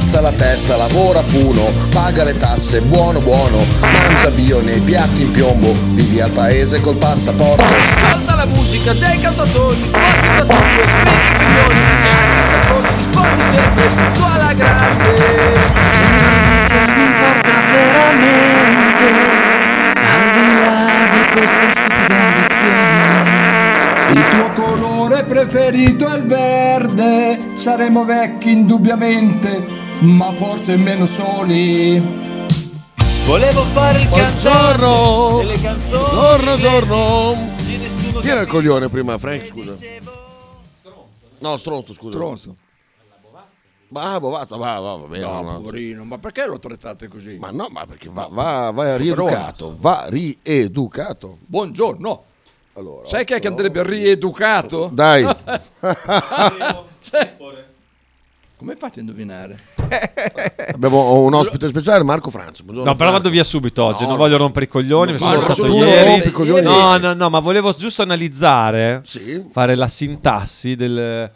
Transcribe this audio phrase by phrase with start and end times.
[0.00, 5.30] abbassa la testa, lavora funo, paga le tasse, buono buono, mangia bio nei piatti in
[5.30, 7.62] piombo, vivi al paese col passaporto.
[7.62, 13.88] Ascolta la musica dei cantautori, fatti tatuo, spendi milioni, e anche se fuori rispondi sempre
[13.88, 15.14] tutto alla grande.
[16.64, 19.04] Se mi importa veramente,
[20.00, 23.48] al di là di queste stupide ambizioni.
[24.12, 31.98] Il tuo colore preferito è il verde, saremo vecchi indubbiamente, ma forse meno soli.
[33.26, 35.36] Volevo fare il Buongiorno!
[35.36, 35.90] cantante delle canzoni.
[35.90, 37.34] Buongiorno, giorno!
[37.58, 39.46] Sì, nessuno Chi era il coglione prima, Frank?
[39.46, 39.74] Scusa.
[41.38, 42.14] No, stronzo, scusa.
[42.14, 42.56] Stronzo.
[43.88, 45.24] Ma ah, bovazza, va, va, va bene.
[45.24, 45.60] No, no, no.
[45.60, 47.36] poverino, ma perché lo trattate così?
[47.38, 51.38] Ma no, ma perché va, va, va rieducato, va rieducato.
[51.44, 52.24] Buongiorno.
[52.74, 54.90] Allora, Sai chi è che andrebbe rieducato?
[54.92, 55.24] Dai.
[57.00, 57.36] Sai-
[58.60, 59.58] Come fate a indovinare?
[60.74, 62.60] Abbiamo un ospite speciale, Marco Franz.
[62.60, 63.22] Buongiorno, No, però Marco.
[63.24, 66.30] vado via subito oggi, No, non voglio rompere i coglioni, mi sono no, stato ieri.
[66.30, 66.60] coglioni.
[66.60, 69.42] No, no, no, ma volevo giusto analizzare, Sì.
[69.50, 71.30] fare la sintassi del,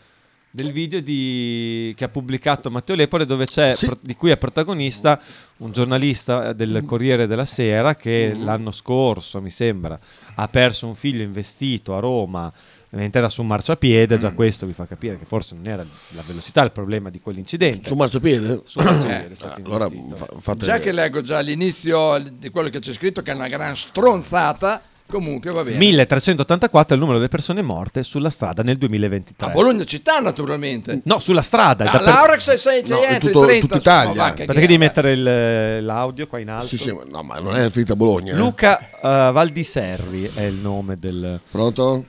[0.50, 3.86] del video di- che ha pubblicato Matteo Lepore dove c'è, Sì.
[3.86, 5.19] pro- di cui è protagonista
[5.59, 8.44] un giornalista del Corriere della Sera che Mm.
[8.44, 9.98] l'anno scorso, mi sembra,
[10.34, 12.53] ha perso un figlio investito a Roma
[12.95, 14.19] mentre era su un marciapiede, Mm.
[14.19, 17.89] già questo vi fa capire che forse non era la velocità il problema di quell'incidente.
[17.89, 18.61] Su marciapiede?
[18.64, 20.64] Su marciapiede è stato Ah, allora fa- fate...
[20.64, 24.81] Già che leggo già all'inizio di quello che c'è scritto che è una gran stronzata,
[25.06, 25.77] comunque va bene.
[25.78, 29.47] 1384 è il numero delle persone morte sulla strada nel 2023.
[29.47, 31.03] A Bologna città naturalmente.
[31.05, 31.91] No, sulla strada.
[31.91, 34.25] Ah, L'Aurex è 6 No, è tutto- tutta Italia.
[34.25, 36.67] Aspetta che devi mettere il- l'audio qua in alto.
[36.69, 38.33] Sì, sì, ma- no, ma non è finita Bologna.
[38.33, 38.37] eh.
[38.37, 41.41] Luca eh, Valdiserri è il nome del...
[41.50, 42.05] Pronto?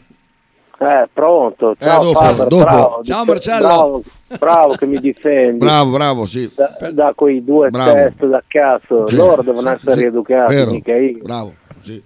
[0.85, 1.71] Eh, pronto.
[1.71, 2.63] Eh, Ciao, dopo, Faber, dopo.
[2.63, 2.99] bravo.
[3.03, 3.67] Ciao, Marcello.
[3.67, 4.03] Bravo,
[4.37, 5.57] bravo che mi difendi.
[5.57, 6.51] Bravo, bravo, sì.
[6.53, 7.91] Da, da quei due Bravo.
[7.91, 9.07] test da cazzo.
[9.07, 10.71] Sì, Loro devono essere sì, rieducati, vero.
[10.71, 11.23] mica io.
[11.23, 12.01] Bravo, sì.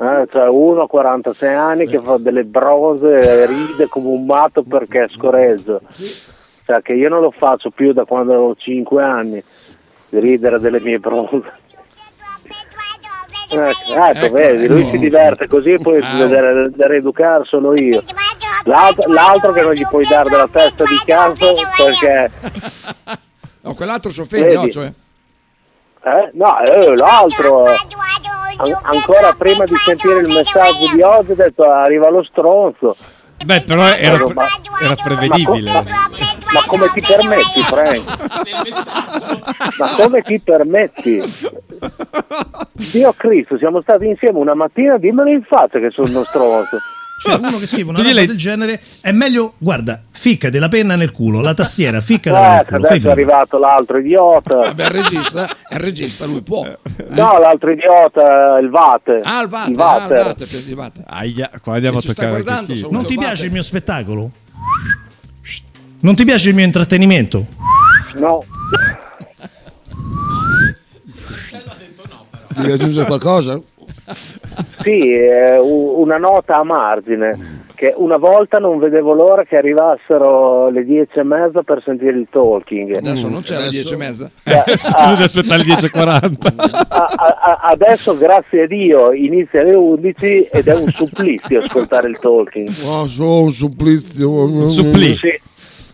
[0.00, 4.62] Eh, cioè uno a 46 anni che fa delle brose e ride come un matto
[4.62, 5.80] perché è scoreggio.
[6.64, 9.42] Cioè che io non lo faccio più da quando avevo 5 anni,
[10.10, 11.42] ridere delle mie brose.
[13.50, 14.90] Ecco, ecco, Ecco, vedi, lui ecco.
[14.90, 16.10] si diverte così e poi Ah.
[16.10, 18.02] si deve da rieducare solo io.
[18.64, 22.30] L'altro, l'altro che non gli puoi dare della testa di cazzo perché...
[23.62, 24.92] No, quell'altro si offende, no, cioè.
[26.04, 26.30] Eh?
[26.34, 27.64] No, eh, l'altro...
[27.64, 32.96] an- ancora prima di sentire il messaggio di oggi ho detto arriva lo stronzo.
[33.44, 34.34] Beh, però era, pre-
[34.82, 35.70] era prevedibile.
[35.72, 35.84] Ma
[36.66, 39.78] come ti permetti, Frank?
[39.78, 41.22] Ma come ti permetti?
[42.72, 46.78] Dio Cristo, siamo stati insieme una mattina, dimmelo in faccia che sono uno stronzo.
[47.20, 51.10] Cioè, uno che scrive una roba del genere è meglio, guarda, ficca della penna nel
[51.10, 52.68] culo, la tastiera, ficca Ecco, culo.
[52.68, 53.12] Fai adesso è prima.
[53.12, 54.56] arrivato l'altro idiota.
[54.58, 56.64] Vabbè, il regista, è il regista, lui può.
[56.64, 56.78] Eh.
[57.08, 59.20] No, l'altro idiota, il Vate.
[59.24, 59.84] Ah, il Vate, Il ah.
[59.84, 61.02] Vate, per- il Vate.
[61.06, 62.42] Aia, qua andiamo a toccare
[62.88, 64.30] Non ti piace il mio spettacolo?
[66.00, 67.44] Non ti piace il mio intrattenimento?
[68.16, 68.44] No,
[72.56, 73.60] Devi aggiungere qualcosa?
[74.82, 77.66] sì, eh, u- una nota a margine.
[77.78, 82.26] Che una volta non vedevo l'ora che arrivassero le dieci e mezza per sentire il
[82.28, 82.92] talking.
[82.96, 84.28] Adesso non c'è le 10 e mezza.
[84.42, 86.54] Eh, Scusa ah, di aspettare le 10.40.
[86.56, 92.08] a- a- a- adesso, grazie a Dio, inizia alle 11 ed è un supplizio ascoltare
[92.08, 92.68] il talking.
[92.84, 94.28] Oh, so un supplizio.
[94.28, 95.16] Un supplì.
[95.16, 95.40] Sì,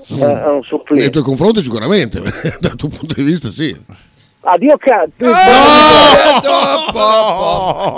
[0.07, 1.11] è è un Nei supplizio.
[1.11, 2.23] tuoi confronti sicuramente,
[2.61, 3.77] dal tuo punto di vista sì.
[4.47, 5.33] Addio cazzo.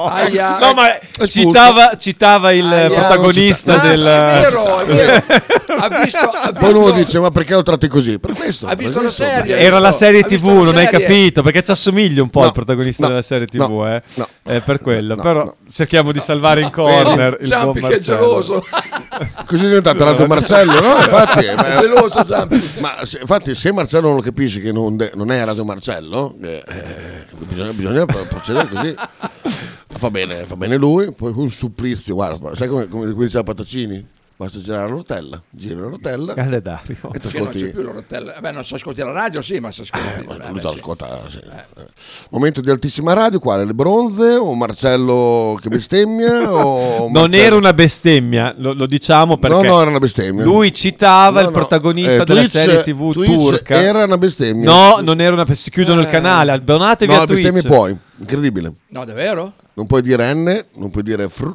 [0.08, 0.58] Aia.
[0.58, 2.88] No, ma citava, citava il Aia.
[2.90, 3.98] protagonista Ah, del...
[3.98, 5.24] sì, è vero, è vero.
[5.78, 8.18] Ha visto, ha Poi uno visto- dice ma perché lo tratti così?
[8.18, 8.66] Per questo.
[8.66, 9.24] Ha visto per la questo.
[9.24, 9.58] serie?
[9.58, 11.00] Era la serie Ha TV, non hai serie?
[11.06, 11.42] capito?
[11.42, 14.02] Perché ci assomiglia un po' No, al protagonista no, della serie TV, no, eh?
[14.14, 14.26] no.
[14.42, 15.16] È per quello.
[15.16, 15.56] No, Però no.
[15.70, 18.64] cerchiamo di salvare in corner il buon Giampi che è geloso.
[19.46, 20.96] Così è diventato l'altro Marcello, no?
[20.96, 22.70] Infatti, È ma, geloso Giampi.
[22.78, 26.35] ma se, infatti se Marcello non lo capisce che non, de- non è Radio Marcello,
[26.40, 28.94] eh, eh, bisogna, bisogna pro- procedere così.
[29.96, 34.06] Fa bene, fa bene lui, poi un supplizio, guarda, sai come come diceva Patacini?
[34.38, 36.96] Basta girare la rotella, giri la rotella Grande Dario.
[37.14, 37.70] e ti non c'è ascolti.
[37.70, 38.32] più la rotella.
[38.34, 40.06] Vabbè, non si ascolti la radio, sì, ma si ascolti.
[40.20, 40.76] Eh, vabbè, lui te lo sì.
[40.76, 41.38] ascolta, sì.
[41.38, 41.86] Eh.
[42.28, 43.64] Momento di altissima radio, quale?
[43.64, 46.52] Le bronze o Marcello che bestemmia?
[46.54, 50.44] O Non Marcello- era una bestemmia, lo, lo diciamo perché No, no, era una bestemmia.
[50.44, 51.58] lui citava No, il no.
[51.58, 53.80] protagonista Eh, della Twitch- serie TV Twitch turca.
[53.80, 54.70] Era una bestemmia.
[54.70, 55.82] No, non era una bestemmia.
[55.82, 56.10] Chiudono il Eh.
[56.10, 57.40] canale, abbonatevi No, a Twitch.
[57.40, 58.70] bestemmie puoi, incredibile.
[58.88, 59.54] No, davvero?
[59.72, 61.50] Non puoi dire N, non puoi dire fr,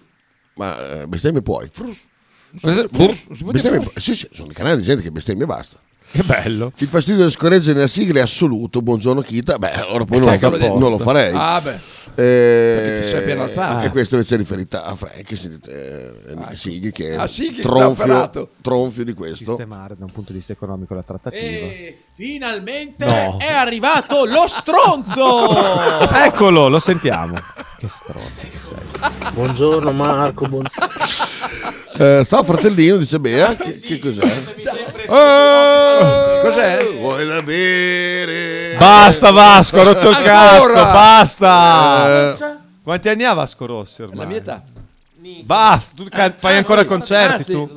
[0.55, 1.69] ma eh, bestemmie puoi.
[1.71, 1.85] Fr.
[3.95, 5.79] Sì, sì, sono i canali di gente che bestemmia e basta.
[6.11, 6.73] Che bello.
[6.79, 8.81] Il fastidio delle scoregge nella sigla è assoluto.
[8.81, 9.57] Buongiorno Kita.
[9.57, 10.37] Beh, allora poi non,
[10.77, 11.31] non lo farei.
[11.33, 11.99] Ah, beh.
[12.15, 13.85] Eh, Perché ti sei appena alzato.
[13.85, 18.49] E questo invece è riferita a Frank sentite, eh, Sighi che Ah, Sighi che tronfio,
[18.61, 19.45] tronfio di questo.
[19.45, 21.41] Sistemare da un punto di vista economico la trattativa.
[21.41, 23.37] E finalmente No.
[23.39, 26.09] è arrivato lo stronzo!
[26.13, 27.35] Eccolo, lo sentiamo.
[27.77, 29.31] Che stronzo che sei.
[29.33, 30.67] Buongiorno Marco, buon-
[31.97, 33.55] Eh, sta fratellino, dice Bea.
[33.55, 34.43] Che, che cos'è?
[36.41, 36.93] Cos'è?
[36.99, 38.75] Vuoi da bere?
[38.77, 40.31] Basta Vasco, ha rotto il Ancora?
[40.33, 42.07] cazzo, basta.
[42.07, 44.17] Eh, Quanti anni ha Vasco Rossi ormai?
[44.17, 44.63] La mia età.
[45.43, 47.69] Basta, tu can- fai ancora concerti tu?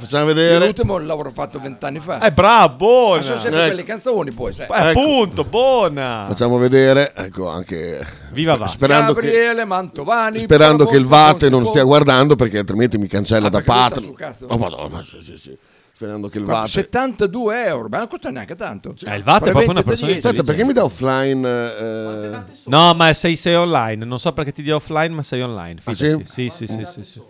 [0.00, 0.64] facciamo vedere.
[0.64, 2.20] L'ultimo l'avrò fatto vent'anni fa.
[2.20, 3.16] Eh, bravo, buona.
[3.18, 3.68] Ma sono sempre Ecco.
[3.68, 4.66] quelle canzoni poi, sai.
[4.68, 6.24] Eh, appunto, buona.
[6.28, 7.12] Facciamo vedere.
[7.14, 8.76] Ecco, anche Viva Vasco.
[8.76, 10.38] sperando che, Gabriele Mantovani.
[10.40, 13.80] sperando che il Vate non stia guardando perché altrimenti mi cancella Ah, da perché lui
[13.80, 14.06] sta patria.
[14.08, 14.46] sul cazzo.
[14.48, 15.58] Oh, madonna, sì, sì, sì.
[16.02, 16.44] Sperando che il?
[16.44, 16.68] Vate.
[16.68, 18.92] 72 euro, ma non costa neanche tanto.
[19.04, 20.26] Eh, il Vate è proprio una persona 10.
[20.26, 21.48] Aspetta, perché mi dà offline?
[21.48, 24.04] eh, No, ma sei, sei online.
[24.04, 25.80] Non so perché ti dia offline, ma sei online.
[25.84, 26.24] Ah, Fidati.
[26.26, 26.48] sì?
[26.50, 27.22] Sì, sì, sì, sì, sì.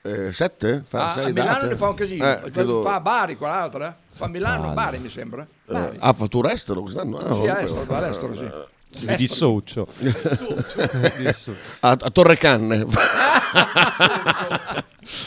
[0.00, 0.82] eh, sette?
[0.88, 1.66] Fa Ah, sei a Milano date?
[1.66, 2.24] ne fa un casino.
[2.24, 3.94] Eh, credo- Fa a Bari quell'altra.
[4.14, 5.42] Fa a Milano, Bari mi sembra.
[5.42, 5.96] eh, Bari.
[6.00, 7.18] ah, fattura estero quest'anno?
[7.18, 7.94] Ah, Sì, vabbè.
[7.94, 9.06] all'estero, sì.
[9.06, 9.88] Mi dissocio.
[9.98, 11.52] Dissocio.
[11.80, 12.86] a, a Torre Canne.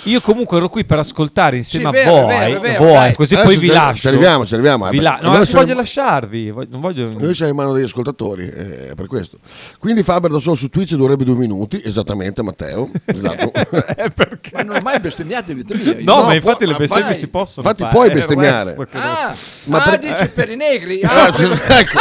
[0.04, 3.34] Io comunque ero qui per ascoltare insieme Sì, vero, a voi, vero, vero, voi, così
[3.34, 4.02] Adesso poi vi ci- lascio.
[4.02, 4.88] Ci arriviamo, ci arriviamo.
[4.88, 6.50] eh, Vi la- no, non saremo- voglio lasciarvi.
[6.52, 7.12] voglio- Non voglio...
[7.18, 9.38] Noi siamo in mano degli ascoltatori, eh, per questo.
[9.80, 12.90] Quindi Faber da solo su Twitch durerebbe due minuti, esattamente Matteo.
[13.06, 13.52] Esatto.
[13.98, 14.52] Eh, perché?
[14.54, 15.98] Ma non ho mai bestemmiato in vita mia.
[15.98, 16.04] io.
[16.04, 18.76] No, No, ma infatti può- le bestemmie si possono Infatti fare, puoi il bestemmiare.
[18.92, 19.36] Ah,
[19.66, 21.02] Ma ah, per- dice per i negri.
[21.08, 22.00] Ah, ecco.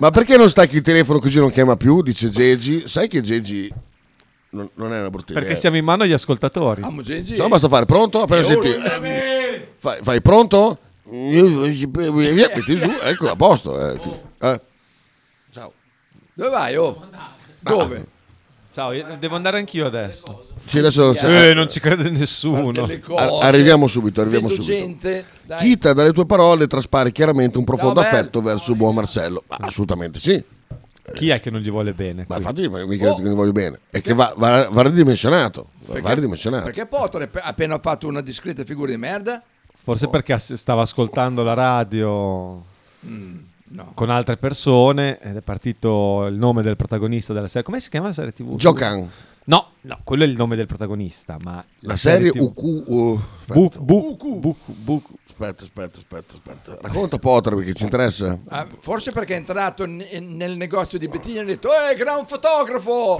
[0.00, 2.02] Ma perché non stacchi il telefono così non chiama più?
[2.02, 2.84] Dice Gegi.
[2.86, 3.70] Sai che Gegi
[4.50, 5.42] non, non è una brutta idea.
[5.42, 6.82] Perché siamo in mano agli ascoltatori.
[6.82, 7.34] amo Gengi.
[7.34, 8.22] Se no basta fare pronto?
[8.22, 8.70] Appena senti.
[9.78, 10.78] Fai, fai pronto?
[11.10, 13.80] Metti giù, ecco, a posto.
[13.90, 14.00] eh.
[14.40, 14.60] Eh.
[15.50, 15.72] Ciao.
[16.34, 16.76] Dove vai?
[16.76, 17.06] Oh?
[17.60, 18.06] Dove?
[18.70, 20.44] Ciao, devo andare anch'io adesso.
[20.64, 22.70] Sì, adesso Eh, non ci crede nessuno.
[23.16, 24.78] Ar- arriviamo subito, arriviamo Vedo subito.
[24.80, 25.24] gente.
[25.44, 25.58] Dai.
[25.60, 29.42] Chita, dalle tue parole traspare chiaramente un profondo Ciao, affetto verso il buon Marcello.
[29.48, 30.40] Ma assolutamente sì.
[31.12, 32.24] Chi è che non gli vuole bene?
[32.28, 32.44] Ma qui?
[32.64, 33.16] infatti mica Oh.
[33.16, 33.78] che ne voglio bene.
[33.90, 35.70] È che va, va, va ridimensionato.
[35.86, 36.64] Va ridimensionato.
[36.64, 39.42] Perché Potter ha appena fatto una discreta figura di merda?
[39.82, 42.62] Forse perché ass- stava ascoltando la radio
[43.06, 43.36] Mm,
[43.68, 43.92] no.
[43.94, 47.62] con altre persone ed è partito il nome del protagonista della serie.
[47.62, 48.56] Come si chiama la serie TV?
[48.56, 49.08] Giocan,
[49.44, 52.40] No, no, quello è il nome del protagonista, ma la serie TV.
[52.42, 52.62] UQ.
[52.62, 55.02] uh, Bu- aspetta, bu- bu- bu-
[55.38, 56.78] aspetta, aspetta, aspetta, aspetta.
[56.82, 58.38] Racconta Potter perché ci interessa.
[58.48, 62.26] Ah, forse perché è entrato ne- nel negozio di Bettina e ha detto Eh, gran
[62.26, 63.18] fotografo!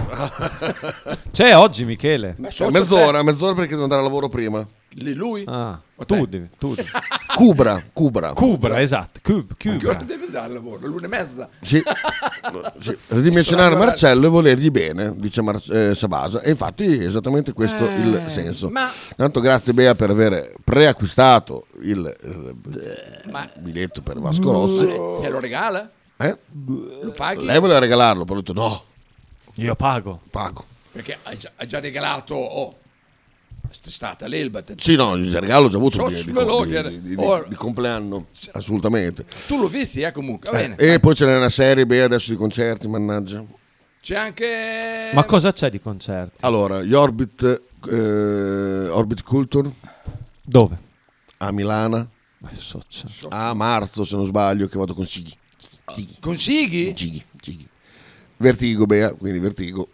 [1.30, 2.34] C'è oggi Michele.
[2.38, 4.66] Ma sotto mezz'ora, mezz'ora perché devo andare al lavoro prima.
[5.14, 5.44] Lui?
[5.46, 6.88] Ah, tu devi, tu devi.
[7.34, 8.32] Cubra, Cubra.
[8.32, 9.20] Cubra, esatto.
[9.22, 9.90] Cub, Che Cubra.
[9.90, 10.86] ora devi andare al lavoro?
[10.86, 11.48] L'una e mezza?
[11.60, 11.80] Sì.
[12.80, 12.96] sì.
[13.08, 16.40] Ridimensionare Marcello e volergli bene, dice Mar- eh, Sabasa.
[16.40, 18.70] E infatti è esattamente questo il senso.
[18.70, 24.86] ma- Tanto grazie Bea per aver preacquistato il, eh, Ma biglietto per Vasco Rossi.
[24.86, 25.88] te lo regala?
[26.16, 26.36] Eh?
[27.02, 27.44] Lo paghi?
[27.44, 28.82] Lei voleva regalarlo, poi ho detto no,
[29.54, 30.20] Io pago.
[30.30, 30.64] pago.
[30.90, 32.74] Perché hai già, hai già regalato oh,
[33.70, 34.62] stata l'Elba.
[34.76, 38.26] Sì, no, il regalo l'ho già avuto So, di, di, di- di- di- di compleanno,
[38.52, 39.24] assolutamente.
[39.46, 40.50] Tu l'ho visti, eh, comunque.
[40.50, 43.44] Va Eh, e poi ce n'è una serie Bea adesso di concerti, mannaggia.
[44.00, 45.10] C'è anche...
[45.12, 46.44] Ma cosa c'è di concerti?
[46.44, 49.70] Allora, gli Orbit, eh, Orbit Culture
[50.42, 50.78] Dove?
[51.38, 52.10] a Milano.
[53.30, 55.36] A marzo se non sbaglio che vado con Sighi
[56.20, 56.94] Con Sighi?
[56.96, 57.66] Sighi, Sighi.
[58.36, 59.88] Vertigo Bea quindi Vertigo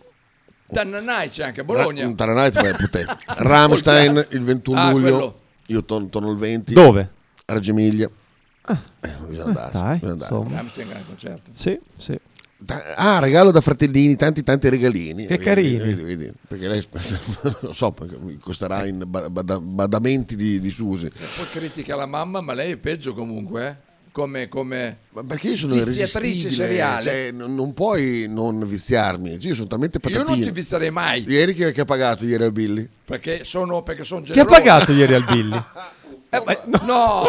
[0.67, 2.05] Dannanai c'è anche a Bologna.
[2.07, 3.19] Ra- Taranai ti fai a puttana.
[3.27, 5.41] Rammstein il 21 Ah, luglio quello.
[5.67, 7.11] io torno, torno il 20 Dove?
[7.45, 8.11] a Reggio Emilia
[8.67, 8.77] eh,
[9.29, 10.35] bisogna andare, Dai, bisogna andare.
[10.35, 10.57] insomma.
[10.57, 11.51] Rammstein è un concerto.
[11.53, 12.19] Sì, sì.
[12.97, 15.77] Ah regalo da fratellini tanti tanti regalini Che Vedi, carini.
[15.77, 16.83] vedi, vedi, perché lei
[17.61, 17.95] non so
[18.41, 22.77] costerà in ba- bada- badamenti di, di Susi Poi critica la mamma, ma lei è
[22.79, 23.93] peggio comunque, eh.
[24.15, 27.03] Come, come ma perché io sono viziatrice seriale.
[27.03, 31.25] cioè, non, puoi non viziarmi Cioè, io sono talmente Io patatino non ti visterei mai,
[31.27, 32.89] Ieri che, ha pagato ieri al Billy?
[33.05, 34.55] perché sono, perché sono Chi ha generoso.
[34.61, 35.63] pagato ieri al Billy?
[36.35, 36.81] Eh, no.
[36.85, 37.23] No!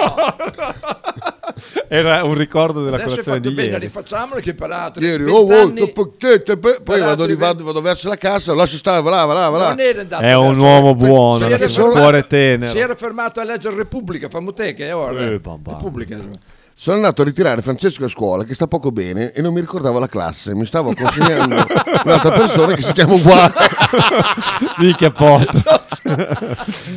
[1.87, 3.85] Era un ricordo della Adesso colazione di bene, ieri.
[3.85, 7.81] rifacciamolo che per altri Ieri, 20 oh, oh, anni che te- poi vado, vado, vado
[7.81, 9.67] verso la cassa, lo lascio stare, va là, va là, va là.
[9.69, 12.71] non era andato È un uomo buono, fermato- cuore tenero.
[12.71, 15.19] Si era fermato a leggere Repubblica, fammo te che è ora.
[15.21, 15.29] Eh.
[15.29, 16.17] Repubblica.
[16.77, 19.97] Sono andato a ritirare Francesco a scuola che sta poco bene e non mi ricordavo
[19.97, 20.53] la classe.
[20.53, 21.55] Mi stavo consegnando
[22.03, 23.53] un'altra persona che si chiama uguale.
[24.79, 25.63] Mica porto.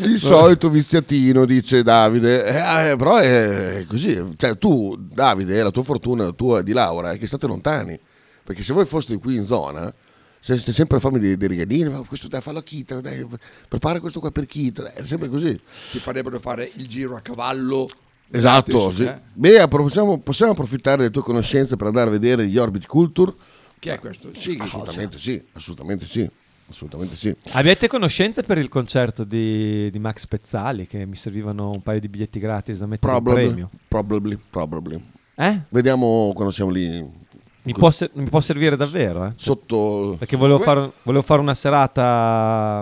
[0.03, 2.45] Il solito viziatino, dice Davide.
[2.45, 4.35] Eh, eh, però è così.
[4.37, 7.99] Cioè, tu, Davide, la tua fortuna tua di Laura è che state lontani.
[8.43, 9.95] Perché se voi foste qui in zona,
[10.41, 13.25] siete sempre a farmi dei, dei regalini, ma questo dai, fallo a Kita, dai,
[13.69, 15.57] prepara questo qua per Kita, dai, è sempre così.
[15.93, 17.89] Ti farebbero fare il giro a cavallo.
[18.31, 19.05] Esatto, sì.
[19.05, 19.19] eh?
[19.33, 23.33] Beh, possiamo, possiamo approfittare delle tue conoscenze per andare a vedere gli Orbit Culture?
[23.79, 24.31] Chi è questo?
[24.35, 26.29] Sighi, Assolutamente sì, assolutamente sì,
[26.69, 27.35] assolutamente sì.
[27.53, 32.09] Avete conoscenze per il concerto di, di Max Pezzali che mi servivano un paio di
[32.09, 33.71] biglietti gratis da mettere in Probably, premio?
[33.87, 35.05] probably, probably.
[35.37, 35.61] Eh?
[35.69, 37.27] Vediamo quando siamo lì.
[37.63, 39.33] Mi può, ser- mi può servire davvero, eh?
[39.37, 40.17] Sotto...
[40.19, 42.81] Perché volevo fare, volevo fare una serata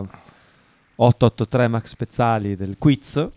[0.97, 3.29] 883 Max Pezzali del quiz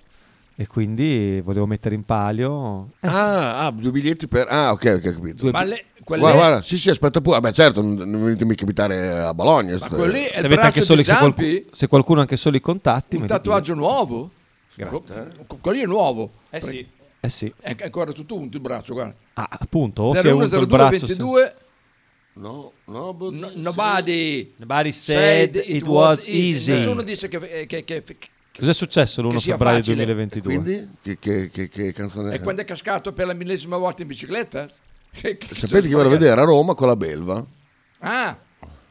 [0.62, 2.90] e quindi volevo mettere in palio.
[3.00, 4.46] Ah, ah, due biglietti per...
[4.50, 5.50] Ah, ok, ok, ho capito.
[5.52, 7.40] Ma le- quelle- Guarda, guarda, sì, sì, aspetta pure.
[7.40, 9.78] Vabbè, certo, non, non venite mica a abitare a Bologna.
[9.80, 11.68] Ma quello lì è Se, il anche solo, se, qualcu- Zampi?
[11.72, 13.16] se qualcuno ha anche solo i contatti.
[13.16, 14.32] Un tatuaggio nuovo?
[14.76, 15.32] Grazie.
[15.48, 16.30] Co- Quello lì è nuovo.
[16.50, 16.86] Eh sì.
[17.22, 17.54] Eh sì.
[17.58, 19.16] È ancora tutto unto il braccio, guarda.
[19.36, 21.06] Ah, appunto, o si è 01 unto il 02 braccio.
[21.06, 21.56] 22
[22.34, 26.72] No, no, but- No- nobody, Nobody said it was easy.
[26.74, 28.18] Nessuno dice che, che, che, che-
[28.60, 29.96] Cos'è successo l'1 Che sia febbraio facile.
[30.06, 30.54] 2022?
[30.54, 32.36] Quindi, che, che, che, che canzone è?
[32.36, 34.70] è quando è cascato per la millesima volta in bicicletta?
[35.12, 37.44] Che- che- Sapete che vado a vedere a Roma con la Belva?
[38.00, 38.38] Ah,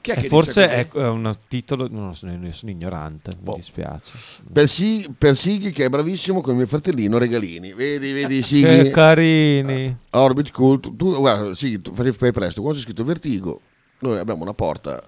[0.01, 1.87] chi è E che forse dice è un titolo.
[1.89, 3.53] Non lo so, io sono ignorante, Boh.
[3.53, 4.13] mi dispiace.
[4.53, 7.73] Per, Sig- per Sighi che è bravissimo con mio fratellino Regalini.
[7.73, 8.63] Vedi, vedi Sighi.
[8.65, 9.97] Che carini.
[10.11, 10.97] Orbit Cult.
[10.97, 12.61] Tu, guarda, Sighi, tu fai presto.
[12.63, 13.61] Quando c'è scritto Vertigo,
[14.01, 15.01] noi abbiamo una porta.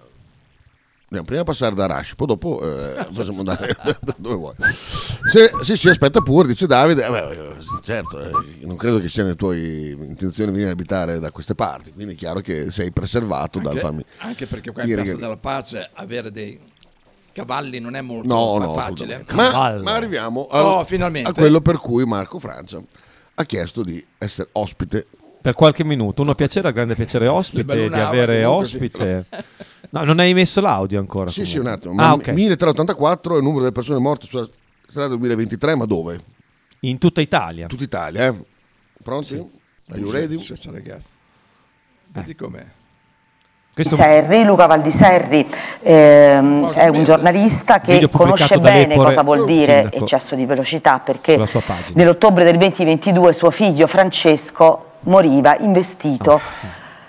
[1.13, 3.75] Andiamo prima a passare da Rush, poi dopo eh, possiamo andare
[4.15, 4.53] dove vuoi.
[5.29, 8.31] Se, se si aspetta pure, dice Davide, eh, beh, certo, eh,
[8.65, 9.57] non credo che sia nelle tue
[9.89, 13.81] intenzioni venire a abitare da queste parti, quindi è chiaro che sei preservato dal Anche,
[13.81, 14.05] farmi.
[14.19, 16.57] anche perché qua in Piazza della Pace avere dei
[17.33, 19.15] cavalli non è molto No, fa- no, facile.
[19.15, 19.35] assolutamente.
[19.35, 20.79] ma, ma arriviamo al- Oh,
[21.25, 22.81] a quello per cui Marco Francia
[23.35, 25.07] ha chiesto di essere ospite.
[25.41, 29.39] Per qualche minuto, uno piacere, grande piacere ospite, di avere comunque, sì.
[29.91, 31.29] No, non hai messo l'audio ancora.
[31.29, 31.93] Sì, sì, un attimo.
[31.93, 32.27] Ah, Ma ok.
[32.29, 34.47] 1384 è il numero delle persone morte sulla
[34.87, 36.19] strada 2023, ma dove?
[36.81, 37.67] In tutta Italia.
[37.67, 38.35] Tutta Italia, eh?
[39.03, 39.35] Pronti?
[39.89, 40.37] Are you ready?
[40.37, 41.09] Sì, sì, ragazzi.
[42.07, 42.65] Vedi com'è.
[43.73, 45.47] Serri, Luca Valdiserri
[45.79, 51.41] ehm, è un giornalista che conosce bene cosa vuol dire sindaco, eccesso di velocità perché
[51.93, 56.41] nell'ottobre del 2022 suo figlio Francesco moriva investito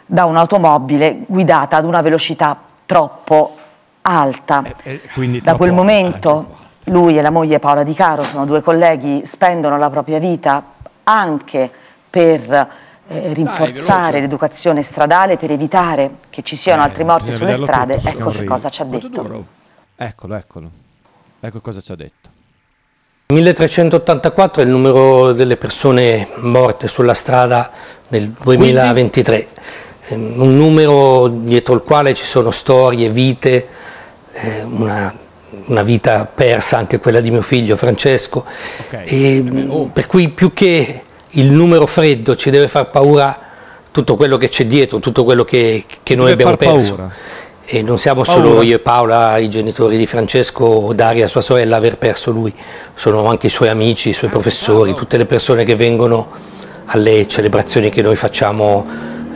[0.06, 2.56] da un'automobile guidata ad una velocità
[2.92, 3.56] troppo
[4.02, 4.62] alta.
[4.82, 9.22] Eh, quindi Da quel momento lui e la moglie Paola Di Caro sono due colleghi,
[9.24, 10.62] spendono la propria vita
[11.04, 11.70] anche
[12.10, 12.68] per
[13.08, 14.20] eh, rinforzare veloce.
[14.20, 17.96] l'educazione stradale, per evitare che ci siano Eh, altri morti sulle strade.
[17.96, 19.44] tutto, Ecco che cosa ci ha detto.
[19.96, 20.70] Eccolo, eccolo.
[21.40, 22.28] Ecco cosa ci ha detto.
[23.28, 27.70] 1384 è il numero delle persone morte sulla strada
[28.08, 29.46] nel 2023, Ehm,
[30.08, 33.66] un numero dietro il quale ci sono storie, vite,
[34.32, 35.14] eh, una,
[35.66, 38.44] una vita persa anche quella di mio figlio Francesco,
[39.04, 43.38] e, mh, per cui più che il numero freddo ci deve far paura
[43.90, 46.94] tutto quello che c'è dietro, tutto quello che, che noi abbiamo perso.
[46.94, 47.14] paura.
[47.64, 48.42] E non siamo Paura.
[48.42, 52.52] solo io e Paola, i genitori di Francesco, o Daria, sua sorella, aver perso lui,
[52.94, 56.28] sono anche i suoi amici, i suoi professori, tutte le persone che vengono
[56.86, 58.84] alle celebrazioni che noi facciamo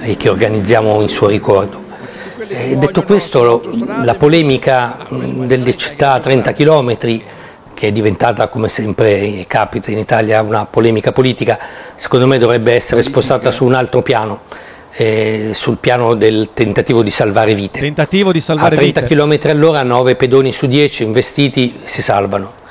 [0.07, 1.85] e che organizziamo in suo ricordo.
[2.49, 3.63] E detto questo,
[4.05, 6.97] la polemica delle città a 30 km,
[7.75, 11.59] che è diventata come sempre capita in Italia una polemica politica,
[11.97, 14.43] secondo me dovrebbe essere spostata su un altro piano,
[14.93, 17.81] eh, sul piano del tentativo di salvare vite.
[17.81, 19.15] Tentativo di A salvare 30 vite.
[19.15, 22.65] km all'ora 9 pedoni su 10 investiti si salvano.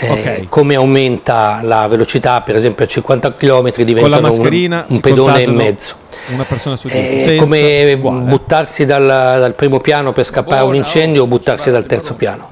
[0.00, 0.48] Eh, Ok.
[0.48, 5.96] Come aumenta la velocità, per esempio a 50 km diventano un, un pedone e mezzo.
[6.32, 7.20] Una persona su È dieci.
[7.20, 8.20] Senza- come uguale.
[8.22, 12.48] buttarsi dal, dal primo piano per scappare a un incendio o buttarsi dal terzo piano.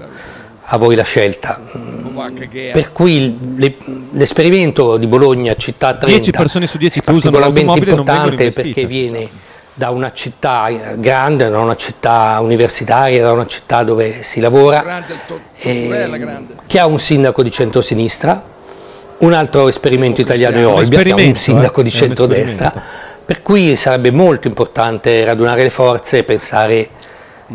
[0.68, 1.60] A voi la scelta.
[2.72, 3.36] Per cui
[4.12, 8.62] l'esperimento di Bologna, città 30, 10 persone su 10 è che usano particolarmente l'automobile importante
[8.62, 9.28] perché viene
[9.76, 14.80] da una città eh, grande, da una città universitaria, da una città dove si lavora,
[14.80, 18.42] Grande, il to- eh, che ha un sindaco di centrosinistra,
[19.18, 22.82] un altro esperimento italiano è Olbia, che ha un esperimento, sindaco eh, di centrodestra,
[23.26, 26.88] per cui sarebbe molto importante radunare le forze e pensare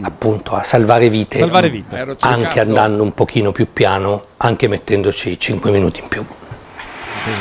[0.01, 2.05] appunto a salvare vite, Salvare vite.
[2.19, 6.23] Anche andando un pochino più piano, anche mettendoci 5 minuti in più.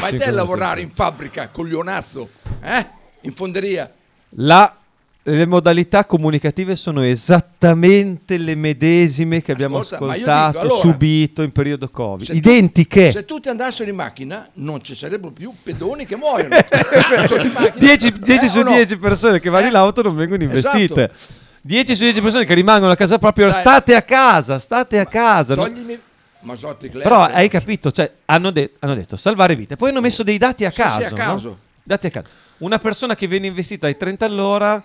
[0.01, 2.29] Vai te a lavorare in fabbrica, coglionazzo,
[2.63, 2.87] eh?
[3.23, 3.91] In fonderia.
[4.37, 4.75] La-
[5.23, 11.53] le modalità comunicative sono esattamente le medesime che abbiamo Ascolta, ascoltato, dico, allora, subito in
[11.53, 12.27] periodo Covid.
[12.27, 13.11] Se tu- Identiche.
[13.13, 16.57] se tutti andassero in macchina, non ci sarebbero più pedoni che muoiono.
[16.59, 17.75] Ah, sono in macchina.
[17.79, 18.73] 10, 10 Eh, su o no?
[18.73, 21.05] 10 persone che vanno in auto non vengono investite.
[21.13, 21.39] Esatto.
[21.63, 23.51] 10 su 10 persone che rimangono a casa proprio.
[23.51, 23.61] Dai.
[23.61, 25.55] State a casa, state a casa.
[25.55, 25.63] no?
[25.63, 25.99] Toglimi
[26.41, 26.89] Masotti.
[26.89, 30.65] Però hai capito, cioè, hanno, de- hanno detto salvare vite, poi hanno messo dei dati
[30.65, 31.05] a Sì, sì, caso.
[31.05, 31.15] a no?
[31.17, 31.59] caso.
[31.83, 32.29] Dati a caso.
[32.61, 34.83] Una persona che viene investita ai 30 all'ora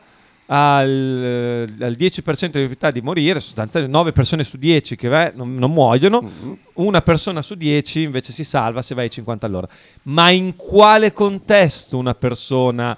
[0.47, 5.07] ha il, eh, al 10% di probabilità di morire, sostanzialmente 9 persone su 10 che
[5.07, 6.53] va- non, non muoiono, Mm-hmm.
[6.75, 9.67] una persona su 10 invece si salva se va ai 50 all'ora.
[10.03, 12.95] Ma in quale contesto una persona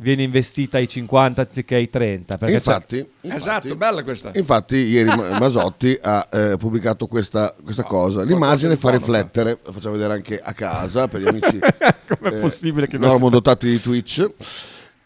[0.00, 2.38] viene investita ai 50 anziché ai 30?
[2.38, 4.30] Perché infatti, c'è- Esatto, bella questa.
[4.34, 8.22] Infatti, ieri Ma- Masotti ha eh, pubblicato questa, questa cosa.
[8.22, 12.96] L'immagine fa riflettere, la facciamo vedere anche a casa per gli amici Com'è possibile che
[12.98, 14.26] non normodotati di Twitch.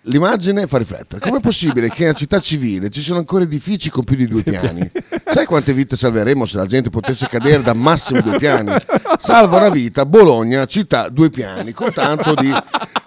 [0.07, 1.21] L'immagine fa riflettere.
[1.21, 4.43] Com'è possibile che in una città civile ci sono ancora edifici con più di due
[4.43, 4.91] piani?
[5.27, 8.75] Sai quante vite salveremo se la gente potesse cadere da massimo due piani?
[9.17, 12.53] Salva una vita, Bologna, città due piani, con tanto di,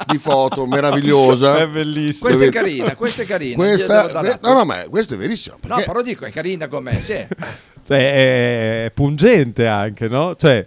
[0.07, 1.57] di foto meravigliosa.
[1.57, 2.35] È bellissimo.
[2.35, 3.55] Questa è carina, questa è carina.
[3.55, 5.57] Questa, no, no, ma questo è verissimo.
[5.61, 7.25] No, perché- però dico, è carina com'è, sì.
[7.85, 10.35] Cioè, è pungente anche, no?
[10.35, 10.65] Cioè,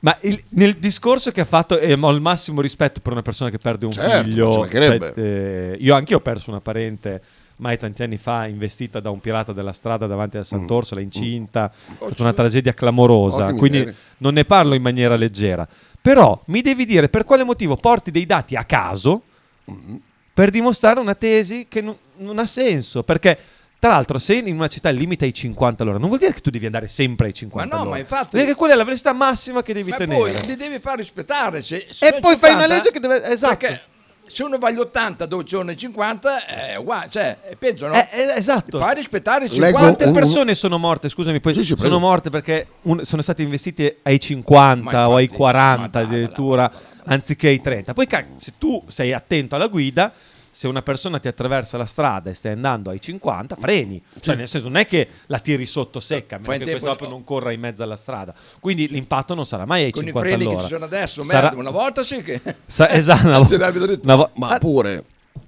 [0.00, 3.50] ma il- nel discorso che ha fatto, e ho il massimo rispetto per una persona
[3.50, 4.68] che perde un Certo, figlio.
[4.68, 7.22] cioè, eh, io anche ho perso una parente
[7.56, 10.40] mai tanti anni fa, investita da un pirata della strada davanti Mm.
[10.40, 11.70] a Sant'Orsola, incinta.
[11.70, 13.48] È stata una tragedia clamorosa.
[13.48, 13.98] Oh, quindi miseria.
[14.18, 15.68] non ne parlo in maniera leggera.
[16.00, 19.22] Però mi devi dire per quale motivo porti dei dati a caso
[19.70, 19.96] Mm.
[20.32, 23.02] per dimostrare una tesi che non, non ha senso.
[23.02, 23.38] Perché,
[23.80, 26.32] tra l'altro, se in una città il limite è ai 50 all'ora, non vuol dire
[26.34, 27.96] che tu devi andare sempre ai 50 Ma no, all'ora.
[27.96, 30.20] ma infatti- Vuol dire che quella è la velocità massima che devi Ma tenere.
[30.20, 31.62] poi li devi far rispettare.
[31.62, 33.56] Se, E poi fai una legge che deve- esatto.
[33.56, 33.80] Perché
[34.26, 37.88] se uno va agli 80 dove ci sono i 50 è uguale, cioè è peggio,
[37.88, 37.94] no?
[37.94, 38.78] Eh, eh, esatto.
[38.78, 39.78] Fai rispettare i Leggo 50.
[39.80, 41.08] Quante un- persone sono morte?
[41.08, 45.14] Scusami, poi Sì, sì, sono morte perché un- sono stati investiti ai 50 Ma o
[45.16, 46.70] ai infatti, 40 ma dai, addirittura,
[47.06, 47.92] anziché ai 30.
[47.94, 50.12] Poi cag- se tu sei attento alla guida,
[50.50, 54.02] se una persona ti attraversa la strada e stai andando ai 50, freni.
[54.20, 57.04] Cioè, nel senso, non è che la tiri sotto secca, a meno che tempo questa
[57.04, 58.34] di- non corra in mezzo alla strada.
[58.58, 60.56] Quindi l'impatto non sarà mai ai con i 50 freni all'ora.
[60.62, 62.40] che ci sono adesso, Sarà- merda, una volta sì che...
[62.66, 65.04] Sa- esatto, una vo- una vo- Ma Ah, pure,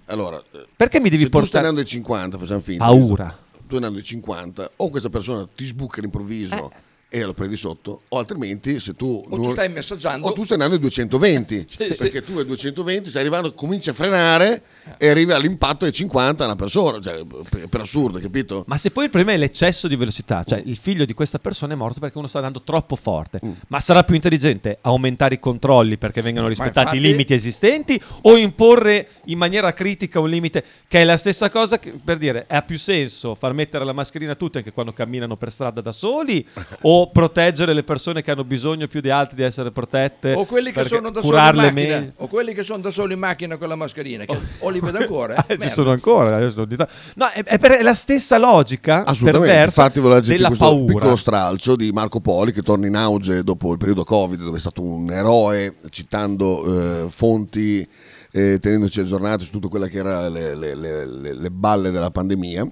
[0.06, 2.84] allora, eh, perché mi devi se tu stai portare andando ai 50, facciamo finta.
[2.84, 3.38] paura?
[3.66, 6.70] Tu andando ai 50, o questa persona ti sbuca all'improvviso
[7.14, 9.22] e lo prendi sotto, o altrimenti se tu...
[9.28, 10.26] O tu stai messaggiando.
[10.26, 13.92] O tu stai andando ai 220, Sì, perché tu ai 220 stai arrivando, cominci a
[13.92, 14.62] frenare
[14.96, 18.64] e arrivi all'impatto ai 50 una persona, cioè, per, per assurdo, capito?
[18.66, 21.74] Ma se poi il problema è l'eccesso di velocità, cioè il figlio di questa persona
[21.74, 25.98] è morto perché uno sta andando troppo forte, ma sarà più intelligente aumentare i controlli
[25.98, 31.02] perché vengano rispettati i infatti- limiti esistenti o imporre in maniera critica un limite che
[31.02, 34.36] è la stessa cosa che, per dire, ha più senso far mettere la mascherina a
[34.36, 36.46] tutti anche quando camminano per strada da soli
[36.82, 40.70] o proteggere le persone che hanno bisogno più di altri di essere protette O quelli
[40.72, 42.12] che sono da soli in macchina, meglio.
[42.16, 44.98] o quelli che sono da soli in macchina con la mascherina, che o li vedo
[44.98, 45.34] ancora.
[45.42, 45.52] Ah, eh?
[45.54, 45.68] ci Merda.
[45.74, 50.36] sono ancora no è, è per- è la stessa logica Assolutamente, perversa infatti volevo leggere
[50.36, 54.04] della questo paura piccolo stralcio di Marco Poli che torna in auge dopo il periodo
[54.04, 57.86] Covid dove è stato un eroe citando eh, fonti,
[58.30, 62.10] eh, tenendoci aggiornati su tutto quelle che erano le, le- le- le- le balle della
[62.10, 62.66] pandemia.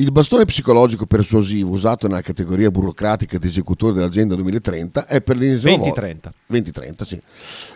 [0.00, 5.76] Il bastone psicologico persuasivo usato nella categoria burocratica di esecutore dell'agenda 2030 è per l'ennesima
[5.76, 6.32] volta 2030.
[6.46, 7.20] 2030, sì.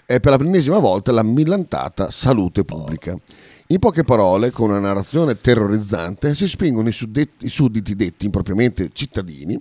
[0.07, 3.15] È per la l'ennesima volta la millantata salute pubblica.
[3.67, 8.89] In poche parole, con una narrazione terrorizzante, si spingono i, suddetti- i sudditi detti impropriamente
[8.95, 9.61] cittadini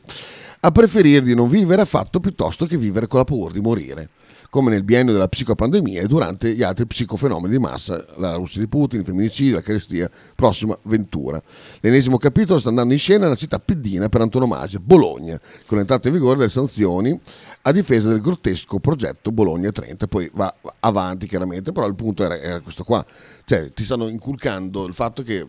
[0.62, 4.08] a preferire di non vivere affatto piuttosto che vivere con la paura di morire,
[4.54, 8.68] come nel biennio della psicopandemia e durante gli altri psicofenomeni di massa, la Russia di
[8.68, 11.42] Putin, il femminicidio, la carestia, prossima Ventura.
[11.80, 16.14] L'ennesimo capitolo sta andando in scena nella città piddina per antonomasia, Bologna, con l'entrata in
[16.14, 17.20] vigore delle sanzioni
[17.64, 22.38] a difesa del grottesco progetto Bologna 30, poi va avanti chiaramente, però il punto era,
[22.40, 23.04] era questo qua,
[23.46, 25.48] cioè ti stanno inculcando il fatto che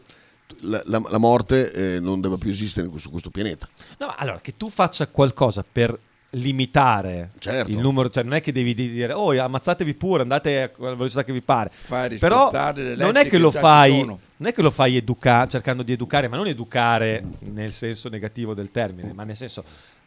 [0.60, 3.68] la, la- la morte eh, non deve più esistere su questo pianeta.
[3.98, 5.98] No, allora che tu faccia qualcosa per
[6.34, 7.70] limitare Certo.
[7.70, 10.94] il numero, cioè non è che devi di- dire oh ammazzatevi pure, andate a quella
[10.94, 11.70] velocità che vi pare.
[11.72, 15.92] Fai Però non è che lo fai non è che lo fai educa- cercando di
[15.92, 19.64] educare, ma non educare nel senso negativo del termine, ma nel senso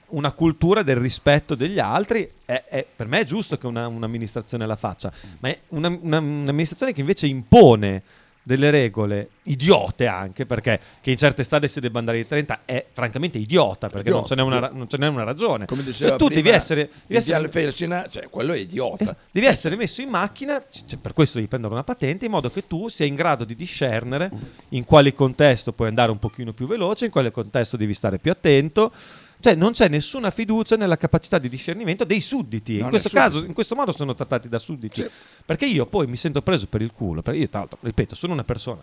[0.10, 4.66] una cultura del rispetto degli altri è, è- per me è giusto che una- un'amministrazione
[4.66, 8.02] la faccia, ma è una- una- un'amministrazione che invece impone
[8.48, 12.86] delle regole idiote anche perché che in certe strade si debba andare di 30 è
[12.94, 15.92] francamente idiota perché non, Idiota, ce n'è una, non ce n'è una ragione Come Cioè,
[15.92, 19.18] diceva tu prima devi essere, devi essere- Felsina, cioè, quello è idiota.
[19.30, 22.66] devi essere messo in macchina cioè, per questo devi prendere una patente in modo che
[22.66, 24.32] tu sia in grado di discernere
[24.70, 28.32] in quale contesto puoi andare un pochino più veloce in quale contesto devi stare più
[28.32, 28.94] attento
[29.40, 32.78] cioè non c'è nessuna fiducia nella capacità di discernimento dei sudditi.
[32.78, 35.06] No, in questo caso in questo modo sono trattati da sudditi.
[35.46, 38.34] Perché io poi mi sento preso per il culo perché io tra l'altro ripeto sono
[38.34, 38.82] una persona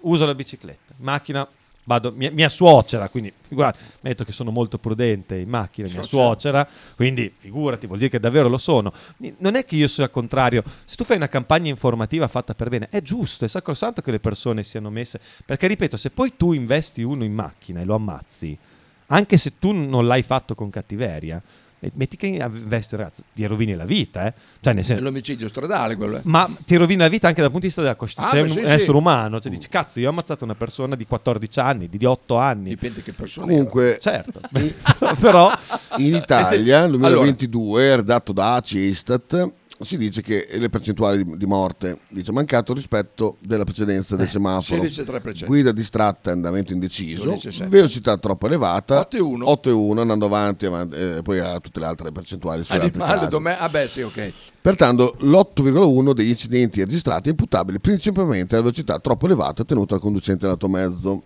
[0.00, 1.46] uso la bicicletta in macchina
[1.84, 6.66] vado mia, mia suocera quindi figurati detto che sono molto prudente in macchina mia Suocera.
[6.96, 8.92] quindi figurati vuol dire che davvero lo sono.
[9.38, 12.68] Non è che io sia al contrario se tu fai una campagna informativa fatta per
[12.68, 16.52] bene è giusto è sacrosanto che le persone siano messe perché ripeto se poi tu
[16.52, 18.58] investi uno in macchina e lo ammazzi
[19.08, 21.40] anche se tu non l'hai fatto con cattiveria
[21.80, 24.34] eh, metti che investi un ragazzo ti rovini la vita eh?
[24.60, 26.20] cioè nel È senso l'omicidio stradale quello è.
[26.24, 28.28] ma ti rovina la vita anche dal punto di vista della coscienza.
[28.30, 28.90] Ah, Sei beh, un sì, essere sì.
[28.90, 32.70] umano, cioè dici cazzo, io ho ammazzato una persona di 14 anni, di 8 anni.
[32.70, 34.40] Dipende che persona Comunque, certo.
[35.20, 35.50] però
[35.98, 37.08] in Eh Italia nel Allora.
[37.10, 42.32] 2022, redatto da ACI e Istat, si dice che le percentuali di, di morte dice
[42.32, 45.46] mancato rispetto della precedenza del semaforo 16,3%.
[45.46, 47.68] guida distratta e andamento indeciso 12,7.
[47.68, 49.42] velocità troppo elevata 8,1.
[49.44, 53.30] 8,1 andando avanti, avanti eh, poi a tutte le altre percentuali sulle altre Animale, case.
[53.30, 54.32] dome- ah beh sì, ok.
[54.60, 60.40] Pertanto l'8,1 degli incidenti registrati è imputabile principalmente alla velocità troppo elevata tenuta dal conducente
[60.40, 61.22] dell'automezzo.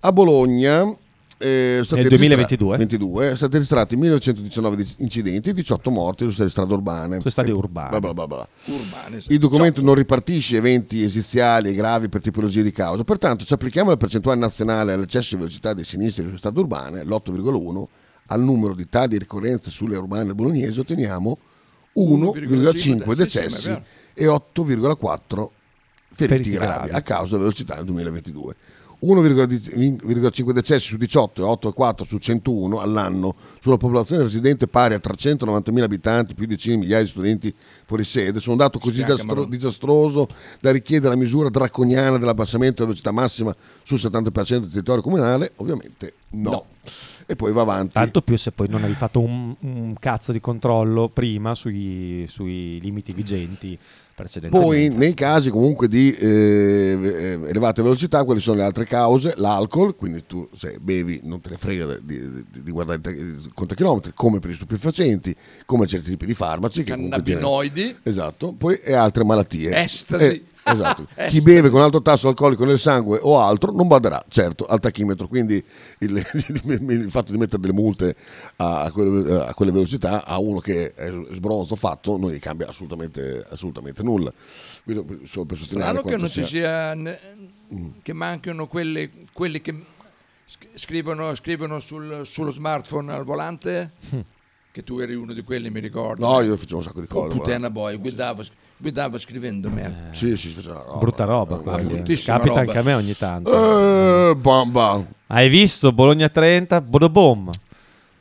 [0.00, 0.84] A Bologna
[1.38, 2.76] eh, Nel registra- 2022?
[2.78, 7.18] 22, sono stati registrati 1919 di- incidenti, 18 morti sulle strade urbane.
[7.18, 7.88] Sulle strade E- urbane.
[7.90, 8.48] bla bla bla bla.
[8.66, 9.22] Urbane.
[9.28, 13.90] Il documento non ripartisce eventi esiziali e gravi per tipologie di causa, pertanto se applichiamo
[13.90, 17.84] la percentuale nazionale all'eccesso di velocità dei sinistri sulle strade urbane, l'8,1,
[18.28, 21.38] al numero di tali ricorrenze sulle urbane bolognesi otteniamo
[21.96, 23.78] 1,5 sì, decessi sì,
[24.14, 25.48] e 8,4
[26.16, 26.90] feriti Feriti gravi gravi.
[26.92, 28.54] a causa della velocità nel 2022.
[29.04, 35.82] 1,5 decessi su 18 e 8,4 su 101 all'anno sulla popolazione residente pari a 390.000
[35.82, 40.26] abitanti, più di 10 migliaia di studenti fuori sede, sono un dato così dastro- disastroso
[40.60, 45.52] da richiedere la misura draconiana dell'abbassamento della velocità massima sul 70% del territorio comunale?
[45.56, 46.66] Ovviamente no.
[47.26, 47.92] E poi va avanti.
[47.94, 52.78] Tanto più se poi non avevi fatto un, un cazzo di controllo prima sui, sui
[52.80, 53.78] limiti vigenti
[54.14, 54.68] precedentemente.
[54.68, 59.34] Poi nei casi comunque di eh, elevate velocità, quali sono le altre cause?
[59.36, 64.12] L'alcol, quindi tu se bevi non te ne frega di, di- di guardare il contachilometri,
[64.14, 65.34] come per gli stupefacenti,
[65.66, 66.84] come certi tipi di farmaci.
[66.84, 67.96] Che comunque tiene- Cannabinoidi.
[68.02, 69.74] Esatto, poi e altre malattie.
[69.82, 70.24] Estasi.
[70.24, 71.04] Eh, esatto.
[71.14, 71.40] Chi Estasi.
[71.42, 75.62] beve con alto tasso alcolico nel sangue o altro non baderà, certo, al tachimetro, quindi
[76.00, 76.16] il,
[76.64, 78.16] il fatto di mettere delle multe
[78.56, 83.46] a, quelle, a quelle velocità a uno che è sbronzo fatto non gli cambia assolutamente,
[83.50, 84.32] assolutamente nulla.
[84.82, 87.20] Quindi, solo per sostenere che non ci sia- sia ne-
[88.02, 89.74] che mancano quelle, quelli che
[90.44, 93.92] sc- scrivono, scrivono sul- sullo smartphone al volante
[94.70, 97.14] che tu eri uno di quelli mi ricordo No, io facevo un sacco di oh,
[97.26, 97.36] cose.
[97.36, 98.42] puttana boy guidavo,
[98.84, 100.98] guidavo scrivendo merda Sì, sì, faceva roba.
[100.98, 101.84] Brutta roba, Eh, eh.
[101.84, 102.66] bruttissima capita roba.
[102.66, 104.30] anche a me ogni tanto.
[104.30, 105.06] Eh, bam, bam.
[105.28, 106.80] Hai visto Bologna 30?
[106.82, 107.50] Bodobom.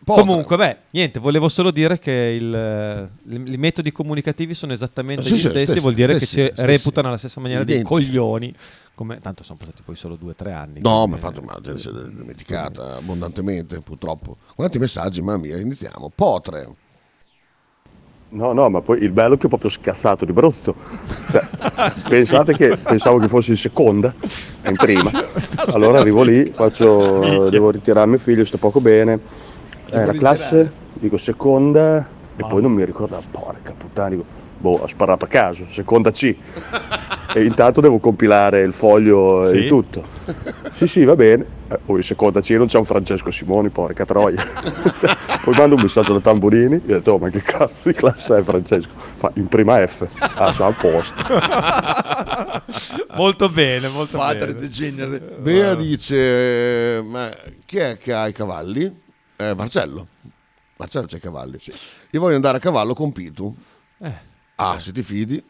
[0.05, 0.21] Potre.
[0.21, 5.33] Comunque, beh, niente, volevo solo dire che il, eh, i, metodi comunicativi sono esattamente Sì,
[5.35, 6.67] gli sì, stessi, stessi, vuol dire stessi, che ci stessi.
[6.67, 8.05] reputano alla stessa maniera dei Identici.
[8.09, 8.53] coglioni.
[8.95, 10.81] Come, tanto sono passati poi solo due o tre anni.
[10.81, 14.37] No, quindi, ma infatti ma la gente si è dimenticata abbondantemente, purtroppo.
[14.55, 16.11] Quanti messaggi, mamma mia, iniziamo.
[16.13, 16.67] Potre.
[18.33, 20.73] No, no, ma poi il bello è che è proprio scazzato di brutto.
[21.29, 21.45] Cioè,
[22.09, 24.11] pensate che pensavo che fossi in seconda,
[24.65, 25.11] in prima.
[25.67, 29.19] Allora arrivo lì, faccio, devo ritirare mio figlio, sta poco bene.
[29.91, 34.25] Eh, la classe, dico seconda, e poi non mi ricordo, porca puttana, dico,
[34.63, 36.33] boh, ho sparato a caso, seconda C.
[37.35, 39.65] E intanto devo compilare il foglio Sì?
[39.65, 40.05] e tutto.
[40.71, 41.45] Sì, sì, va bene.
[41.67, 44.41] Eh, poi in seconda C non c'è un Francesco Simoni, porca troia.
[44.97, 47.95] Cioè, poi mando un messaggio da Tamburini, gli ho detto, oh, ma che cazzo di
[47.95, 48.93] classe è Francesco?
[48.95, 50.07] Fa in prima F.
[50.17, 51.21] Ah, sono a posto.
[53.17, 54.59] molto bene, molto padre bene.
[54.59, 57.29] degenere Bea dice, ma
[57.65, 59.01] chi è che ha i cavalli?
[59.35, 60.07] Eh, Marcello.
[60.77, 61.57] Marcello c'ha i cavalli.
[62.11, 63.53] Io voglio andare a cavallo con Pitu.
[63.99, 64.31] Eh.
[64.55, 65.43] Ah, se ti fidi.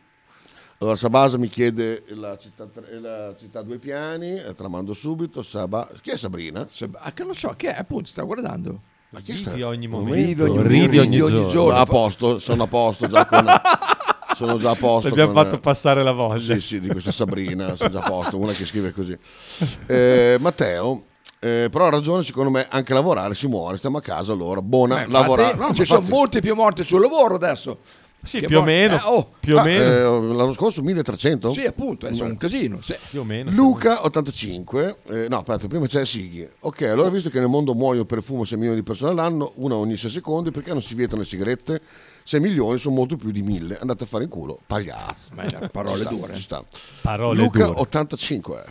[0.79, 2.67] Allora Sabasa mi chiede la città,
[2.99, 5.41] la città a due piani, eh, tramando subito.
[5.43, 6.65] Saba- Chi è Sabrina?
[6.99, 9.67] ah, che non so che è appunto sta guardando Ma chi Vivi sta?
[9.67, 11.47] ogni momento, Vivi ogni ridi ogni ogni giorno.
[11.47, 11.79] giorno.
[11.79, 13.45] A posto, sono a posto già con...
[14.35, 15.07] sono già a posto.
[15.07, 16.55] Ti abbiamo con- fatto passare la voglia.
[16.55, 19.15] Sì, sì, di questa Sabrina, sono già a posto, una che scrive così.
[19.85, 21.03] Eh, Matteo,
[21.39, 24.95] eh, però ha ragione, secondo me anche lavorare si muore, stiamo a casa allora, buona,
[25.03, 25.55] infatti, lavorare.
[25.55, 27.77] No, ci ma sono infatti- molti più morti sul lavoro adesso
[28.23, 28.95] Sì, più o mo- meno.
[28.95, 29.83] eh, oh, più o Ah, meno.
[29.83, 31.51] eh, l'anno scorso 1300?
[31.51, 32.79] Sì, appunto, è un casino.
[32.81, 32.95] sì.
[33.09, 33.51] Più o meno.
[33.51, 36.47] Luca 85, eh, no aspetta, prima c'è Sighi.
[36.61, 39.75] Ok, allora visto che nel mondo muoiono per fumo 6 milioni di persone all'anno, una
[39.75, 41.81] ogni 6 secondi, perché non si vietano le sigarette?
[42.23, 43.77] 6 milioni sono molto più di 1000.
[43.79, 45.29] Andate a fare in culo, pagliazzi.
[45.33, 46.33] Ma è parole Ci sta, dure.
[46.35, 46.63] ci sta.
[47.01, 47.79] Parole Luca dure.
[47.81, 48.63] 85.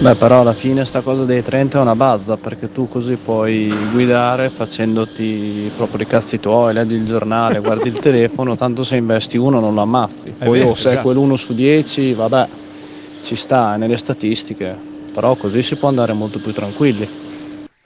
[0.00, 3.74] Beh, però alla fine sta cosa dei 30 è una bazza perché tu così puoi
[3.90, 9.36] guidare facendoti proprio i cazzi tuoi, leggi il giornale, guardi il telefono, tanto se investi
[9.36, 10.32] uno non lo ammazzi.
[10.38, 11.06] Poi vero, o se è esatto.
[11.06, 12.46] quell'uno su 10, vabbè,
[13.22, 14.76] ci sta è nelle statistiche,
[15.12, 17.08] però così si può andare molto più tranquilli.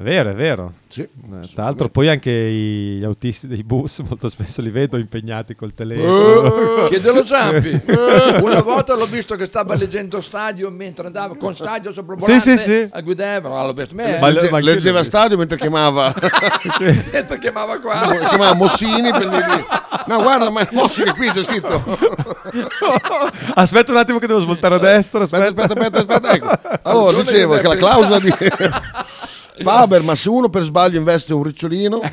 [0.03, 0.73] È vero, è vero.
[0.88, 1.03] Sì.
[1.03, 1.09] Eh,
[1.55, 5.73] Tra l'altro poi anche i- gli autisti dei bus molto spesso li vedo impegnati col
[5.75, 6.87] telefono.
[6.87, 7.81] Eh, Chiedelo Zampi.
[8.43, 12.27] Una volta l'ho visto che stava leggendo stadio mentre andava con stadio sopra il Sì,
[12.27, 12.88] volante sì, sì.
[12.91, 13.55] a guidavano.
[13.55, 14.19] Allora, l'ho visto me.
[14.19, 15.07] Ma- Legge- ma leggeva lui.
[15.07, 16.12] stadio mentre chiamava,
[17.12, 18.17] Mentre chiamava qua.
[18.29, 19.65] chiamava Mossini per dirgli
[20.07, 21.81] no guarda ma Mossini qui c'è scritto
[23.55, 25.23] Aspetta un attimo che devo svoltare a destra.
[25.23, 28.35] aspetta Aspetta, aspetta aspetta, aspetta ecco allora dicevo che la clausola di
[29.59, 32.01] Faber ma se uno per sbaglio investe un ricciolino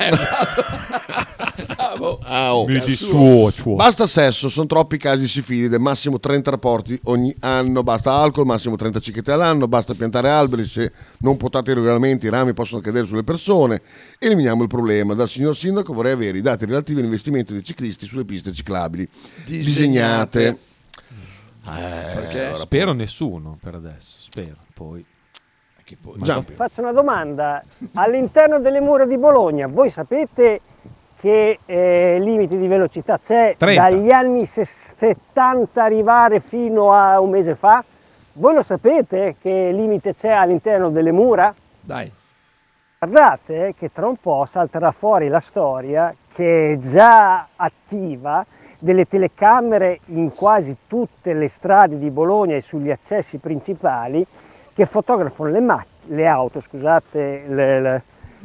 [2.00, 2.20] Bravo.
[2.24, 2.66] ah, oh.
[2.66, 3.76] Mi dissuocio.
[3.76, 9.00] Basta sesso, sono troppi casi sifilide, massimo 30 rapporti ogni anno, basta alcol, massimo 30
[9.00, 13.82] cicchette all'anno, basta piantare alberi, se non potate regolarmente i rami possono cadere sulle persone,
[14.18, 15.14] eliminiamo il problema.
[15.14, 19.08] Dal signor Sindaco vorrei avere i dati relativi all'investimento dei ciclisti sulle piste ciclabili
[19.46, 20.48] disegnate.
[20.48, 22.56] Eh, Perché?
[22.56, 24.18] Spero nessuno per adesso.
[24.20, 24.56] Spero.
[24.74, 25.06] Poi.
[26.02, 26.54] Ma Giampi.
[26.54, 27.64] Faccio una domanda.
[27.94, 30.62] All'interno delle mura di Bologna, voi sapete
[31.20, 33.82] che eh, limite di velocità c'è 30.
[33.82, 37.84] dagli anni se- 70 arrivare fino a un mese fa?
[38.34, 41.54] Voi lo sapete che limite c'è all'interno delle mura?
[41.82, 42.12] Dai.
[43.00, 48.46] Guardate che tra un po' salterà fuori la storia che è già attiva
[48.78, 54.26] delle telecamere in quasi tutte le strade di Bologna e sugli accessi principali
[54.80, 58.02] che fotografano le, mac- le auto, scusate, le- le-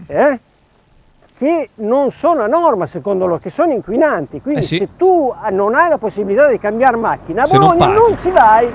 [0.09, 0.39] eh?
[1.39, 4.41] che non sono a norma secondo loro, che sono inquinanti.
[4.41, 4.79] Quindi Eh sì.
[4.79, 7.99] se tu non hai la possibilità di cambiare macchina a Se non Bologna paghi.
[8.11, 8.73] non ci vai,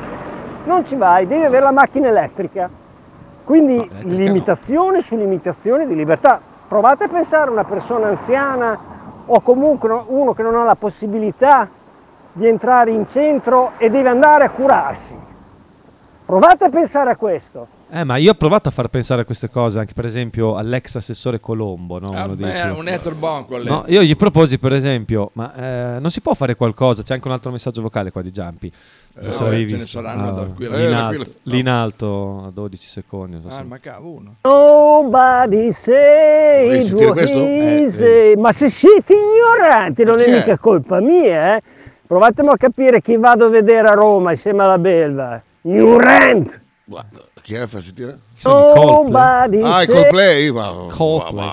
[0.63, 2.69] non ci vai, devi avere la macchina elettrica.
[3.43, 4.13] Quindi elettrica no.
[4.15, 6.39] limitazione su limitazione di libertà.
[6.65, 8.80] Provate a pensare a una persona anziana
[9.26, 11.67] o comunque uno che non ha la possibilità
[12.32, 15.28] di entrare in centro e deve andare a curarsi.
[16.30, 17.68] Provate a pensare a questo.
[17.89, 20.96] Eh, ma io ho provato a far pensare a queste cose anche per esempio all'ex
[20.96, 22.12] assessore Colombo, no?
[22.13, 23.68] Ah, beh, un etterbon quello.
[23.68, 27.02] No, io gli proposi per esempio, ma eh, non si può fare qualcosa?
[27.02, 28.72] C'è anche un altro messaggio vocale qua di Giampi.
[29.15, 29.98] Non so Eh, se l'avevi ce ne visto.
[30.02, 33.39] saranno da qui in Eh, da alto, qui- lì in alto a 12 secondi.
[33.42, 34.36] so Ah, se- ma cavo uno.
[34.44, 36.70] Nobody say?
[36.70, 38.36] Eh, easy.
[38.36, 40.32] Ma se siete ignoranti non è?
[40.32, 41.62] mica colpa mia, eh?
[42.06, 45.42] Provatemi a capire chi vado a vedere a Roma insieme alla Belva.
[45.62, 46.62] Ignorant!
[46.86, 47.67] Guarda, chi è?
[47.67, 48.19] Fa sentire?
[48.38, 48.41] I?
[48.45, 50.52] Nobody Ah, i say- Coldplay?
[50.52, 51.50] Ma- Coldplay.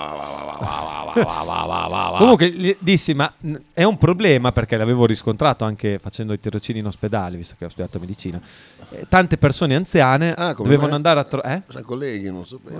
[2.17, 6.79] Comunque gli dissi, ma mh, è un problema perché l'avevo riscontrato anche facendo i tirocini
[6.79, 8.39] in ospedale, visto che ho studiato medicina.
[8.89, 10.95] Eh, tante persone anziane Ah, come dovevano me?
[10.95, 11.63] andare a trovare.
[11.67, 12.79] Sai, colleghi, non sapevo.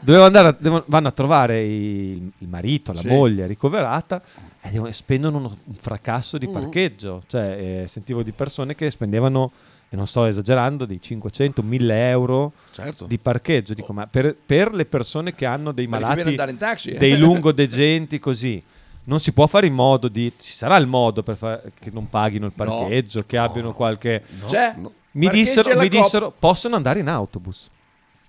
[0.00, 3.08] Dovevano andare a- devono- vanno a trovare il, il marito, la Sì.
[3.08, 4.20] moglie ricoverata
[4.60, 6.40] e devono- spendono uno- un fracasso Mm.
[6.40, 7.22] di parcheggio.
[7.26, 9.50] Cioè, eh, sentivo di persone che spendevano,
[9.88, 13.06] e non sto esagerando, di 500, 1000 euro Certo.
[13.06, 13.72] di parcheggio.
[13.74, 16.98] Dico, ma per, per le persone che hanno dei malati, taxi, eh?
[16.98, 18.62] dei lungodegenti così.
[19.04, 20.32] Non si può fare in modo di.
[20.36, 22.64] Ci sarà il modo per far- che non paghino il No.
[22.64, 24.22] parcheggio, che abbiano qualche.
[24.48, 24.74] C'è?
[24.76, 27.70] Mi Parcheggi dissero, alla mi dissero, possono andare in autobus.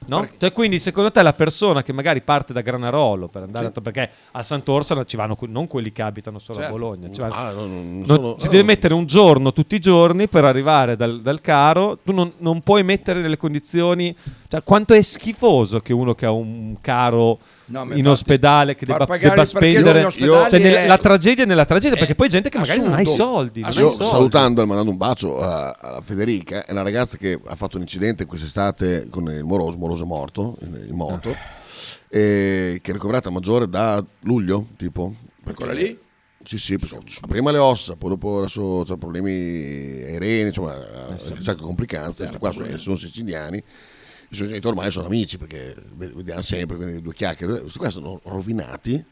[0.05, 0.25] No?
[0.37, 4.09] Cioè, quindi secondo te la persona che magari parte da Granarolo per andare a- perché
[4.31, 6.73] a Sant'Orsola ci vanno non quelli che abitano solo Certo.
[6.73, 8.51] a Bologna, ci vanno- Ah, no, non non- sono- si no.
[8.51, 11.97] deve mettere un giorno tutti i giorni per arrivare dal, dal caro.
[12.01, 14.15] Tu non, non puoi mettere nelle condizioni.
[14.49, 18.85] Cioè, quanto è schifoso che uno che ha un caro No, in infatti, ospedale che
[18.85, 20.05] debba, pagare debba spendere.
[20.05, 22.93] ospedali Cioè, è- la tragedia è nella tragedia, è perché poi gente che magari non
[22.93, 23.23] ha i assurdo.
[23.23, 23.59] soldi.
[23.61, 24.05] non ha i Io soldi.
[24.05, 27.81] salutando e mandando un bacio a- alla Federica, è una ragazza che ha fatto un
[27.81, 31.35] incidente quest'estate con il Moroso, Moroso è morto in, moto,
[32.09, 35.13] e che è ricoverata a maggiore da luglio, tipo.
[35.53, 35.97] Quella lì?
[36.43, 36.77] Sì, sì,
[37.27, 41.63] prima le ossa, poi dopo adesso ha problemi ai reni, insomma, ha un sacco di
[41.65, 42.19] complicanze.
[42.19, 43.61] Questi qua sono, sono siciliani,
[44.29, 47.61] i suoi genitori ormai sono amici perché vediamo sempre, quindi due chiacchiere.
[47.61, 49.03] Questi qua sono rovinati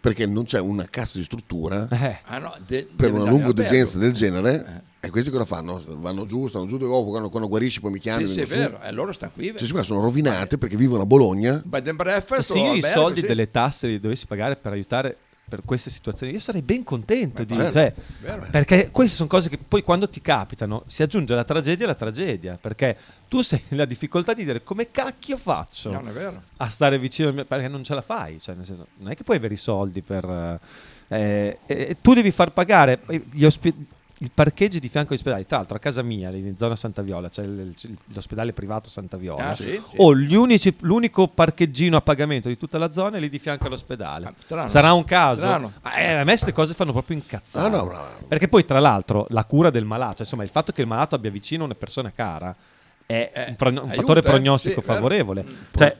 [0.00, 2.18] perché non c'è una cassa di struttura Eh.
[2.24, 4.84] Ah, no, de- per una lungodegenza del genere.
[5.00, 5.80] E questi cosa fanno?
[5.86, 8.26] Vanno giù, stanno giù, oh, quando, quando guarisci poi mi chiami.
[8.26, 9.54] Sì, sì, è vero, e loro stanno qui.
[9.56, 11.62] Cioè, qua sono rovinate perché vivono a Bologna.
[11.64, 13.26] Bed and breakfast Se io o i soldi sì.
[13.26, 15.16] delle tasse li dovessi pagare per aiutare
[15.48, 17.54] per queste situazioni, io sarei ben contento di...
[17.54, 17.72] certo.
[17.72, 18.46] cioè, Vero.
[18.50, 22.58] perché queste sono cose che poi quando ti capitano si aggiunge la tragedia alla tragedia,
[22.60, 22.96] perché
[23.28, 26.42] tu sei nella difficoltà di dire come cacchio faccio vero.
[26.58, 29.16] a stare vicino, al mio- perché non ce la fai, cioè, nel senso, non è
[29.16, 30.60] che puoi avere i soldi per...
[31.08, 33.00] eh, eh, tu devi far pagare
[33.32, 33.86] gli ospi-
[34.20, 37.02] il parcheggio di fianco agli ospedali, tra l'altro a casa mia, lì in zona Santa
[37.02, 37.72] Viola, c'è il-
[38.12, 39.80] l'ospedale privato Santa Viola, Ah, sì, sì.
[39.96, 43.66] ho gli unici- l'unico parcheggino a pagamento di tutta la zona è lì di fianco
[43.68, 44.34] all'ospedale.
[44.44, 44.66] strano.
[44.66, 45.46] Sarà un caso?
[45.46, 47.66] Ma, eh, a me queste cose fanno proprio incazzare.
[47.66, 48.04] Ah, no, no.
[48.26, 51.14] Perché poi, tra l'altro, la cura del malato, cioè, insomma, il fatto che il malato
[51.14, 52.54] abbia vicino una persona cara
[53.06, 54.22] è un, pro- un aiuta, fattore eh.
[54.24, 54.94] prognostico Sì, vero.
[54.98, 55.44] favorevole.
[55.48, 55.96] Mm, Cioè,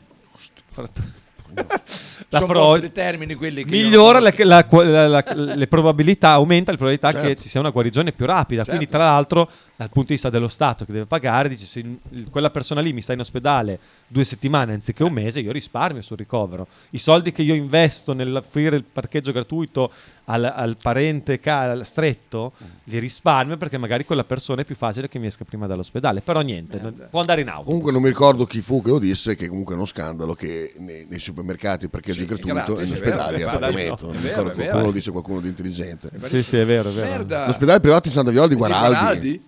[2.31, 7.13] la pro- termini quelli che io migliora non la- la- le probabilità, aumenta le probabilità
[7.13, 7.43] che Certo.
[7.43, 8.65] ci sia una guarigione più rapida.
[8.65, 8.99] Quindi, Certo.
[8.99, 11.85] tra l'altro, dal punto di vista dello Stato che deve pagare, dice se
[12.31, 16.17] quella persona lì mi sta in ospedale due settimane anziché un mese, io risparmio sul
[16.17, 16.67] ricovero.
[16.91, 19.91] I soldi che io investo nell'offrire il parcheggio gratuito
[20.31, 22.53] al, al parente ca- stretto,
[22.85, 26.21] li risparmio perché magari quella persona è più facile che mi esca prima dall'ospedale.
[26.21, 27.65] Però niente, non- può andare in auto.
[27.65, 30.75] Comunque non mi ricordo chi fu che lo disse, che comunque è uno scandalo che
[30.79, 34.09] nei, nei supermercati il parcheggio Sì, è gratuito e vero, ospedali è a pagamento.
[34.09, 36.11] è Non mi ricordo qualcuno lo dice qualcuno di intelligente.
[36.25, 37.09] Sì, sì, è vero, è vero.
[37.11, 37.47] Merda.
[37.47, 38.89] L'ospedale privato di Santa Viola di Di Guaraldi.
[38.95, 39.47] Guaraldi?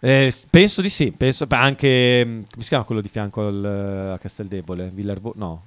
[0.00, 4.18] Eh, penso di sì, penso anche mm, come si chiama quello di fianco al, a
[4.18, 4.90] Casteldebole?
[4.92, 5.62] Villarbo- no,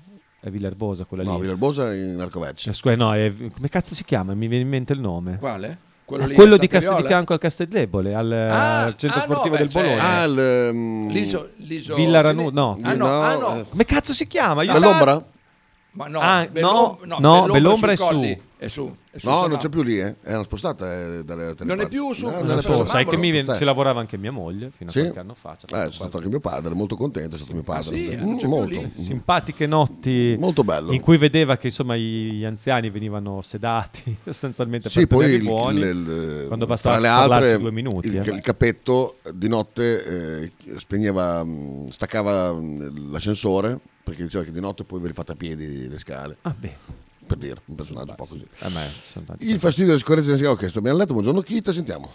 [0.48, 1.42] è Villarbosa quella No, lì.
[1.42, 2.70] Villarbosa in Arcovecce.
[2.70, 4.34] Eh, scusa, no, è- come cazzo si chiama?
[4.34, 5.38] Mi viene in mente il nome.
[5.38, 5.80] Quale?
[6.06, 9.32] Quello, lì quello di, Castel- di fianco al Casteldebole, al, Ah, al centro ah, no,
[9.34, 10.04] sportivo beh, del c'è- Bologna.
[10.20, 12.80] Ah, il, ehm, L'iso, l'iso Villa Ranu- no.
[12.82, 13.66] Ah, no, ah, no.
[13.70, 14.64] Come cazzo si chiama?
[14.64, 15.26] Io- Bellombra?
[15.92, 18.42] Ma no, Ah, Bellom- no, no, Bellombra è sui colli.
[18.60, 18.91] È su.
[19.12, 20.15] è su, No, non c'è più lì, eh.
[20.20, 23.15] È una spostata eh, dalle Non è più su- No, non è più sai che
[23.15, 25.02] mi viene- ci lavorava anche mia moglie fino a Sì?
[25.02, 25.56] qualche anno fa.
[25.67, 27.96] Eh, è stato anche mio padre, molto contento, è stato mio padre.
[27.98, 28.04] sì?
[28.06, 28.15] sì.
[28.15, 28.89] Non Mm, molto.
[28.96, 30.91] simpatiche notti Molto bello.
[30.91, 35.80] in cui vedeva che insomma gli anziani venivano sedati sostanzialmente Sì, per poi il, buoni
[35.80, 38.34] il- quando tra bastava le altre due minuti il, eh.
[38.34, 44.84] il cappetto di notte eh, spegneva, mh, staccava mh, l'ascensore perché diceva che di notte
[44.84, 46.38] poi ve li fate a piedi le scale.
[46.41, 47.06] Ah, beh.
[47.28, 48.46] Per dire, un personaggio un po' così.
[49.04, 52.12] Sono tanti Il fastidio delle sicurezze del Ok, sto abbiamo letto, buongiorno Kita, sentiamo.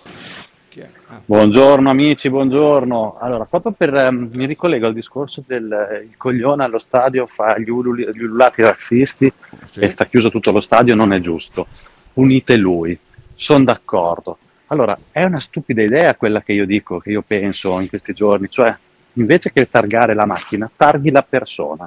[1.27, 3.18] Buongiorno amici, buongiorno.
[3.20, 7.59] Allora, proprio per ehm, mi ricollego al discorso del eh, il coglione allo stadio fa
[7.59, 9.31] gli, ululi- gli ululati razzisti
[9.75, 11.66] e sta chiuso tutto lo stadio, non è giusto.
[12.14, 12.98] Punite lui.
[13.35, 14.38] Sono d'accordo.
[14.68, 18.48] Allora, è una stupida idea quella che io dico, che io penso in questi giorni,
[18.48, 18.75] cioè
[19.14, 21.87] invece che targare la macchina, targhi la persona.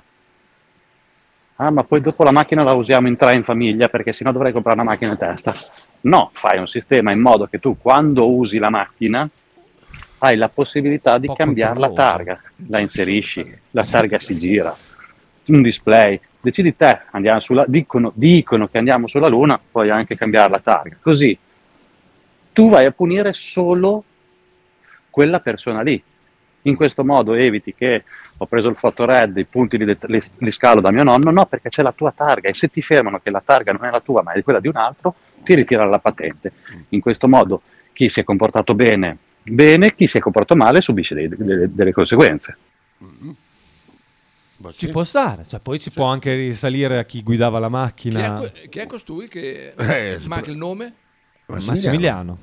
[1.57, 4.51] Ah, ma poi dopo la macchina la usiamo in tre in famiglia perché sennò dovrei
[4.51, 5.53] comprare una macchina in testa.
[6.01, 9.29] No, fai un sistema in modo che tu quando usi la macchina
[10.19, 14.75] hai la possibilità di cambiare la targa, la inserisci, la targa si gira,
[15.47, 20.49] un display, decidi te, andiamo sulla, dicono, dicono che andiamo sulla Luna, puoi anche cambiare
[20.49, 20.97] la targa.
[21.01, 21.37] Così
[22.51, 24.03] tu vai a punire solo
[25.09, 26.01] quella persona lì.
[26.67, 28.03] In questo modo eviti che
[28.37, 31.69] ho preso il fotored, i punti li, li- li scalo da mio nonno, no, perché
[31.69, 34.23] c'è la tua targa e se ti fermano che la targa non è la tua
[34.23, 36.51] ma è quella di un altro, ti ritira la patente.
[36.89, 37.61] In questo modo
[37.93, 41.91] chi si è comportato bene, bene, chi si è comportato male subisce dei- delle, delle
[41.91, 42.57] conseguenze.
[44.71, 47.77] ci può stare cioè, poi si può anche risalire a chi guidava la Chi è,
[47.77, 50.93] macchina que- chi è costui che Eh, manca il nome?
[51.45, 52.37] Massimiliano,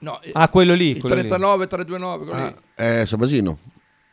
[0.00, 1.28] No, eh, ah quello lì il quello lì.
[1.28, 2.54] 39 329 quello lì.
[2.76, 3.58] Eh, Sabasino.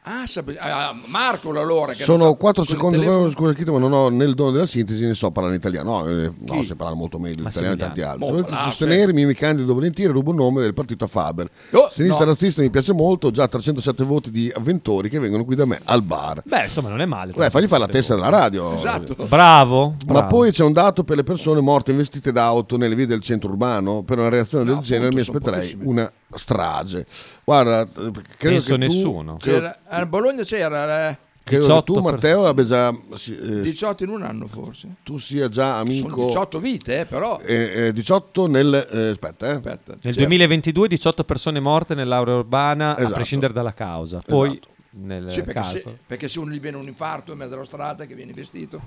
[0.10, 3.30] Ah, Sab- ah, Marco allora che Sono era- 4 con il secondi, telefono.
[3.54, 6.04] scusa ma non ho nel dono della sintesi, ne so parlare in italiano.
[6.04, 8.20] No, eh, no se parla molto meglio l'italiano di tanti altri.
[8.20, 11.50] Boh, Dovete là, sostenere, mi candido volentieri, rubo il nome del partito a Faber.
[11.72, 12.32] Oh, Sinistra no.
[12.32, 16.02] razzista mi piace molto, già 307 voti di avventori che vengono qui da me al
[16.04, 16.42] bar.
[16.46, 18.74] beh insomma non è male Beh, fagli fare la tessera alla radio.
[18.76, 19.16] Esatto.
[19.28, 20.28] bravo, Ma bravo.
[20.28, 24.04] poi c'è un dato per le persone morte investite d'auto nelle vie del centro urbano.
[24.04, 27.06] Per una reazione del genere mi aspetterei una strage.
[27.50, 29.38] Guarda, eh, credo Penso che tu, nessuno.
[29.38, 34.04] Credo, C'era- a Bologna c'era eh, credo che 18 tu, Matteo, abbia già, eh, 18
[34.04, 34.96] in un anno forse.
[35.04, 36.10] tu sia già amico.
[36.10, 37.40] Sono 18 vite, eh, però.
[37.40, 38.74] eh, eh, 18 nel.
[38.92, 39.52] eh, aspetta, eh.
[39.52, 39.96] Aspetta.
[40.02, 40.20] Nel Sì.
[40.20, 43.14] 2022 18 persone morte nell'area urbana a Esatto.
[43.14, 44.22] prescindere dalla causa.
[44.26, 44.68] Poi Esatto.
[44.90, 48.04] nel Sì, perché, se, perché se uno gli viene un infarto in mezzo alla strada
[48.06, 48.82] che viene vestito.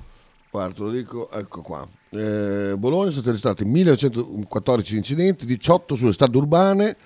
[0.50, 1.88] Guarda, te lo dico, ecco qua.
[2.10, 6.96] Eh, Bologna sono stati registrati 1914 incidenti, 18 sulle strade urbane,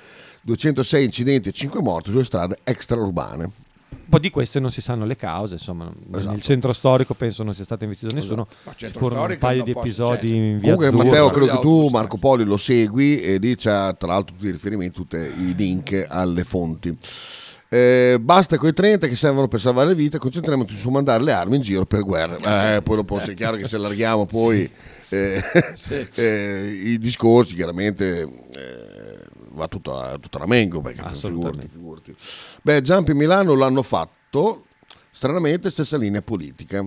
[0.45, 3.51] 206 incidenti e 5 morti sulle strade extraurbane.
[4.05, 6.31] Un po' di queste non si sanno le cause, insomma, Esatto.
[6.33, 8.47] nel centro storico penso non sia stato investito nessuno.
[8.65, 10.37] Ma Ci furono un paio di episodi certo.
[10.37, 11.05] in via Comunque Azzurra.
[11.05, 14.51] Matteo, credo che tu Marco Poli lo segui e lì c'ha tra l'altro tutti i
[14.51, 16.95] riferimenti, tutti i link alle fonti.
[17.71, 21.33] Eh, basta con i 30 che servono per salvare le vite, concentriamoci su mandare le
[21.33, 22.75] armi in giro per guerra.
[22.77, 24.71] Eh, poi dopo è chiaro che se allarghiamo poi
[25.09, 25.43] eh,
[25.77, 26.07] Sì.
[26.15, 28.94] eh, i discorsi chiaramente eh,
[29.55, 31.69] va tutto a, tutto a ramengo perché Assolutamente.
[31.69, 32.61] figurati, figurati.
[32.63, 34.65] Beh, Giampi Milano l'hanno fatto,
[35.11, 36.85] stranamente stessa linea politica.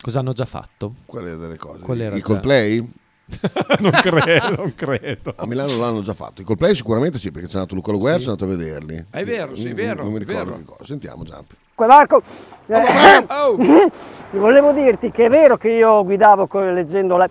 [0.00, 0.94] Cosa hanno già fatto?
[1.06, 1.80] Quale delle cose?
[1.80, 2.24] Qual era I già?
[2.24, 2.92] Coldplay?
[3.80, 5.32] non credo, non credo.
[5.36, 6.42] A Milano l'hanno già fatto.
[6.42, 8.22] I Coldplay sicuramente sì, perché c'è andato Luca Loguer, Sì.
[8.24, 9.04] sono andato a vederli.
[9.10, 10.84] È vero, sì, Non- vero, Non mi ricordo che cosa.
[10.84, 11.54] Sentiamo Giampi.
[11.76, 12.22] Marco,
[12.66, 13.56] eh, Oh,
[14.32, 17.28] volevo dirti che è vero che io guidavo leggendo la,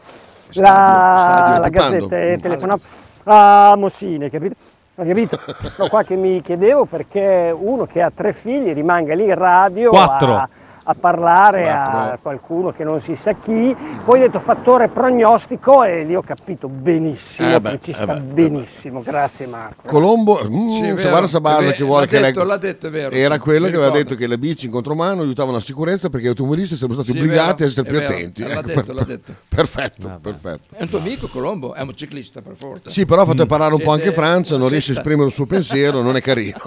[0.49, 1.95] stadio la, la pipando.
[2.07, 2.39] gazzetta e Mm.
[2.41, 2.82] telefonavo
[3.24, 4.55] a Mossini, capito?
[4.95, 5.39] Capito?
[5.76, 9.89] Sono qua che mi chiedevo perché uno che ha tre figli rimanga lì in radio
[9.89, 10.36] Quattro.
[10.36, 10.49] a,
[10.91, 13.75] a parlare a qualcuno che non si sa chi,
[14.05, 18.05] poi hai detto fattore prognostico e lì ho capito benissimo, Eh beh, ci eh sta
[18.07, 19.81] beh, eh benissimo, grazie Marco.
[19.87, 23.15] Colombo, mm, Sì, guarda Sabasa che vuole l'ha che detto, lei- l'ha detto, è vero,
[23.15, 26.25] era sì, quello che aveva detto che le bici in contromano aiutavano la sicurezza perché
[26.25, 28.13] gli automobilisti sarebbero stati Sì, obbligati vero, a essere più vero.
[28.13, 28.43] attenti.
[28.43, 29.33] L'ha Ecco, detto, per- l'ha detto.
[29.47, 30.75] Perfetto, perfetto.
[30.75, 31.73] È un tuo amico Colombo?
[31.73, 32.89] È un ciclista per forza.
[32.89, 35.45] Sì, però ha fatto parlare un po' anche Francia, non riesce a esprimere il suo
[35.45, 36.57] pensiero, non è carino.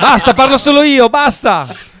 [0.00, 1.92] Basta, parlo solo io, basta.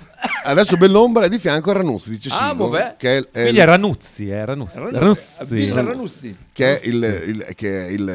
[0.44, 2.94] Adesso Bellombra è di fianco a Ranuzzi, dice Ah, Sigo, vabbè.
[2.98, 4.78] che è, è Quindi è Ranuzzi, è Ranuzzi.
[4.78, 4.98] Ranuzzi.
[4.98, 5.70] Ranuzzi.
[5.70, 6.36] Ranuzzi.
[6.52, 8.08] che è il, il- che è il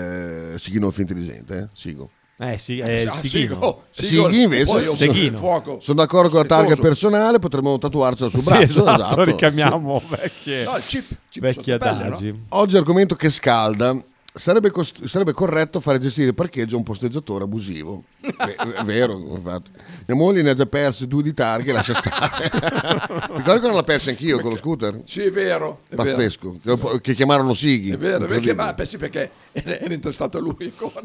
[0.54, 1.68] eh, Sighinolfi intelligente, eh?
[1.74, 2.10] Sigo.
[2.42, 3.54] Eh sì, è il Ah, Sighino.
[3.54, 3.84] Sigo.
[3.90, 4.30] Sigo.
[4.30, 5.38] Sighi invece Seghino.
[5.38, 5.80] fuoco.
[5.82, 8.64] sono d'accordo con la targa personale, potremmo tatuarcela sul Sì, braccio.
[8.66, 9.24] esatto, esatto.
[9.24, 11.06] richiamiamo vecchie, No, chip.
[11.30, 12.16] chip vecchi sottopelle, no?
[12.16, 12.46] adagi.
[12.50, 14.02] Oggi argomento che scalda.
[14.40, 18.04] Sarebbe, cost- sarebbe corretto fare gestire il parcheggio a un posteggiatore abusivo.
[18.22, 19.70] Beh, è vero, infatti.
[20.08, 22.50] Mia moglie ne ha già perse due di targhe, lascia stare.
[23.36, 25.02] Ricordo che non l'ha persa anch'io con lo scooter?
[25.04, 25.82] Sì, è vero.
[25.90, 26.12] È vero.
[26.12, 26.58] Pazzesco.
[26.64, 27.92] Che, che chiamarono Sighi.
[27.92, 31.02] È vero, perché, beh, sì, perché era, interessato a lui ancora.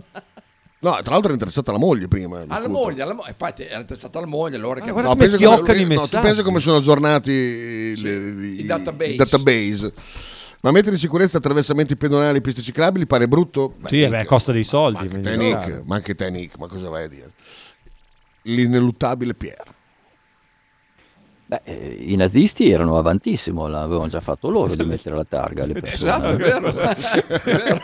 [0.78, 2.45] No, tra l'altro era interessata la moglie prima.
[2.47, 5.37] Alla moglie, alla mo- infatti era interessato alla moglie, allora che guarda No, come pensa
[5.39, 9.11] fioccano i no, tu pensa come sono aggiornati i, i- i database.
[9.11, 9.93] i database.
[10.65, 13.75] Ma mettere in sicurezza attraversamenti pedonali e piste ciclabili pare brutto?
[13.77, 15.07] Beh, Sì, eh beh, costa dei soldi.
[15.07, 15.37] Ma anche te.
[15.37, 17.31] Nick, ma anche te, Nick, ma cosa vai a dire?
[18.45, 19.62] L'ineluttabile Pier.
[21.45, 25.75] Beh, eh, I nazisti erano avantissimo, l'avevano già fatto loro di mettere la targa alle
[25.75, 26.11] persone.
[26.11, 26.67] Esatto, è vero.
[26.69, 27.81] È vero.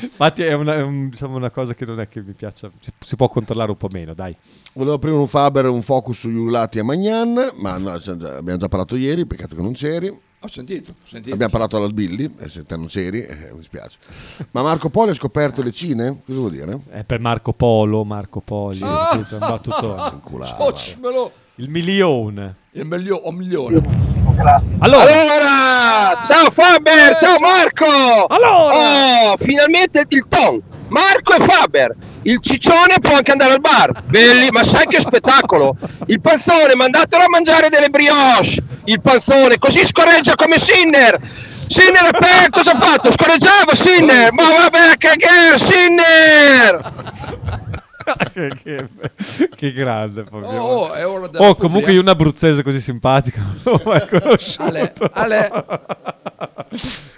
[0.00, 2.68] Infatti è una, è un- diciamo, una cosa che non è che mi piaccia.
[2.98, 4.36] Si, può controllare un po' meno, dai.
[4.72, 8.96] Volevo aprire un Faber, un focus sugli ululati a Magnan, ma no, abbiamo già parlato
[8.96, 10.30] ieri, peccato che non c'eri.
[10.44, 11.34] Ho sentito, ho sentito.
[11.34, 13.98] Abbiamo parlato alla Billy, e se te non c'eri, eh, mi spiace.
[14.50, 16.18] Ma Marco Polo ha scoperto le Cine?
[16.26, 16.80] Cosa vuol dire?
[16.90, 18.80] È per Marco Polo, Marco Poli.
[18.82, 19.10] Ah!
[19.12, 19.34] capito?
[19.34, 21.30] un battutone.
[21.56, 22.56] Il milione.
[22.72, 23.76] Il milio- un milione.
[24.78, 28.26] Allora, Allora, ciao Faber, ciao Marco!
[28.26, 29.32] Allora!
[29.32, 30.60] Oh, finalmente il ton!
[30.92, 31.94] Marco e Faber!
[32.22, 34.02] Il ciccione può anche andare al bar!
[34.04, 35.74] Belli, ma sai che spettacolo!
[36.06, 38.62] Il panzone, mandatelo a mangiare delle brioche!
[38.84, 41.18] Il panzone, così scorreggia come Sinner!
[41.66, 43.10] Sinner per cosa ha fatto?
[43.10, 44.32] Scorreggiava Sinner!
[44.32, 46.90] Ma vabbè a cagare Sinner!
[48.32, 50.24] che, che- che grande.
[50.28, 50.48] Fabio.
[50.48, 54.62] Oh, è Oh, comunque io un abruzzese così simpatico non l'ho mai conosciuto.
[54.62, 55.50] Ale, Ale.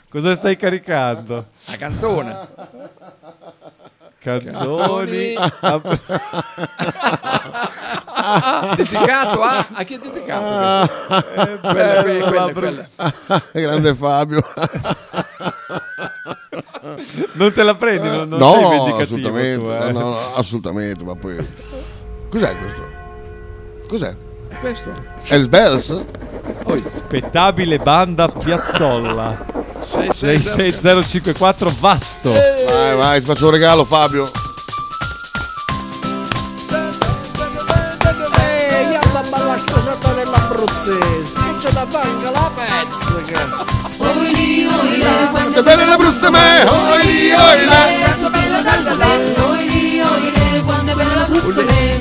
[0.09, 1.47] Cosa stai caricando?
[1.65, 2.49] La canzone.
[4.25, 5.35] Canzoni.
[8.77, 10.91] Dedicato a, a chi è dedicato?
[11.13, 12.87] Eh, quella, quella, bella, quella, quella.
[13.53, 14.43] Grande Fabio.
[17.35, 18.09] Non te la prendi?
[18.09, 19.93] Non, non sei no, vendicativo assolutamente, tu, eh.
[19.93, 21.47] no, no, no, assolutamente, ma poi...
[22.31, 22.89] Cos'è questo?
[23.87, 24.17] Cos'è?
[24.55, 24.91] È questo?
[25.29, 26.01] Els Bells?
[26.85, 29.45] Spettabile banda Piazzolla
[29.83, 34.31] 66054 Vasto Vai, vai, ti faccio un regalo Fabio.
[38.39, 43.65] Ehi, alla balla sposata dell'abruzzese Che c'è da anche la pezzica
[43.99, 47.67] Oili, oile, Quanto è bella l'Abruzzo me, oili, oile.
[47.67, 48.73] Quanto bella da
[49.47, 51.95] Oili, oile, quanto è bella l'Abruzzo me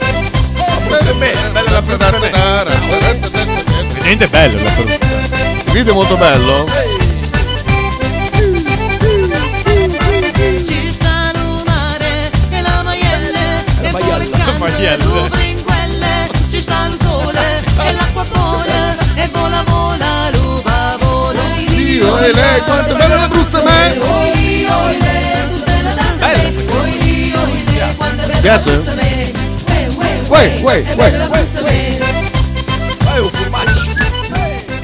[4.04, 4.72] Niente bello la
[5.66, 6.66] Il video è molto bello.
[10.66, 14.02] Ci stanno mare e la maielle E poi
[14.60, 15.30] maielle.
[15.30, 21.40] brinquelle Ci sta il sole e l'acqua vola E vola vola l'uva vola
[21.76, 23.98] Io e lei, quanto è bella l'Abruzzo me.
[24.00, 28.70] Oili, oile, tutte le danze Oili, oile, quanto è bella Piace?
[28.70, 29.32] l'Abruzzo me
[30.28, 31.73] Uè, uè, È uè.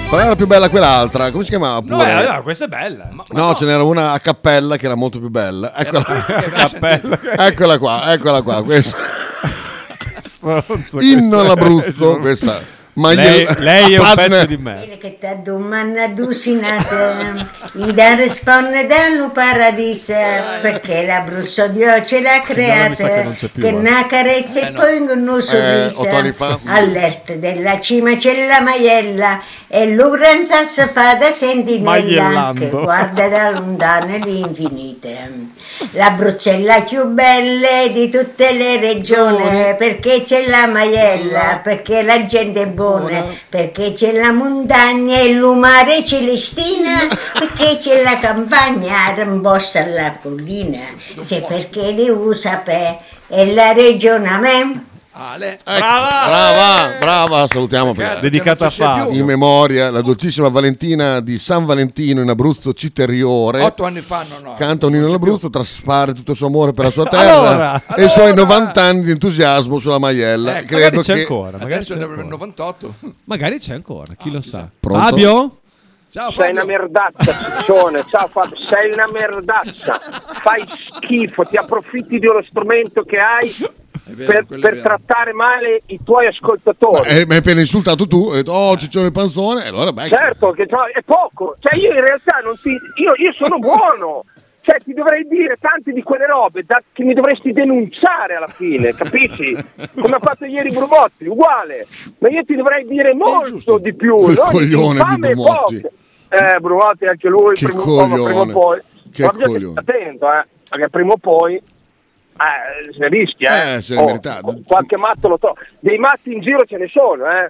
[0.09, 1.29] Qual era più bella quell'altra?
[1.29, 2.11] Come si chiamava No, pure?
[2.11, 5.75] allora, questa è bella No, ce n'era una a cappella che era molto più bella.
[5.75, 8.63] Eccola, cappella eccola qua, eccola qua.
[8.63, 8.95] Questa.
[10.19, 12.59] Stronzo, Inno all'Abruzzo, questa
[12.99, 14.97] Ma lei, gliel- lei è un pezzo di me.
[14.99, 20.13] Che ti domanda dusinata, i da risponde dallo paradiso,
[20.61, 23.71] perché l'Abruzzo Dio ce l'ha che creata, più, che eh.
[23.71, 26.33] una carezza e poi un sorriso.
[26.33, 26.59] fa.
[26.65, 33.49] All'erte della cima c'è la maiella e l'ugranza si fa da sentinella che guarda da
[33.51, 35.57] lontano l'infinite.
[35.91, 42.63] La brucella più bella di tutte le regioni, perché c'è la maiella, perché la gente
[42.63, 50.17] è buona, perché c'è la montagna e l'umare celestina, perché c'è la campagna, rimbossa la
[50.21, 50.81] collina,
[51.19, 52.97] se perché le usa per
[53.29, 54.87] e la regione a me.
[55.19, 55.59] Ale.
[55.65, 56.25] Brava!
[56.25, 59.11] Brava, brava, salutiamo per Dedicata a Fabio.
[59.11, 63.61] in memoria la dolcissima Valentina di San Valentino in Abruzzo Citeriore.
[63.61, 64.53] Otto anni fa, no, no.
[64.55, 68.05] Canta un inno all'Abruzzo, traspare tutto il suo amore per la sua terra Allora, e
[68.05, 70.59] i suoi 90 anni di entusiasmo sulla maiella.
[70.59, 72.13] Ecco, Credo magari c'è che ancora, magari Adesso c'è ancora.
[72.13, 72.93] avremo 98.
[73.25, 74.69] Magari c'è ancora, chi lo sa.
[74.79, 75.03] Pronto?
[75.05, 75.53] Fabio?
[76.11, 78.03] Ciao Sei una merdazza, ciccione.
[78.09, 79.99] Ciao Fabio, sei una merdazza.
[80.41, 80.65] Fai
[80.95, 83.53] schifo, ti approfitti di uno strumento che hai
[84.13, 87.09] vero, per, per trattare male i tuoi ascoltatori.
[87.09, 90.07] Eh, mi hai appena insultato tu, hai detto oh ciccione panzone, e allora beh.
[90.07, 91.55] Certo, che cioè, è poco.
[91.59, 92.69] Cioè, io in realtà non ti.
[92.69, 94.25] Io, io sono buono.
[94.61, 98.93] Cioè, ti dovrei dire tante di quelle robe da- che mi dovresti denunciare alla fine,
[98.93, 99.55] capisci?
[99.99, 101.87] Come ha fatto ieri Brumotti, uguale.
[102.19, 104.15] Ma io ti dovrei dire molto di più.
[104.15, 105.75] Quel coglione di e Brumotti.
[106.29, 108.51] Eh, Brumotti anche lui, Che prima, o poi, prima o coglione.
[108.51, 108.79] poi.
[109.11, 109.79] Che Ma coglione.
[109.79, 111.61] attento, eh, perché prima o poi
[112.45, 113.73] eh, se rischia.
[113.73, 114.59] Eh, Eh, se Oh, meritato.
[114.65, 115.59] qualche matto lo trova.
[115.79, 117.49] Dei matti in giro ce ne sono, eh.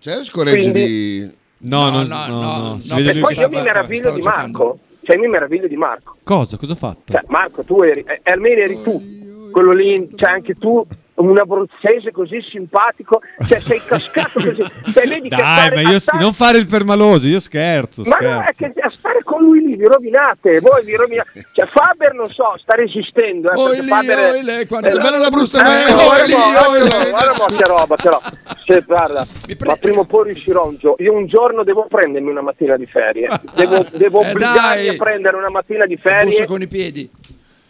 [0.00, 1.40] C'è le scoregge Quindi- di...
[1.64, 4.58] No, no, no, no, no, no, no, E poi io mi meraviglio di giocando.
[4.58, 4.78] Marco.
[5.04, 6.16] Cioè, mi meraviglio di Marco.
[6.24, 6.56] Cosa?
[6.56, 7.12] Cosa ho fatto?
[7.12, 12.10] Cioè, Marco, tu eri, eh, almeno eri tu, quello lì, cioè anche tu, un abruzzese
[12.10, 14.60] così simpatico, cioè sei cascato così.
[14.92, 18.16] Cioè, vedi che Dai, stare- ma io stare- non fare il permaloso, io scherzo, Ma
[18.20, 18.72] no, è scherzo.
[18.74, 21.46] che a stare con lui lì vi rovinate, voi vi rovinate.
[21.52, 24.88] Cioè Faber non so, sta resistendo, eh, Oi perché lì, Faber è- oi lì, quando-
[24.88, 28.08] eh, Bella la brusta, eh, eh, guarda oi lì, mo, guarda mo, che roba, che
[28.08, 28.30] roba.
[28.64, 29.26] Sì, guarda,
[29.66, 30.96] ma prima o poi riuscirò un giorno.
[31.04, 33.28] Io un giorno devo prendermi una mattina di ferie.
[33.54, 34.88] Devo, devo Eh, obbligarmi dai.
[34.88, 36.46] a prendere una mattina di Bussa ferie.
[36.46, 37.10] con i piedi.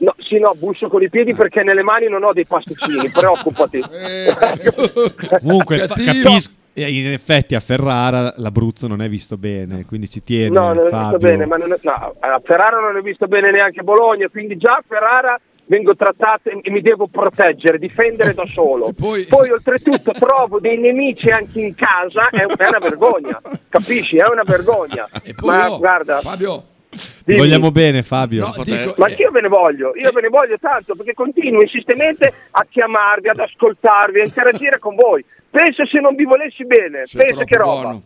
[0.02, 3.80] No, sì, no, busso con i piedi perché nelle mani non ho dei pasticcini, preoccupati.
[5.40, 6.22] Comunque fa- Cattivo.
[6.28, 10.72] capisco, eh, in effetti a Ferrara l'Abruzzo non è visto bene, quindi ci tiene No,
[10.72, 11.18] non Fabio.
[11.18, 14.56] visto bene, ma non è- no, a Ferrara non ho visto bene neanche Bologna, quindi
[14.56, 18.92] già a Ferrara vengo trattato e mi devo proteggere, difendere da solo.
[18.98, 24.16] poi- oltretutto trovo dei nemici anche in casa, è, è una vergogna, capisci?
[24.16, 25.06] È una vergogna.
[25.22, 26.64] E poi, Ma oh, guarda, Fabio,
[27.24, 27.38] dimmi.
[27.38, 28.52] vogliamo bene Fabio.
[28.56, 31.62] no, dico, ma eh, io ve ne voglio, io ve ne voglio tanto perché continuo
[31.62, 35.24] insistentemente a chiamarvi, ad ascoltarvi, a interagire con voi.
[35.50, 37.72] Penso se non vi volessi bene, sei penso che roba.
[37.80, 38.02] buono.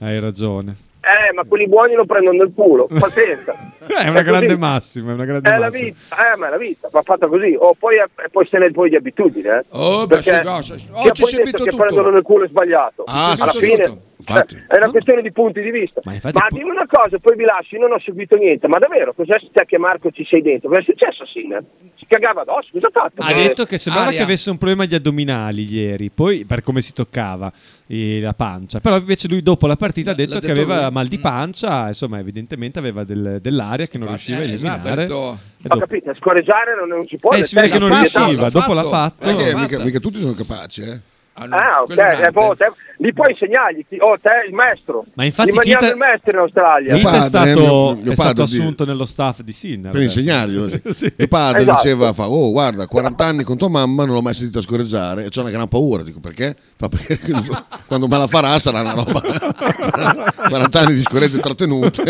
[0.00, 0.76] Hai ragione.
[1.00, 3.54] Eh, ma quelli buoni lo prendono nel culo, pazienza.
[3.78, 4.58] È una È grande così.
[4.58, 5.84] massima, è una grande È la massima.
[5.90, 7.56] vita, eh, ma è la vita, va fatta così.
[7.58, 9.64] O poi, è- poi se ne poi di abitudine, eh.
[9.70, 11.70] Oh, beh, Perché sì, no, se- chi oggi ha poi si è detto vinto che
[11.70, 11.82] tutto.
[11.84, 13.04] prendono nel culo è sbagliato.
[13.06, 14.02] Ah, Alla fine tutto.
[14.20, 14.56] Infatti.
[14.66, 16.00] è una questione di punti di vista.
[16.04, 18.78] Ma Ma, infatti dimmi una cosa, poi vi lascio, io non ho seguito niente, ma
[18.78, 20.68] davvero, cos'è te che Marco ci sei dentro?
[20.68, 21.62] Cosa è successo a Sinner?
[21.94, 23.22] Si cagava addosso, cosa ha fatto?
[23.22, 24.18] Ha detto che sembrava aria.
[24.18, 27.52] che avesse un problema agli addominali ieri, poi per come si toccava
[27.86, 28.80] eh, la pancia.
[28.80, 30.92] Però invece lui dopo la partita ha L'ha detto che detto aveva lui.
[30.92, 31.22] mal di Mm.
[31.22, 35.02] pancia, insomma evidentemente aveva del- dell'aria che non riusciva a Eh, esatto, ha eliminare.
[35.06, 37.30] detto- E Ho dopo- capito, scorreggiare non, non si può.
[37.32, 39.24] Eh, si vede che non fatto, riusciva, dopo l'ha fatto.
[39.26, 41.00] Perché mica, mica tutti sono capaci, eh.
[41.40, 45.04] Ah, no, Ah, ok, eh, boh, te- lì puoi insegnargli, ti- oh, te il maestro.
[45.14, 46.94] Ma infatti mandiamo Kita- il maestro in Australia.
[46.94, 49.52] Mio Keith è padre, stato, mio- mio è stato padre di- assunto nello staff di
[49.52, 49.90] Sinner.
[49.92, 50.18] Per adesso.
[50.18, 50.68] insegnarglielo.
[50.68, 50.80] sì.
[50.98, 51.12] Sì.
[51.16, 51.82] Mio padre Esatto.
[51.82, 55.28] diceva, fa, oh guarda, 40 anni con tua mamma non l'ho mai sentito scorreggiare e
[55.28, 56.02] c'ho una gran paura.
[56.02, 56.56] Dico, perché?
[56.76, 57.18] Fa, perché
[57.86, 59.20] quando me la farà sarà una roba.
[60.48, 62.02] 40 anni di scorregge trattenute.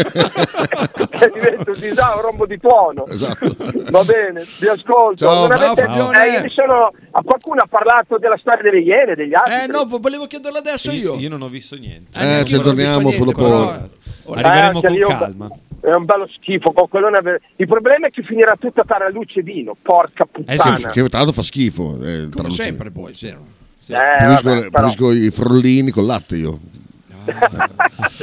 [1.19, 3.07] Che diventa un disastro, un rombo di tuono.
[3.07, 3.55] esatto.
[3.91, 5.25] Va bene, vi ascolto.
[5.25, 6.27] Ciao, Non ciao, avete- Fabione.
[6.27, 9.53] eh, io mi sono, a qualcuno ha parlato della storia delle iene, degli altri.
[9.55, 11.15] Eh no, vo- volevo chiederlo adesso io.
[11.17, 12.19] Io non ho visto niente.
[12.19, 13.97] Eh, neanche ci io visto niente, però- Eh,
[14.31, 15.49] Arriveremo anche con un- calma.
[15.81, 16.73] È un bello schifo.
[16.73, 19.77] con quello ne ave- Il problema è che finirà tutto a taraluce e vino.
[19.81, 20.77] Porca puttana.
[20.77, 21.97] Sì, che tra l'altro fa schifo.
[22.03, 23.33] eh, Come sempre poi, sì.
[23.81, 23.93] Sì.
[23.93, 23.97] Eh,
[24.27, 26.59] vabbè, però- i frollini con latte io.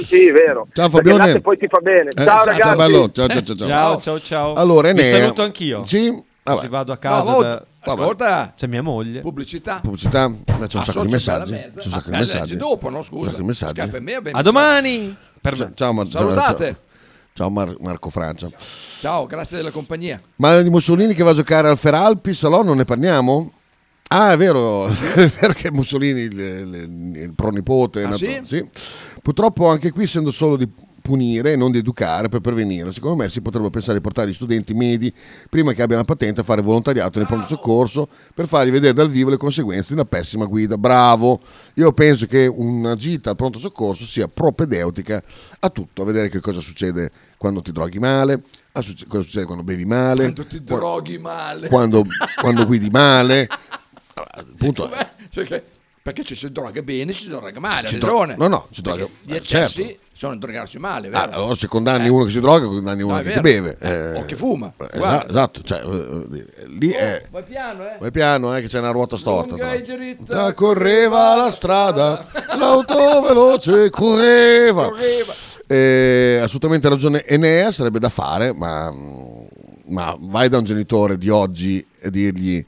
[0.06, 0.68] Sì, vero.
[0.74, 1.26] Ciao, Perché Fabione.
[1.28, 2.12] latte poi ti fa bene.
[2.12, 2.62] Eh, ciao sì, ragazzi.
[2.62, 3.12] ciao, bello.
[3.12, 3.68] Ciao, ciao, ciao, ciao.
[3.68, 4.54] Ciao, ciao, ciao.
[4.54, 5.86] Allora, Enea- saluto anch'io.
[5.86, 6.58] Sì, vabbè.
[6.58, 7.36] Così vado a No, casa.
[7.36, 9.22] oh, da- ascolta, C'è mia moglie.
[9.22, 9.80] pubblicità.
[9.82, 10.36] Pubblicità, ma
[10.68, 11.52] c'è un Ah, sacco di messaggi.
[11.54, 12.58] C'è un sacco di Ah, messaggi.
[12.58, 13.18] dopo, no, scusa.
[13.20, 13.80] Un sacco di messaggi.
[13.82, 15.16] Scappa a me, vabbè, A domani.
[15.42, 15.72] Per Ciao, me.
[15.76, 16.66] ciao, Mar- ciao, Salutate.
[16.66, 16.84] ciao.
[17.34, 18.48] Ciao, Mar- Marco Francia.
[19.00, 20.22] Ciao, grazie della compagnia.
[20.38, 23.52] Ma di Mussolini che va a giocare al Feralpi, Salò, non ne parliamo?
[24.08, 24.86] Ah, è vero,
[25.40, 28.64] perché Mussolini, il, il- il pronipote, Ah, nato- sì?
[29.22, 30.70] Purtroppo anche qui, essendo solo di
[31.02, 34.34] punire e non di educare per prevenire, secondo me si potrebbe pensare di portare gli
[34.34, 35.12] studenti medi,
[35.50, 39.10] prima che abbiano la patente, a fare volontariato nel pronto soccorso per fargli vedere dal
[39.10, 40.78] vivo le conseguenze di una pessima guida.
[40.78, 41.40] Bravo!
[41.76, 45.22] Io penso che una gita al pronto soccorso sia propedeutica
[45.60, 48.42] a tutto, a vedere che cosa succede quando ti droghi male,
[48.72, 51.68] cosa succede quando bevi male, Quando ti droghi male.
[51.70, 52.04] quando,
[52.40, 53.48] quando guidi male.
[54.16, 55.10] Appunto, Com'è?
[55.30, 55.64] Cioè che-
[56.02, 58.98] perché ci si droga bene, ci si droga male, Si dro- no, no, si Perché
[59.00, 60.00] droga- Gli eh, eccessi certo.
[60.14, 61.38] sono drogarsi male, Ah, vero?
[61.40, 63.76] allora se condanni uno che si droga, condanni uno No, che, beve.
[63.80, 67.26] Eh, o che fuma, eh, esatto, cioè, eh, eh, lì è...
[67.32, 67.98] Vai piano, eh.
[68.00, 69.56] Vai piano, eh, che c'è una ruota storta.
[69.56, 70.44] Diritta.
[70.46, 74.90] Ah, correva la strada, l'auto veloce correva.
[74.90, 75.34] Correva.
[75.68, 78.94] Eh, assolutamente ragione Enea, sarebbe da fare, ma,
[79.88, 82.64] ma vai da un genitore di oggi e dirgli...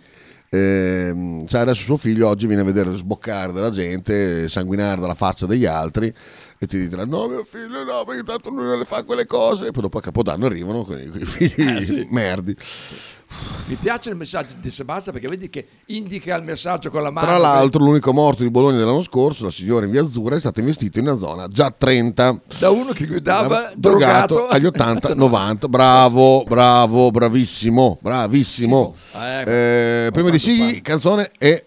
[0.49, 5.45] ehm, cioè adesso suo figlio oggi viene a vedere sboccare della gente, sanguinare dalla faccia
[5.45, 6.13] degli altri
[6.59, 9.67] e ti dirà no mio figlio no perché tanto lui non le fa quelle cose
[9.67, 12.07] e poi dopo a Capodanno arrivano con i, con i figli Eh, sì.
[12.09, 12.55] merdi
[13.65, 17.27] Mi piace il messaggio di Sebastian perché vedi che indica il messaggio con la mano.
[17.27, 20.59] Tra l'altro, l'unico morto di Bologna dell'anno scorso, la signora in via Azzurra, è stato
[20.61, 22.41] investito in una zona già 30.
[22.59, 25.67] Da uno che guidava drogato drogato agli 80-90.
[25.69, 28.95] Bravo, bravo, bravissimo, bravissimo.
[29.13, 31.65] Eh, Eh, prima di Sigli, canzone e.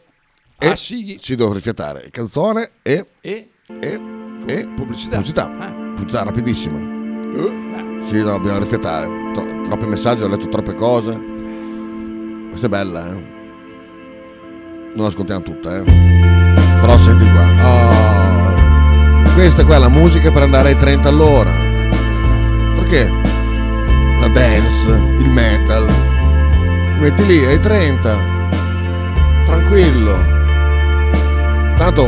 [0.59, 1.19] e Ah, Sigli.
[1.19, 2.09] Ci devo rifiatare.
[2.11, 3.07] Canzone e.
[3.21, 3.51] E?
[3.67, 4.01] E.
[4.47, 5.17] e pubblicità.
[5.17, 5.45] Pubblicità.
[5.59, 5.71] Ah.
[5.95, 6.79] Pubblicità rapidissima.
[6.79, 9.07] Eh, Sì, no, bisogna rifiatare.
[9.35, 11.30] Tro- troppi messaggi, ho letto troppe cose.
[12.51, 13.39] Questa è bella, eh.
[14.95, 15.83] Non ascoltiamo tutta, eh.
[16.81, 17.47] Però senti qua.
[17.63, 19.33] Oh.
[19.35, 21.51] Questa qua è la musica per andare ai 30 all'ora.
[22.75, 23.11] Perché?
[24.21, 25.87] La dance, il metal.
[25.87, 28.17] Ti metti lì ai 30.
[29.47, 30.19] Tranquillo.
[31.77, 32.03] Tanto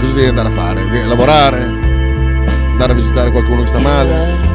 [0.00, 0.88] cosa devi andare a fare?
[0.88, 1.62] Devi lavorare?
[2.72, 4.46] Andare a visitare qualcuno che sta male?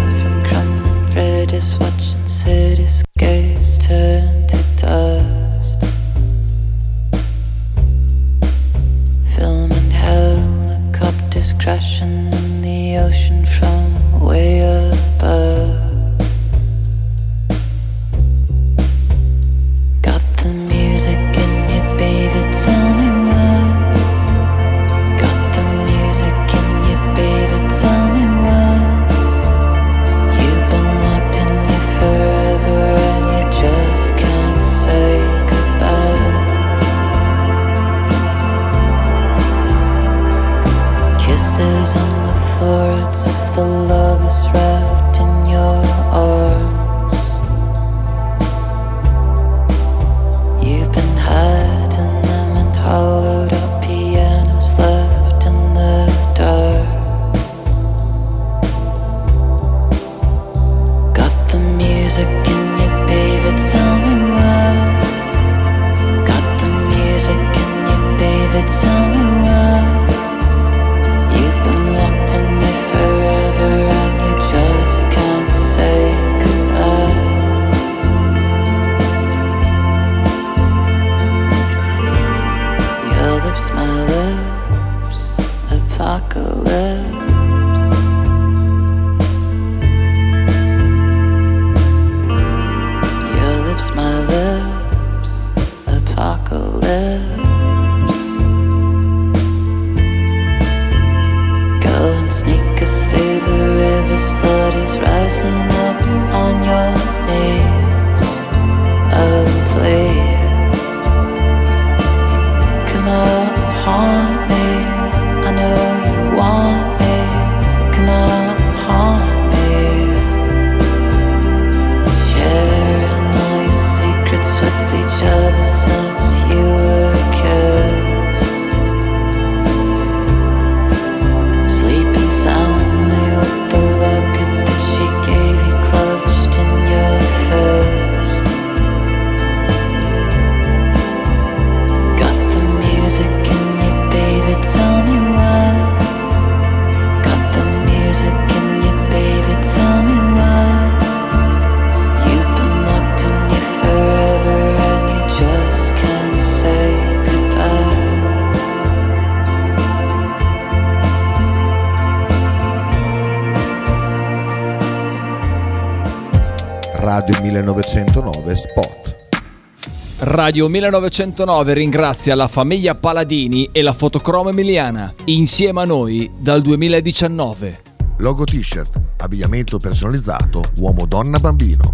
[170.51, 171.31] Radio 1909 Spot.
[171.31, 177.81] Radio 1909 ringrazia la famiglia Paladini e la fotocromo emiliana, insieme a noi dal 2019.
[178.17, 181.93] Logo t-shirt, abbigliamento personalizzato, uomo, donna, bambino.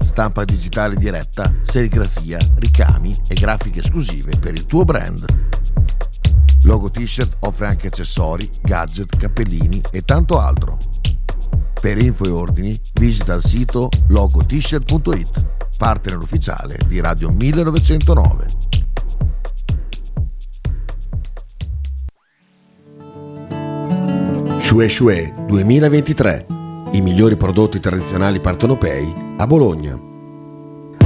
[0.00, 5.24] Stampa digitale diretta, serigrafia, ricami e grafiche esclusive per il tuo brand.
[6.64, 10.76] Logo t-shirt offre anche accessori, gadget, cappellini e tanto altro.
[11.80, 15.51] Per info e ordini visita il sito logotshirt.it,
[15.82, 18.46] partner ufficiale di Radio 1909.
[24.60, 26.46] Shue Shue 2023.
[26.92, 29.98] I migliori prodotti tradizionali partenopei a Bologna.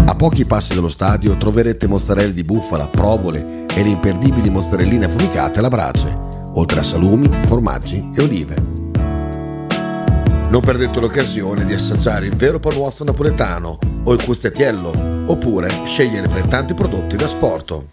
[0.04, 5.58] A pochi passi dallo stadio troverete mozzarella di bufala, provole e le imperdibili mozzarelline affumicate
[5.58, 6.14] alla brace,
[6.52, 8.85] oltre a salumi, formaggi e olive.
[10.48, 14.92] Non perdete l'occasione di assaggiare il vero panuozzo napoletano o il custettiello,
[15.26, 17.88] oppure scegliere fra i tanti prodotti da sporto.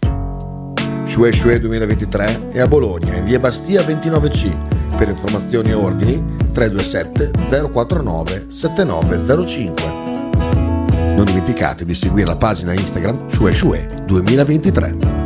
[1.04, 4.96] Shue Shue 2023 è a Bologna, in via Bastia 29C.
[4.96, 7.30] Per informazioni e ordini 327
[7.70, 9.84] 049 7905.
[11.14, 15.23] Non dimenticate di seguire la pagina Instagram Shue Shue 2023.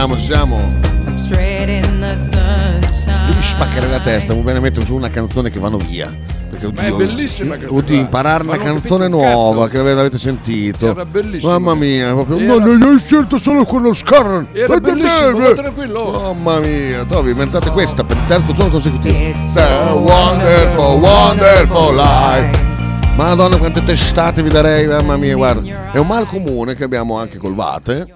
[0.00, 0.56] Siamo, ci siamo.
[0.56, 3.28] I'm straight in the sunshine.
[3.28, 6.10] Io mi spaccherei la testa, va bene mettere su una canzone che vanno via.
[6.50, 8.04] Perché oddio, Ma è bellissima questa Oddio, qua.
[8.04, 10.90] imparare Ma una non canzone capito un nuova che non avete sentito.
[10.90, 11.52] Era bellissima.
[11.52, 12.38] Mamma mia, proprio.
[12.38, 14.48] Era- Ma non ho scelto solo quello scarro.
[14.52, 16.10] Era bellissimo, ma tranquillo.
[16.34, 19.14] Mamma mia, Toby, meritate questa per il terzo giorno consecutivo.
[19.16, 22.68] It's a wonderful, wonderful life.
[23.16, 25.90] Madonna, quante testate vi darei, mamma mia, guarda.
[25.92, 28.06] È un mal comune che abbiamo anche col Vate,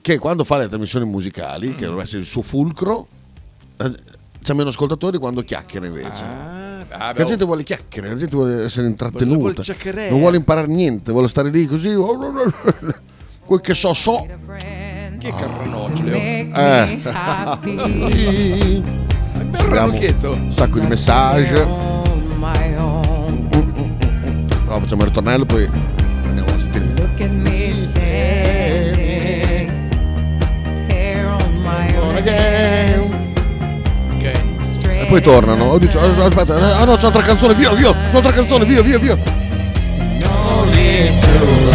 [0.00, 3.06] che quando fa le trasmissioni musicali, che dovrebbe essere il suo fulcro,
[3.76, 6.24] c'ha meno ascoltatori quando chiacchiera invece.
[6.24, 7.46] ah, Che la beh, gente oh.
[7.46, 10.10] vuole chiacchiere, la gente vuole essere Vuole intrattenuta, chiacchierare.
[10.10, 11.94] non vuole imparare niente, vuole stare lì così.
[11.94, 14.26] Quel che so, so.
[15.18, 16.06] Chi è Carranocchio?
[16.12, 17.00] Eh.
[20.28, 21.52] Un sacco di messaggi.
[24.64, 25.68] Però facciamo il ritornello, poi
[32.20, 33.08] again.
[35.02, 35.64] E poi tornano.
[35.64, 38.82] Oh, dice, "Ah, aspetta, ah no, c'è un'altra canzone, via, via, c'è un'altra canzone, via,
[38.82, 39.16] via, via.
[40.20, 41.68] No need to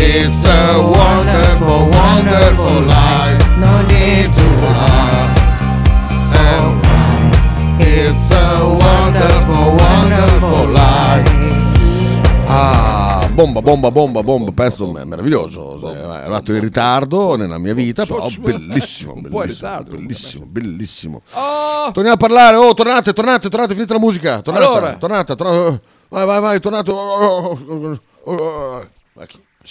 [0.00, 3.44] It's a wonderful, wonderful life.
[3.56, 4.48] No need to
[7.80, 11.28] It's a wonderful, wonderful life.
[12.48, 12.87] Ah,
[13.38, 15.92] bomba, bomba, bomba, bomba, pezzo me- meraviglioso.
[15.92, 21.22] È arrivato in ritardo nella mia vita, però bellissimo, bellissimo, bellissimo, bellissimo.
[21.34, 21.92] Oh!
[21.92, 24.42] Torniamo a parlare, oh, tornate, tornate, tornate, finite la musica.
[24.42, 25.80] Tornate, tornate, tornate.
[26.08, 26.90] Vai, vai, vai, tornate.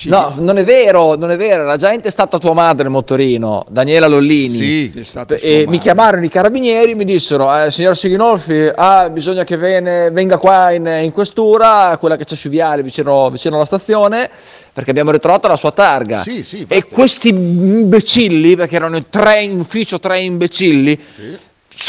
[0.06, 4.06] No, non è vero, non è vero, era già intestata tua madre il motorino, Daniela
[4.06, 4.56] Lollini.
[4.56, 4.84] Sì.
[4.86, 9.58] Intestata E sua mi chiamarono i carabinieri, mi dissero, eh, signor Sighinolfi, ah, bisogna che
[9.58, 14.30] vene- venga qua in, in questura, quella che c'è su Viale, vicino, vicino alla stazione,
[14.72, 16.22] perché abbiamo ritrovato la sua targa.
[16.22, 21.22] Sì, sì, e questi imbecilli, perché erano tre in ufficio, tre imbecilli, so-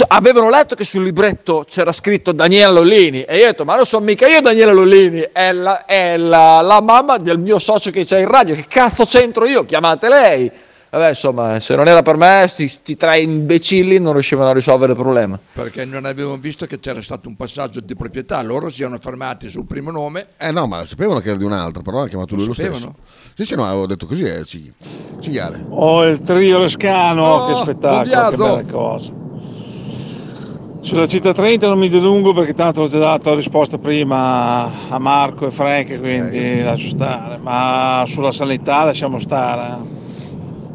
[0.09, 3.86] avevano letto che sul libretto c'era scritto Daniela Lollini e io ho detto ma non
[3.86, 8.05] sono mica io Daniela Lollini è, la, è la- la mamma del mio socio che
[8.05, 10.51] c'è in radio che cazzo c'entro io chiamate lei
[10.91, 14.93] vabbè insomma se non era per me sti, sti tre imbecilli non riuscivano a risolvere
[14.93, 18.82] il problema Perché non avevamo visto che c'era stato un passaggio di proprietà, loro si
[18.82, 20.28] erano fermati sul primo nome.
[20.39, 22.72] Eh no, ma sapevano che era di un altro, però ha chiamato lui lo stesso.
[22.74, 22.95] sapevano?
[23.34, 24.72] Sì, sì, no, avevo detto così, è cig-
[25.20, 25.64] cinghiale.
[25.70, 28.09] Oh, il trio Lescano, Oh, che spettacolo, che
[28.62, 29.18] bella cosa.
[30.89, 35.47] Sulla città 30 non mi dilungo perché tanto ho già dato risposta prima a Marco
[35.47, 37.36] e Frank, quindi lascio stare.
[37.36, 39.76] Ma sulla sanità lasciamo stare.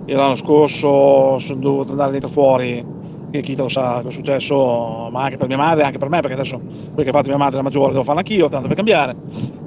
[0.05, 2.85] Io l'anno scorso sono dovuto andare dentro fuori,
[3.31, 6.09] che chi te lo sa cosa è successo, ma anche per mia madre, anche per
[6.09, 8.67] me, perché adesso quello che ha fatto mia madre la maggiore devo farlo anch'io, tanto
[8.67, 9.15] per cambiare.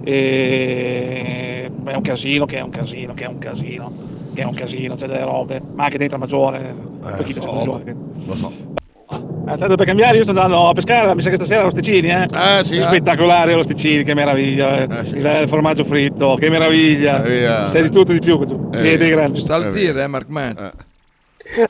[0.05, 3.93] E è un casino, che è un casino, che è un casino,
[4.33, 6.73] che è un casino, c'è delle robe, ma anche dentro la maggiore,
[7.03, 7.97] per chi te c'è la maggiore.
[8.27, 8.75] Lo so.
[9.49, 12.27] Eh, tanto per cambiare, io sto andando a pescare, mi sa che stasera Rosticini, eh?
[12.33, 12.81] Eh, sì.
[12.81, 14.83] Spettacolare Rosticini, che meraviglia.
[14.83, 15.09] eh.
[15.09, 17.23] Il, il formaggio fritto, che meraviglia.
[17.23, 17.69] Eh, via.
[17.69, 18.41] C'è di tutto e di più.
[18.73, 19.39] Eh, Siete grandi.
[19.39, 20.73] Sta al eh, Mark Man.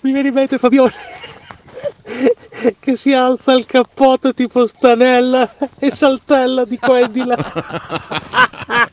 [0.01, 0.91] Mi viene in mente Fabione
[2.81, 5.47] che si alza il cappotto tipo stanella
[5.79, 7.37] e saltella di qua e di là.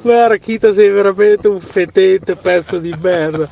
[0.00, 3.46] Guarda, Kita sei veramente un fetente pezzo di merda.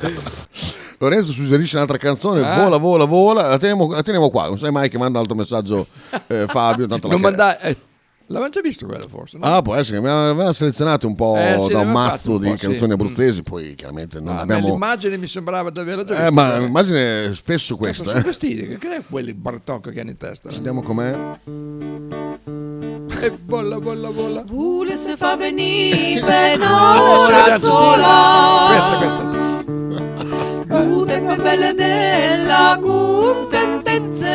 [1.01, 2.57] Lorenzo suggerisce un'altra canzone, Ah.
[2.61, 5.35] vola, vola, vola, la teniamo, la teniamo qua, non sai mai che manda un altro
[5.35, 5.87] messaggio
[6.27, 6.85] eh, Fabio.
[6.85, 7.75] Tanto Non manda- eh,
[8.27, 9.45] l'avevamo già visto quello forse, no?
[9.45, 12.39] Ah, può essere, che abbiamo avevamo selezionato un po' Eh, sì, da un mazzo un
[12.41, 12.67] di po', sì.
[12.67, 12.93] canzoni Mm.
[12.93, 14.67] abruzzesi, poi chiaramente non Ah, abbiamo...
[14.67, 18.03] l'immagine mi sembrava averla già Eh, ma l'immagine è spesso questa.
[18.03, 18.21] Sono Eh.
[18.21, 20.51] vestiti, che che è quelli bartocco che hanno in testa?
[20.51, 21.17] Sentiamo com'è.
[23.23, 24.43] E bolla, bolla, bolla.
[24.45, 28.67] Vule se fa venire per Ah, Questa, sola.
[28.69, 29.29] questa.
[30.71, 34.27] Tutte più belle della contentezza.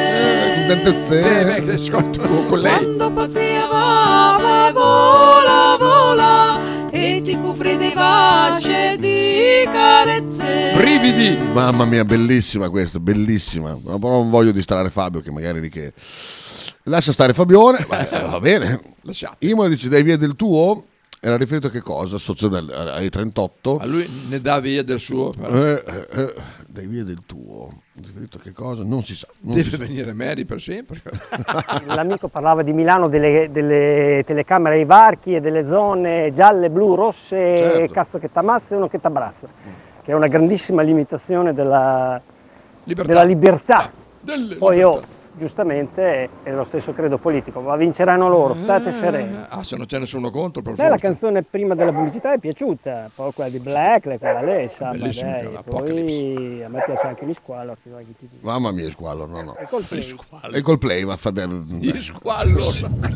[1.09, 2.77] Eh, che scotto con, lei.
[2.77, 6.61] Quando pazzia va, vola, vola
[6.91, 10.73] e ti copri di vasce di carezze.
[10.77, 11.39] Brividi.
[11.55, 13.79] Mamma mia, bellissima questa, bellissima.
[13.83, 15.93] Ma però non voglio distrarre Fabio, che magari lì che...
[16.89, 18.81] Lascia stare Fabione, eh, va bene.
[19.39, 20.85] Imola dice, dai via del tuo?
[21.19, 22.19] Era riferito a che cosa?
[22.19, 23.79] Socio del, ai 38.
[23.79, 25.33] A lui ne dà via del suo.
[25.33, 26.35] Eh, eh, eh,
[26.69, 27.69] dai via del tuo.
[27.95, 28.85] Riferito a che cosa?
[28.85, 29.27] Non si sa.
[29.41, 29.89] non si Deve sa.
[29.89, 31.01] venire Mary per sempre.
[31.89, 37.57] L'amico parlava di Milano delle, delle telecamere ai varchi e delle zone gialle, blu, rosse,
[37.57, 37.93] Certo.
[37.93, 39.47] cazzo che t'ammazza e uno che t'abbraccia,
[40.05, 42.21] che è una grandissima limitazione della
[42.85, 43.11] Libertà.
[43.13, 43.91] della libertà.
[44.21, 45.03] Delle Poi io,
[45.37, 49.37] giustamente, è lo stesso credo politico, ma vinceranno loro, state sereni.
[49.49, 51.07] Ah, se non c'è nessuno contro, per A me la forza.
[51.09, 56.63] canzone prima della pubblicità è piaciuta, poi quella di Black, quella lì, sa, dai, poi
[56.65, 57.77] a me piace anche gli squallor.
[58.41, 59.57] Mamma mia, squallor, no, no.
[59.57, 59.67] E
[60.63, 61.05] col play.
[61.05, 61.49] Va a fare...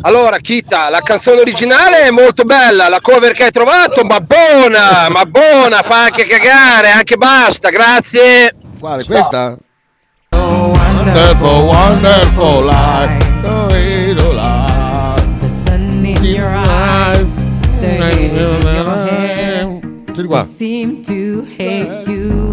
[0.03, 5.09] Allora, Kita, la canzone originale è molto bella, la cover che hai trovato, ma buona,
[5.09, 8.55] ma buona, fa anche cagare, anche basta, grazie.
[8.79, 9.57] Quale, questa?
[11.03, 13.17] Wonderful, wonderful life.
[13.47, 15.41] Oh, it'll life.
[15.41, 17.35] The sun in your eyes,
[17.81, 19.81] the hairs in your hair.
[20.15, 20.43] Senti qua.
[20.43, 22.53] Seem to hate you.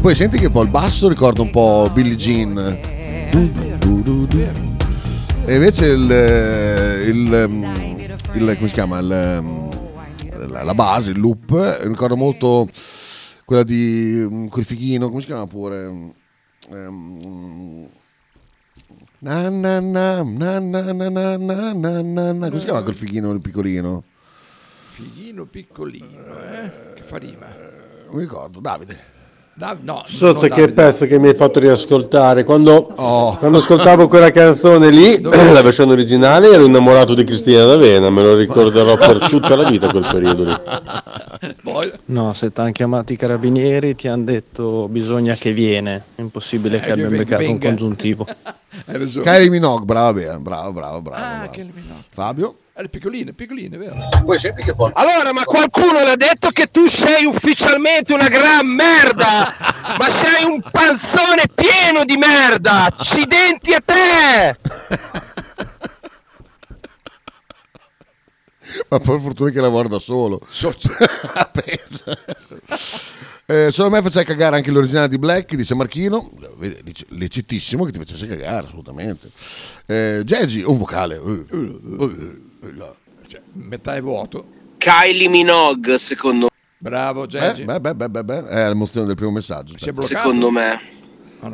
[0.00, 2.56] Poi senti che poi il basso ricorda un po' Billie Jean.
[5.44, 6.10] E invece il,
[7.08, 7.66] il, um,
[8.34, 9.00] il- come si chiama?
[9.00, 9.70] Il, um,
[10.62, 12.68] la, base, il loop, eh, ricorda molto
[13.44, 16.14] quella di quel fighino, come si chiama pure?
[16.68, 17.88] Um,
[19.20, 22.48] na, na, na, na, na, na, na, na, na, na, na.
[22.50, 24.02] Come si chiama quel fighino piccolino?
[24.94, 26.94] Fighino piccolino, eh?
[26.94, 27.46] Che fa rima.
[28.06, 29.14] Non mi ricordo, Davide.
[29.58, 30.72] Dav- no, Sozza, non che Davide.
[30.72, 32.44] pezzo che mi hai fatto riascoltare.
[32.44, 33.36] Quando, Oh.
[33.38, 38.10] quando ascoltavo quella canzone lì, la versione originale, ero innamorato di Cristina D'Avena.
[38.10, 40.54] Me lo ricorderò per tutta la vita quel periodo lì.
[42.06, 46.02] No, se ti hanno chiamato i carabinieri ti hanno detto bisogna che viene.
[46.14, 48.26] È impossibile Eh, che che abbiano venga- beccato un congiuntivo.
[49.22, 51.16] Kylie Minogue, bravo, bravo, bravo, bravo.
[51.16, 51.70] Ah, bravo.
[52.10, 52.54] Fabio?
[52.90, 53.96] Piccolino, piccolino, è vero.
[54.22, 54.90] Poi senti che poi...
[54.94, 59.54] Allora, ma qualcuno le ha detto che tu sei ufficialmente una gran merda,
[59.98, 64.58] ma sei un panzone pieno di merda, accidenti a te!
[68.88, 70.40] Ma per fortuna che lavora da solo.
[73.48, 76.32] Eh, a me faceva cagare anche l'originale di Black di San Marchino.
[77.10, 79.30] Lecitissimo che ti facesse cagare, assolutamente.
[79.86, 81.20] Eh, Gigi, un vocale.
[82.68, 84.46] Eh, Cioè, metà è vuoto.
[84.78, 86.48] Kylie Minogue, secondo
[86.78, 87.64] Bravo, Eh, Gigi.
[87.64, 89.76] beh, beh, beh, beh, beh, è l'emozione del primo messaggio.
[89.78, 90.16] Si è bloccato?
[90.18, 90.80] Secondo me.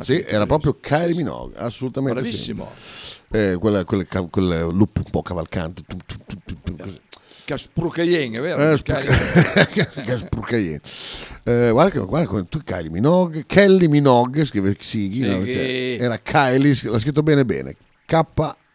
[0.01, 2.71] Sì, era proprio Kylie Minogue, assolutamente Bravissimo.
[2.75, 3.11] sì.
[3.35, 5.81] Eh, quella, quella, ca- quel loop un po' cavalcante.
[5.87, 6.99] tum, tum, tum, tum, tum, così.
[7.45, 8.71] Casprucayen, è vero?
[8.71, 8.77] Eh,
[10.17, 10.79] sprucaien.
[11.45, 15.43] Eh, guarda, guarda come tu Kylie Minogue, Kelly Minogue, scrive Sighi, no?
[15.43, 17.75] Cioè, era Kylie, l'ha scritto bene bene.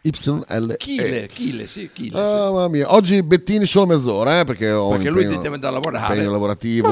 [0.01, 0.77] K-Y-L-E.
[0.77, 2.17] Chile, Chile, sì, Chile.
[2.19, 2.93] Ah, mamma mia.
[2.93, 6.13] Oggi Bettini solo mezz'ora, eh, perché ho Perché un lui impegno, deve andare a lavorare.
[6.13, 6.89] impegno lavorativo.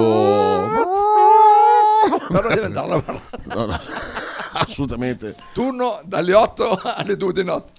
[2.29, 3.21] Però deve andare a lavorare.
[3.45, 3.79] No, no,
[4.53, 5.35] assolutamente.
[5.53, 7.71] Turno dalle 8 alle 2 di notte.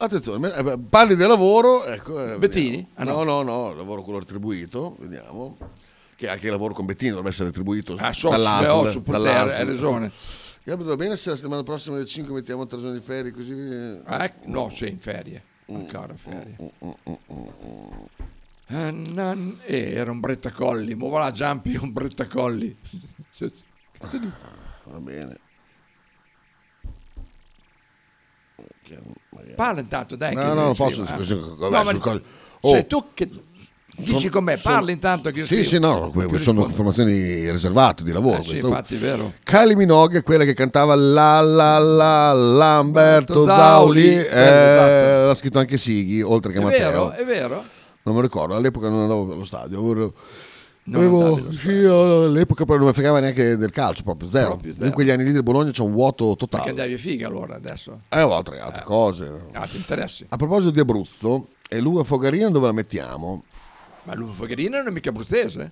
[0.00, 2.34] Attenzione, eh, parli del lavoro, ecco.
[2.34, 2.86] eh, Bettini?
[2.96, 3.24] vediamo.
[3.24, 5.56] no, no, no, lavoro quello retribuito, vediamo.
[6.14, 8.62] Che anche il lavoro con Bettini dovrebbe essere retribuito Ah, so, dall'ASL.
[8.62, 9.58] beh, oh, potere, dall'ASL.
[9.60, 10.12] hai ragione.
[10.68, 13.52] Capito, bene se la settimana prossima del 5 mettiamo tre giorni di ferie così...
[13.52, 15.42] eh, Eh, no, sei in ferie.
[15.68, 16.56] Ancora ferie.
[18.66, 20.94] Eh, eh, era un brettacolli.
[20.94, 22.76] Mo va là, Giampi, un brettacolli.
[23.98, 24.36] Cazzo dici?
[24.84, 25.38] Va bene.
[29.54, 30.34] Parla intanto, dai.
[30.34, 32.22] No, no, non posso, ma- così, No, ma cose-
[32.60, 32.86] sei Oh.
[32.86, 33.30] tu che
[33.98, 35.68] dici Son- con me, son- parla intanto che io Sì, scrivo.
[35.68, 38.38] sì, no, que- sono informazioni riservate di lavoro.
[38.40, 39.32] Eh, sì, infatti, è vero.
[39.44, 44.06] Kylie Minogue è quella che cantava la la la Lamberto Zauli.
[44.08, 45.26] Eh, eh, esatto.
[45.26, 46.90] l'ha scritto anche Sighi, oltre che È Matteo.
[46.90, 47.64] vero, è vero.
[48.02, 49.78] Non mi ricordo, all'epoca non andavo allo stadio.
[49.78, 50.12] avevo-
[50.84, 54.46] Non Avevo- andavi sì, all'epoca però non mi fregava neanche del calcio, proprio zero.
[54.52, 54.86] Proprio zero.
[54.86, 56.70] In quegli anni lì del Bologna c'è un vuoto Perché totale.
[56.70, 58.00] andavi a figa allora adesso?
[58.08, 59.30] Eh, altre, altre cose.
[59.52, 60.24] Altri interessi.
[60.30, 63.42] A proposito di Abruzzo, e l'uva fogarina dove la mettiamo?
[64.08, 65.70] Ma l'uva fogherina non è mica abruzzese?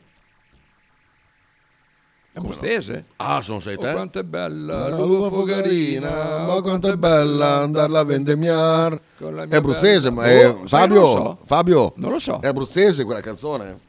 [2.33, 3.07] È abruzzese?
[3.17, 3.93] Ah, sono sei Oh, te?
[3.93, 9.01] quanto è bella La l'uva fogarina, ma quanto è bella andarla a vendemmiar.
[9.17, 11.39] Con la È abruzzese, ma è, Oh, Fabio, non lo so.
[11.47, 12.39] Fabio, Non lo so.
[12.41, 13.81] È abruzzese quella canzone?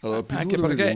[0.00, 0.92] Allora, Anche perché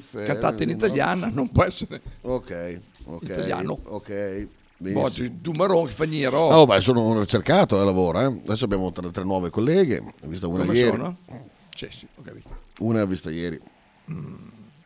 [0.00, 3.22] Ferro, Cantata in non- italiana non può essere Ok, ok.
[3.24, 3.78] italiano.
[3.84, 4.48] Ok.
[4.80, 5.38] Boh, benissimo.
[5.42, 6.38] tu marron che fa niero.
[6.38, 8.20] Oh, beh, sono un ricercato e lavoro.
[8.20, 8.24] eh.
[8.24, 9.98] Adesso abbiamo tre, tre nuove colleghe.
[10.22, 10.90] Ho visto una Come ieri.
[10.96, 11.16] sono?
[11.88, 12.48] Sì, ho capito.
[12.80, 13.60] Una l'ho vista ieri.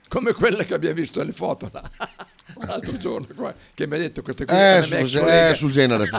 [0.08, 1.90] Come quelle che abbiamo visto nelle foto là.
[2.66, 6.10] l'altro giorno qua, che mi ha detto queste qui Eh, sul, ge- eh, sul genere.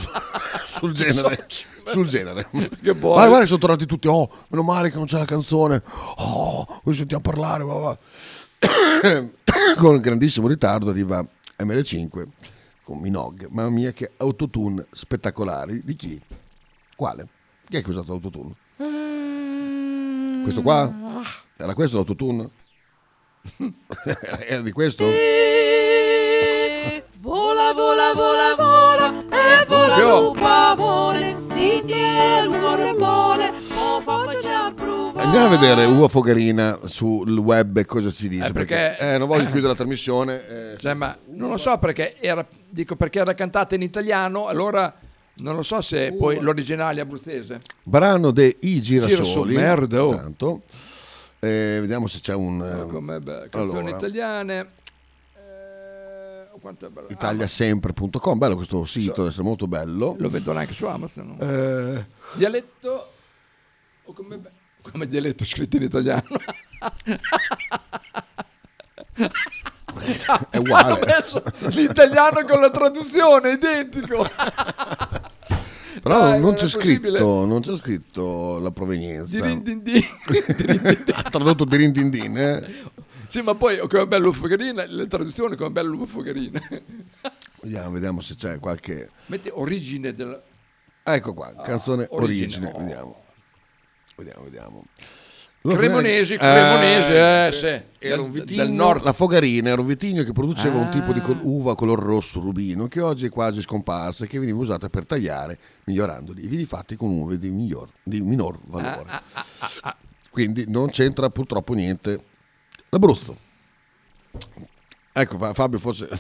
[0.66, 1.46] sul genere.
[1.86, 2.50] sul genere.
[2.82, 3.14] Che buono.
[3.14, 4.08] Guarda, guarda che sono tornati tutti.
[4.08, 5.84] Oh, meno male che non c'è la canzone.
[6.18, 7.64] Oh, poi sentiamo parlare.
[7.64, 7.98] va, va.
[9.78, 11.24] Con grandissimo ritardo arriva
[11.60, 12.26] ML5
[12.84, 13.48] con Minogue.
[13.50, 15.82] Mamma mia, che autotune spettacolari.
[15.84, 16.20] Di chi?
[16.96, 17.28] Quale?
[17.70, 18.56] Chi è che ha usato l'autotune?
[20.44, 20.94] Questo qua?
[21.58, 22.50] Era questo l'autotune?
[24.48, 25.06] Era di questo?
[27.20, 30.68] Vola, vola, vola, vola, e vola Luca.
[30.72, 35.22] Amore, si tiene un corpone, o faccia provare.
[35.26, 38.48] Andiamo a vedere Uva Fogarina sul web e cosa si dice.
[38.48, 40.48] Eh, perché- eh, non voglio chiudere la trasmissione.
[40.74, 44.94] eh, Cioè, ma non lo so perché era, dico perché era cantata in italiano, allora
[45.38, 47.62] non lo so se poi l'originale abruzzese.
[47.84, 49.56] brano de I Girasoli.
[49.56, 50.16] Merda, oh.
[50.16, 50.62] Tanto.
[51.40, 52.62] Eh, vediamo se c'è un.
[52.62, 54.60] eh, Come beh, canzoni allora, italiane.
[55.36, 57.08] Eh, oh, quanto è bello.
[57.10, 60.16] italiasempre.com, bello questo sito, deve essere molto bello.
[60.20, 61.36] Lo vedo anche su Amazon.
[61.38, 61.46] no?
[61.46, 62.06] Eh,
[62.36, 63.08] Dialetto
[64.06, 64.40] o come,
[64.82, 66.24] come dialetto scritto in italiano?
[70.50, 70.94] È uguale.
[70.94, 74.28] Hanno messo l'italiano con la traduzione, identico.
[76.02, 79.30] Però Dai, non c'è è scritto, non c'è scritto la provenienza.
[79.30, 80.02] Dirindindin.
[81.14, 82.74] Ha tradotto dirindindin, eh.
[83.30, 86.62] Sì, ma poi come bello Fogherina, la traduzione come bello Fogherina.
[87.62, 89.10] Vediamo, vediamo se c'è qualche.
[89.28, 90.42] Metti origine del...
[91.04, 92.72] Ecco qua, canzone Ah, origine, origine.
[92.74, 92.80] oh.
[92.80, 93.24] Vediamo.
[94.16, 94.84] Vediamo, vediamo.
[95.66, 97.66] Cremonesi, Eh, cremonesi, eh, sì.
[98.06, 99.04] Era Del- un del vitigno, nord.
[99.04, 101.24] La Fogarina era un vitigno che produceva un tipo di Ah.
[101.24, 105.06] col- uva color rosso rubino che oggi è quasi scomparsa e che veniva usata per
[105.06, 106.44] tagliare, migliorandoli.
[106.44, 109.10] I vini fatti con uve di, miglior, di minor valore.
[109.10, 109.96] Ah, ah, ah, ah.
[110.30, 112.20] Quindi non c'entra purtroppo niente
[112.90, 113.38] l'Abruzzo.
[115.14, 116.10] Ecco, Fa- Fabio forse...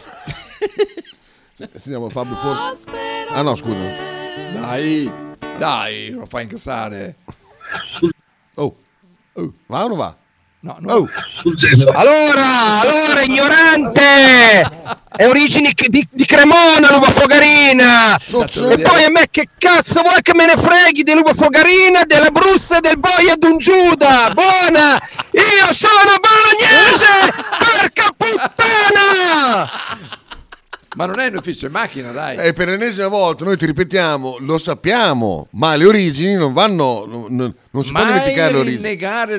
[1.57, 2.85] Sentiamo Fabio forse...
[3.29, 3.77] Ah no, scusa.
[4.53, 5.11] Dai,
[5.57, 7.15] dai, lo fai incassare.
[9.35, 9.51] Oh.
[9.67, 10.15] Va o non va?
[10.59, 11.07] No, no.
[11.93, 14.61] Allora, allora, ignorante!
[15.09, 18.15] È origini di, di Cremona l'uva fogarina!
[18.17, 22.77] E poi a me che cazzo vuoi che me ne freghi dell'uva fogarina, della Brussa
[22.77, 24.29] e del boia d'un Giuda!
[24.33, 25.01] Buona!
[25.31, 27.33] Io sono bolognese!
[27.59, 29.69] Porca puttana!
[30.95, 32.37] Ma non è in ufficio, è in macchina, dai.
[32.37, 37.25] E per l'ennesima volta noi ti ripetiamo, lo sappiamo, ma le origini non vanno, non,
[37.29, 38.81] non- si può Mai dimenticare le origini.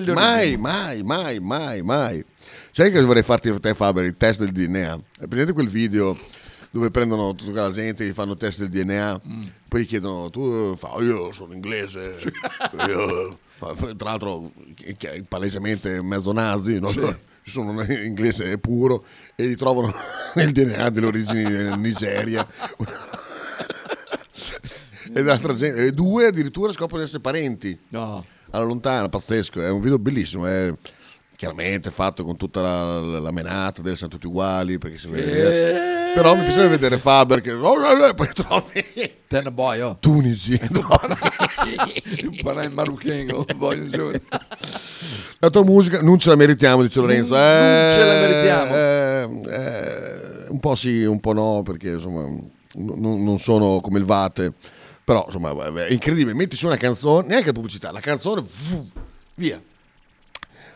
[0.04, 0.56] le Mai, origini.
[0.62, 2.24] mai, mai, mai, mai.
[2.72, 5.00] Sai che vorrei farti te Faber, il test del DNA?
[5.20, 6.18] È presente quel video
[6.72, 9.20] dove prendono tutta la gente gli fanno test del DNA?
[9.26, 9.42] Mm.
[9.68, 12.16] Poi gli chiedono, tu fa, io sono inglese,
[12.88, 13.38] io-"
[13.96, 14.50] tra l'altro
[15.28, 16.90] palesemente mezzo nazi, no?
[17.50, 19.94] Sono inglese puro e li trovano
[20.34, 22.46] nel DNA delle origini del Nigeria.
[25.16, 27.78] Ed altra gente, e due addirittura scoprono di essere parenti.
[27.90, 28.24] No.
[28.50, 29.60] Alla lontana, pazzesco.
[29.60, 30.46] È un video bellissimo.
[30.46, 30.72] È
[31.36, 34.78] chiaramente fatto con tutta la, la, la menata, deve essere tutti uguali.
[34.78, 36.10] Perché si vede.
[36.10, 36.14] Eh.
[36.14, 39.96] Però mi piacerebbe vedere Faber che oh, oh, oh, poi trovi Ten boy, oh.
[39.98, 40.58] Tunisi.
[40.70, 43.44] Un panè marocchino.
[45.40, 47.34] La tua musica non ce la meritiamo, dice Lorenzo.
[47.34, 48.74] Non- non ce la meritiamo.
[48.74, 53.98] eh, eh, un po' sì, un po' no, perché insomma n- non non sono come
[53.98, 54.52] il Vate.
[55.04, 55.52] Però insomma
[55.86, 56.32] è incredibile.
[56.34, 58.42] Metti su una canzone, neanche la pubblicità, la canzone,
[59.34, 59.60] via.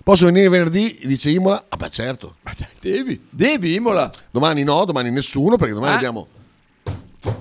[0.09, 1.01] Posso venire venerdì?
[1.05, 1.67] Dice Imola.
[1.69, 2.37] Ah, beh, certo.
[2.81, 4.11] Devi, devi Imola.
[4.31, 5.97] Domani no, domani nessuno, perché domani Ah.
[5.97, 6.29] abbiamo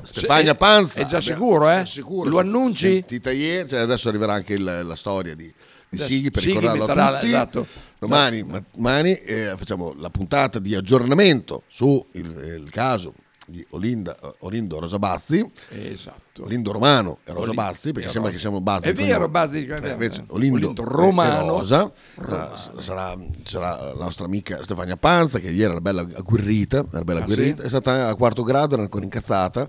[0.01, 0.99] Stefania È- Panza.
[0.99, 1.82] è già Abbiamo- sicuro, eh?
[1.84, 2.89] è sicuro, Lo annunci?
[2.91, 5.53] Sentita ieri, cioè adesso arriverà anche il- la storia di, di
[5.95, 7.32] Adesso Sighi per Sighi ricordarlo metterà a la- tutti.
[7.32, 7.68] esatto.
[7.99, 12.26] Domani, ma- domani, eh, facciamo la puntata di aggiornamento su il,
[12.63, 13.13] il caso
[13.49, 16.43] di Olinda, eh, Olindo Rosabazzi, Esatto.
[16.43, 18.89] Olindo Romano e Rosa Oli- Bazzi, perché sembra che siamo Bazzi.
[18.89, 21.47] È vero, Bazzi, Eh, invece Olindo, Olindo Romano.
[21.57, 21.91] Rosa.
[22.15, 22.53] Romano.
[22.53, 27.19] Eh, sarà, sarà la nostra amica Stefania Panza, che ieri era bella agguerrita, era bella
[27.19, 27.65] Ah, agguerrita, sì?
[27.65, 29.67] è stata a quarto grado, era ancora incazzata,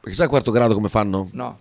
[0.00, 1.28] perché sai a quarto grado come fanno?
[1.32, 1.58] No.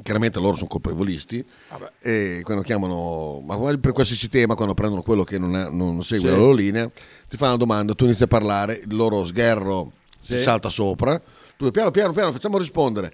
[0.00, 1.90] Chiaramente loro sono colpevolisti Vabbè.
[2.00, 6.28] e quando chiamano, ma per qualsiasi tema, quando prendono quello che non, è- non segue
[6.28, 6.32] Sì.
[6.34, 6.88] la loro linea,
[7.28, 9.90] ti fanno una domanda, tu inizi a parlare, il loro sgherro
[10.28, 10.36] Sì.
[10.36, 11.20] ti salta sopra,
[11.56, 13.12] tu piano piano piano facciamo rispondere,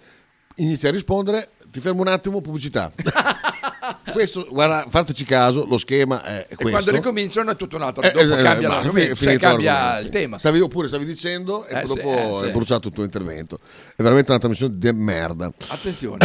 [0.57, 2.93] inizi a rispondere, ti fermo un attimo, pubblicità.
[4.13, 6.71] questo, guarda, fateci caso, lo schema è E questo.
[6.73, 8.03] quando ricominciano è tutto un altro.
[8.03, 10.39] Eh, dopo eh, cambia ma l'argomento, fi- cioè cambia il tema.
[10.39, 13.59] Stavi, oppure stavi dicendo e Eh, poi sì, dopo eh, è bruciato il tuo intervento.
[13.95, 15.53] È veramente una trasmissione di merda.
[15.69, 16.19] Attenzione.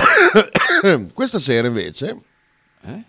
[1.13, 2.21] Questa sera invece,
[2.85, 3.03] Eh?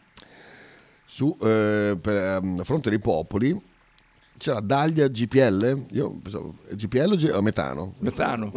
[1.07, 3.59] su eh, per, ehm, a fronte dei popoli,
[4.41, 5.85] c'era Daglia GPL.
[5.93, 7.95] Io pensavo, GPL o G- o metano?
[7.99, 8.51] Metano.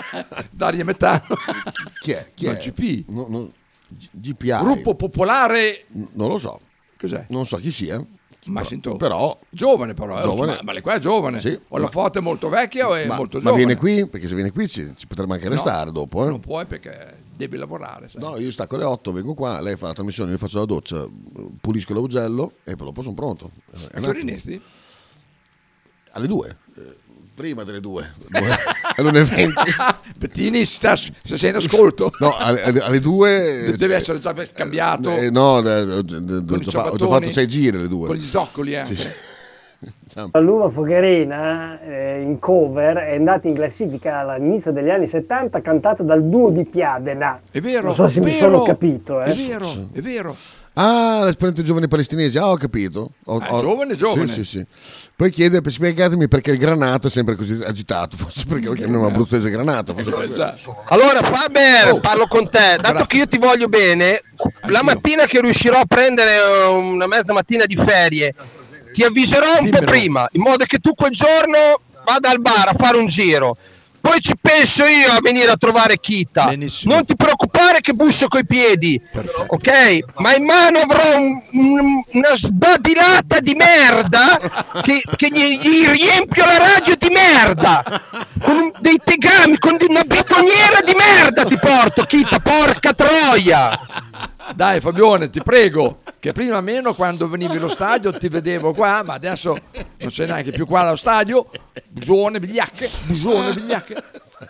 [0.50, 1.22] Daria Metano.
[2.00, 2.30] Chi è?
[2.34, 2.56] Chi No, è?
[2.56, 3.08] GP.
[3.10, 3.52] No, no,
[4.10, 4.58] GPI.
[4.60, 5.84] Gruppo Popolare.
[5.92, 6.60] N- Non lo so.
[6.98, 7.26] Cos'è?
[7.28, 8.02] Non so chi sia.
[8.46, 8.96] Massimo.
[8.96, 10.22] Però Giovane però, eh.
[10.22, 10.52] Giovane.
[10.54, 11.40] Ma, ma lei qua è giovane.
[11.40, 13.64] Sì, o la ma- foto è molto vecchia o è ma, molto ma giovane.
[13.64, 14.06] viene qui?
[14.08, 16.24] Perché se viene qui ci, ci potrebbe anche restare dopo.
[16.24, 16.28] Eh?
[16.28, 18.08] Non puoi perché devi lavorare.
[18.08, 18.22] sai.
[18.22, 21.08] No, io stacco alle 8, vengo qua, lei fa la trasmissione, io faccio la doccia,
[21.60, 23.50] pulisco l'augello e poi dopo sono pronto.
[23.90, 24.60] È che ore attimo.
[26.16, 26.56] Alle 2.
[27.34, 28.12] Prima delle 2.
[28.96, 29.96] Alle 1.20.
[30.16, 32.10] Bettini, sta- se sei in ascolto.
[32.18, 33.74] No, alle, alle, alle 2.
[33.76, 35.10] Deve essere già cambiato.
[35.10, 38.06] Eh, no, eh, ho, già- ho già fatto 6 giri alle 2.
[38.06, 38.76] Con gli zoccoli eh.
[38.78, 39.14] anche.
[40.32, 46.02] La Luva Fogherina eh, in cover è andata in classifica all'inizio degli anni 70 cantata
[46.02, 47.38] dal duo di Piadena.
[47.50, 49.20] È vero, Non so se mi vero, sono capito.
[49.20, 49.24] Eh.
[49.24, 50.34] È vero, è vero.
[50.78, 53.12] Ah, l'esponente giovane palestinesi, ah, ho capito.
[53.24, 54.26] Ho- Ah, ho- giovane, giovane.
[54.28, 54.66] Sì, sì, sì.
[55.16, 59.48] Poi chiede, spiegatemi perché il granato è sempre così agitato, forse perché lo chiamiamo abruzzese
[59.48, 59.94] granato.
[59.94, 60.52] quello.
[60.88, 62.00] Allora Faber, Oh.
[62.00, 62.76] parlo con te.
[62.78, 64.20] Dato che io ti voglio bene,
[64.66, 68.34] la mattina che riuscirò a prendere eh, una mezza mattina di ferie,
[68.92, 72.74] ti avviserò un po' prima, in modo che tu quel giorno vada al bar a
[72.74, 73.56] fare un giro.
[74.06, 76.44] Poi ci penso io a venire a trovare Kita.
[76.88, 79.00] Non ti preoccupare che busso coi piedi,
[79.48, 79.98] ok?
[80.18, 84.38] Ma in mano avrò un- un- una sbadilata di merda
[84.82, 87.82] che, che gli, gli riempio la radio di merda.
[88.40, 93.76] Con un- dei tegami, con una bitoniera di merda ti porto, Kita, porca troia.
[94.54, 99.14] Dai Fabione, ti prego, che prima meno quando venivi allo stadio ti vedevo qua, ma
[99.14, 99.56] adesso
[99.98, 101.48] non sei neanche più qua allo stadio.
[101.88, 103.94] Busone, bigliacche, busone, bigliacche.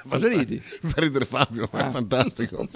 [0.09, 0.61] Cosa ridi?
[0.61, 2.67] Fa ridere Fabio, è fantastico.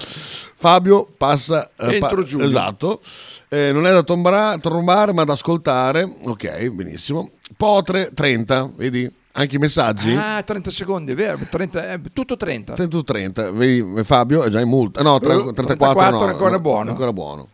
[0.54, 1.70] Fabio passa...
[1.76, 2.46] eh, Entro Giulio.
[2.46, 3.00] Esatto.
[3.48, 6.02] Eh, non è da tombara- trombare ma da ascoltare.
[6.22, 7.32] Ok, benissimo.
[7.56, 9.12] Potre 30, vedi?
[9.32, 10.12] Anche i messaggi.
[10.14, 12.74] Ah, 30 secondi, è vero, 30, eh, tutto 30.
[12.74, 13.50] 30 30.
[13.52, 15.02] Vedi, Fabio è già in multa.
[15.02, 16.90] No, tre- Eh, 34, 34 no, è ancora no, buono.
[16.90, 17.48] ancora buono.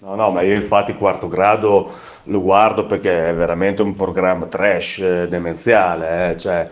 [0.00, 1.92] No, no, ma io infatti quarto grado
[2.24, 6.68] lo guardo perché è veramente un programma trash eh, demenziale, eh, cioè,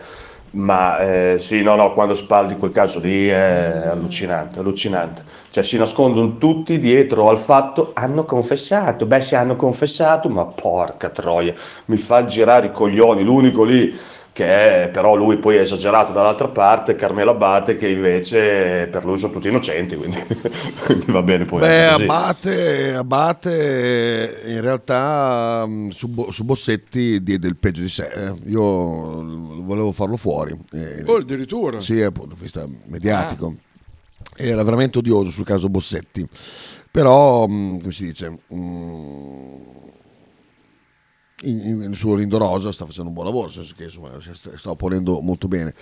[0.51, 5.23] ma eh, sì, no, no, quando spaldi quel caso lì è allucinante, allucinante.
[5.49, 11.09] Cioè si nascondono tutti dietro al fatto hanno confessato, beh sì hanno confessato, ma porca
[11.09, 11.53] troia,
[11.85, 13.93] mi fa girare i coglioni, l'unico lì
[14.37, 19.17] che è, però lui poi è esagerato dall'altra parte, Carmelo Abate, che invece per lui
[19.17, 20.15] sono tutti innocenti, quindi,
[20.85, 21.61] quindi va bene poi.
[21.61, 21.85] Beh.
[21.87, 28.05] Abate, Abate in realtà mh, su, su Bossetti diede il peggio di sé.
[28.13, 28.33] eh.
[28.45, 28.61] Io
[29.63, 30.55] volevo farlo fuori.
[30.73, 31.81] eh, Oh, addirittura.
[31.81, 33.55] Sì, dal punto di vista mediatico.
[34.35, 36.27] Era veramente odioso sul caso Bossetti.
[36.91, 38.55] Però, mh, come si dice, mh,
[41.43, 44.31] in, in- il suo Lindo Rosa sta facendo un buon lavoro, senso che insomma, si
[44.33, 45.73] sta, opponendo molto bene.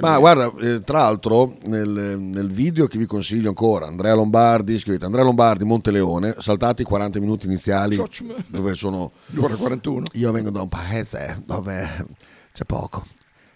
[0.00, 5.04] Ma guarda, eh, tra l'altro, nel, nel video che vi consiglio ancora, Andrea Lombardi, scrivete
[5.04, 8.02] Andrea Lombardi, Monteleone, saltati i 40 minuti iniziali
[8.48, 9.12] dove sono...
[9.26, 10.04] L'ora 41.
[10.12, 12.06] Io vengo da un paese dove
[12.52, 13.04] c'è poco.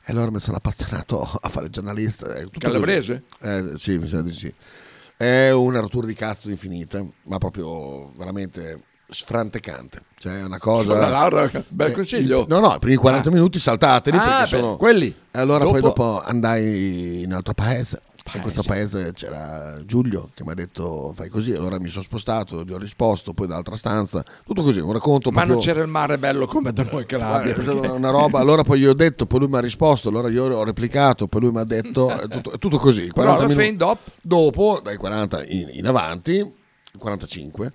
[0.05, 2.33] E allora mi sono appassionato a fare giornalista.
[2.45, 3.25] tutto Calabrese?
[3.41, 4.53] Eh, sì, mi sa di sì.
[5.17, 10.03] È una rottura di cazzo infinita, ma proprio veramente sfrantecante.
[10.19, 11.09] Cioè, è una cosa.
[11.09, 12.45] Laura, bel Eh, consiglio.
[12.49, 13.33] no, no, i primi 40 Ah.
[13.33, 14.77] minuti saltateli Ah, perché beh, sono.
[14.77, 15.07] quelli.
[15.31, 18.03] E allora poi Dopo- dopo andai in un altro paese.
[18.31, 22.03] E in questo paese c'era Giulio che mi ha detto fai così, allora mi sono
[22.03, 25.73] spostato, gli ho risposto, poi dall'altra stanza, tutto così, un racconto Ma non proprio...
[25.73, 27.55] c'era il mare bello come da noi in Calabria.
[27.55, 30.45] Perché- una roba, allora poi gli ho detto, poi lui mi ha risposto, allora io
[30.45, 33.07] ho replicato, poi lui mi ha detto, è tutto, tutto così.
[33.07, 36.53] Però 40 alla minuti- dopo dopo, dai 40 in, in avanti,
[36.99, 37.73] 45,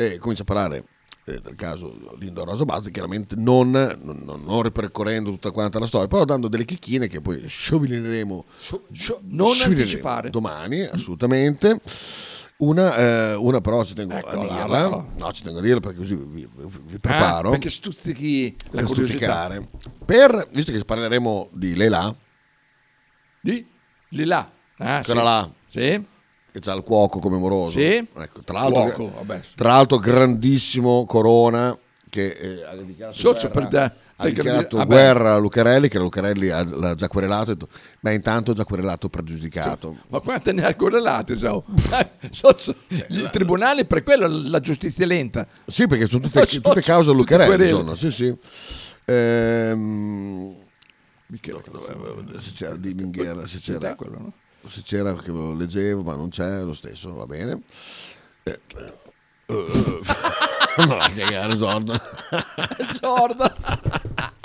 [0.00, 0.84] e comincia a parlare
[1.24, 6.06] eh, del caso Lindo Rosa Bazzi, chiaramente non, non, non- ripercorrendo tutta quanta la storia,
[6.06, 8.44] però dando delle chicchine che poi sciovilineremo
[9.22, 10.30] non anticipare.
[10.30, 11.80] domani, assolutamente.
[12.58, 15.06] Una, eh, una però ci tengo a Eccola, dirla, eccola.
[15.16, 17.48] no ci tengo a dirla perché così vi, vi- vi preparo.
[17.48, 19.68] Ah, perché stuzzichi la per stuzzicare.
[20.04, 22.12] Per, visto che parleremo di Leila,
[23.40, 23.64] Di?
[24.10, 24.50] Là.
[24.78, 25.26] Ah, quella sì.
[25.26, 26.04] là, Sì.
[26.58, 27.78] Che c'ha il cuoco come moroso.
[27.78, 27.94] Sì.
[27.94, 29.40] Ecco, tra, l'altro, Cuoco, vabbè.
[29.54, 31.76] tra l'altro grandissimo Corona
[32.08, 34.88] che eh, ha Socio guerra, per ha dichiarato vabbè.
[34.88, 37.66] guerra a Lucarelli, che Lucarelli ha- l'ha già querelato, ha
[38.00, 39.96] beh intanto già querelato pregiudicato.
[40.08, 41.36] Ma quante ne ha correlate?
[41.36, 41.64] So?
[42.30, 45.46] Socio, il tribunale per quello la giustizia è lenta.
[45.66, 48.36] Sì, perché sono tutte, Socio, tutte cause a Lucarelli, sono, sì sì.
[49.04, 50.56] Ehm,
[52.38, 54.32] se c'era di Linghiera, se Sì, c'era, quello, no?
[54.68, 57.60] Se c'era che lo leggevo, ma non c'è lo stesso, va bene.
[58.44, 58.94] Eh, eh,
[59.46, 59.54] eh,
[60.86, 62.00] no, cagare, Jordan.
[63.00, 63.52] Jordan.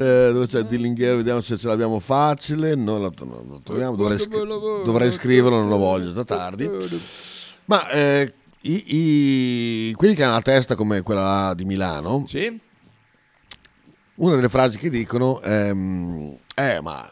[0.00, 2.74] Eh, dove c'è di Linghiera, vediamo se ce l'abbiamo facile.
[2.76, 4.46] Non la, non la troviamo, dovrei, scri-
[4.84, 6.70] dovrei scriverlo, non lo voglio, già tardi.
[7.66, 8.84] Ma eh, i,
[9.88, 12.58] i- quelli che hanno la testa come quella di Milano, Sì?
[14.16, 17.06] una delle frasi che dicono è: mm, Eh, ma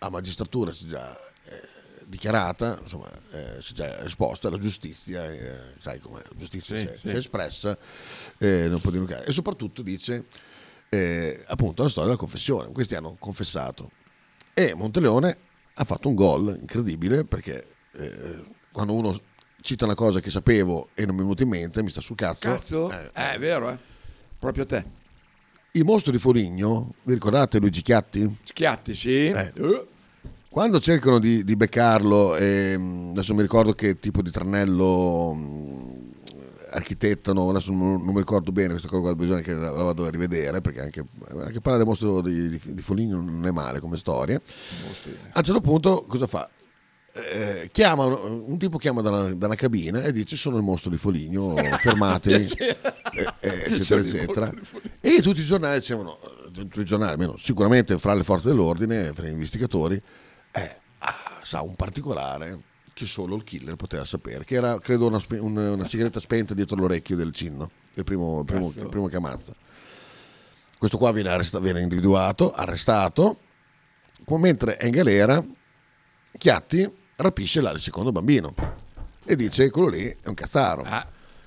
[0.00, 1.62] la magistratura si è già eh,
[2.06, 6.82] dichiarata, insomma, eh, si è già esposta, la giustizia, eh, sai come la giustizia Sì,
[6.82, 7.08] si, è, sì.
[7.08, 7.78] si è espressa,
[8.38, 9.24] eh, non può dire.
[9.24, 10.24] E soprattutto dice
[10.88, 12.72] eh, appunto la storia della confessione.
[12.72, 13.90] Questi hanno confessato.
[14.54, 15.36] E Monteleone
[15.74, 19.18] ha fatto un gol incredibile perché eh, quando uno
[19.60, 22.16] cita una cosa che sapevo e non mi è venuto in mente, mi sta sul
[22.16, 22.48] cazzo.
[22.48, 22.90] Cazzo?
[23.12, 23.78] È vero, eh.
[24.38, 24.84] Proprio a te.
[25.72, 28.36] Il mostro di Foligno, vi ricordate Luigi Chiatti?
[28.42, 29.26] Schiatti, sì.
[29.26, 29.52] Eh.
[29.54, 29.86] Eh.
[30.48, 36.12] Quando cercano di, di beccarlo, ehm, adesso mi ricordo che tipo di tranello mh,
[36.72, 40.06] architettano, adesso non, non mi ricordo bene questa cosa qua, bisogna che la, la vado
[40.06, 43.78] a rivedere, perché anche, anche parlare del mostro di, di, di Foligno non è male
[43.78, 44.40] come storia.
[45.32, 46.50] A un certo punto cosa fa?
[47.12, 50.90] Eh, chiama un, tipo chiama da una, da una cabina e dice sono il mostro
[50.90, 52.76] di Foligno fermati eh,
[53.40, 54.52] eh, eccetera eccetera.
[55.00, 56.18] E tutti i giornali dicevano
[56.52, 60.00] tutti i giornali almeno sicuramente fra le forze dell'ordine fra gli investigatori
[60.52, 62.60] ah, sa un particolare
[62.92, 66.54] che solo il killer poteva sapere che era credo una, spe- un- una sigaretta spenta
[66.54, 69.52] dietro l'orecchio del cinno il primo, il primo, primo che ammazza.
[70.78, 73.40] Questo qua viene, arresta- viene individuato arrestato
[74.26, 75.44] mentre è in galera
[76.38, 76.90] Chiatti
[77.20, 78.54] rapisce là il secondo bambino
[79.24, 80.84] e dice quello lì è un cazzaro.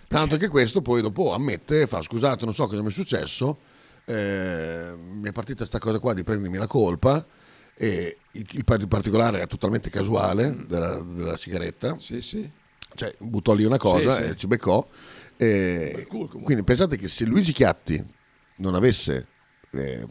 [0.08, 3.58] Tanto che questo poi dopo ammette, fa scusate non so cosa mi è successo,
[4.06, 7.26] eh, mi è partita sta cosa qua di prendermi la colpa
[7.76, 11.98] e il, il par- il particolare è totalmente casuale della, della sigaretta.
[11.98, 12.50] Sì, sì.
[12.96, 14.88] Cioè buttò lì una cosa Sì, e ci beccò.
[15.36, 18.04] E quindi pensate che se Luigi Chiatti
[18.58, 19.28] non avesse
[19.72, 20.08] eh,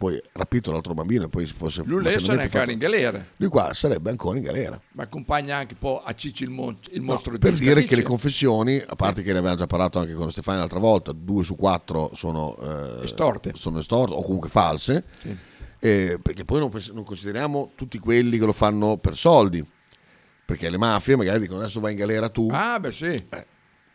[0.00, 3.26] poi rapito l'altro bambino e poi si fosse Lui lei materialmente ancora in galera.
[3.36, 4.80] lui qua sarebbe ancora in galera.
[4.92, 7.84] Ma accompagna anche un po' a Cicci il, mon- il No, mostro di per dire
[7.84, 11.12] che le confessioni, a parte che ne avevamo già parlato anche con Stefano l'altra volta,
[11.12, 13.52] due su quattro sono eh, Estorte.
[13.54, 15.36] sono estorte o comunque false, Sì.
[15.80, 19.62] eh, perché poi non, non consideriamo tutti quelli che lo fanno per soldi,
[20.46, 22.48] perché le mafie magari dicono adesso vai in galera tu.
[22.50, 23.22] Ah, beh, sì.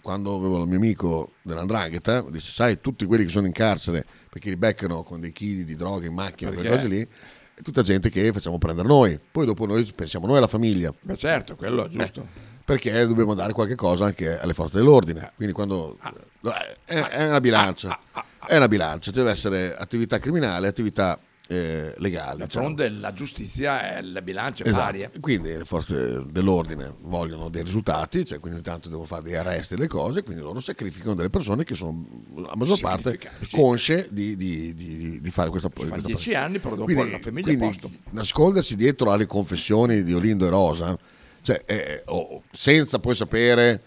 [0.06, 4.50] Quando avevo il mio amico dell'andrangheta, disse sai tutti quelli che sono in carcere perché
[4.50, 6.84] li beccano con dei chili di droga in macchina, quelle Perché?
[6.84, 7.08] cose lì,
[7.56, 10.94] è tutta gente che facciamo prendere noi, poi dopo noi pensiamo noi alla famiglia.
[11.02, 12.24] Beh, certo, quello è giusto.
[12.64, 15.32] perché dobbiamo dare qualche cosa anche alle forze dell'ordine.
[15.36, 15.98] Quindi quando
[16.44, 18.00] eh, è, è una bilancia,
[18.46, 22.44] è una bilancia, deve essere attività criminale, attività eh, legali.
[22.44, 22.66] diciamo.
[22.68, 24.82] D'altronde la giustizia è la bilancia Esatto.
[24.84, 25.12] varia.
[25.20, 29.76] Quindi le forze dell'ordine vogliono dei risultati, cioè quindi ogni tanto devono fare dei arresti
[29.76, 32.06] e le cose, quindi loro sacrificano delle persone che sono
[32.48, 33.20] a maggior parte
[33.52, 36.46] consce di, di- di- di fare questa Fa questa dieci parte.
[36.46, 37.90] anni, però dopo Quindi- la famiglia quindi posto.
[38.12, 40.98] nascondersi dietro alle confessioni di Olindo e Rosa,
[41.42, 43.82] cioè, eh, o- senza poi sapere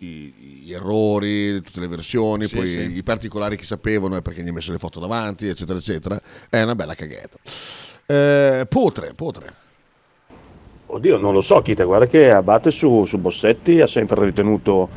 [0.00, 2.96] i, gli errori, tutte le versioni, Sì, poi sì.
[2.96, 6.62] i particolari che sapevano e perché gli ha messo le foto davanti, eccetera, eccetera, è
[6.62, 7.36] una bella caghetta.
[8.06, 9.54] Eh, potre, potre.
[10.86, 14.88] Oddio, non lo so, Kita, guarda che Abate su, su Bossetti ha sempre ritenuto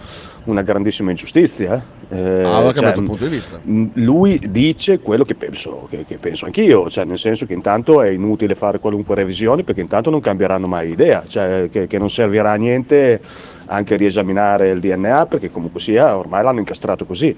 [0.45, 1.75] una grandissima ingiustizia.
[1.75, 2.01] eh.
[2.15, 3.59] Eh, Ah, aveva cioè, cambiato punto di vista.
[3.95, 8.09] Lui dice quello che penso, che, che penso anch'io, cioè nel senso che intanto è
[8.09, 12.51] inutile fare qualunque revisione perché intanto non cambieranno mai idea, cioè che, che non servirà
[12.51, 13.19] a niente
[13.65, 17.35] anche riesaminare il DNA perché comunque sia ormai l'hanno incastrato così,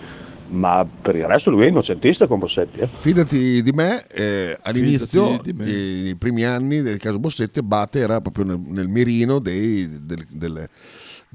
[0.47, 2.79] ma per il resto lui è innocentista con Bossetti.
[2.81, 2.87] eh.
[2.87, 5.65] Fidati di me, eh, all'inizio, me.
[5.65, 10.25] eh, nei primi anni del caso Bossetti, Abate era proprio nel, nel mirino dei- del-
[10.29, 10.69] delle,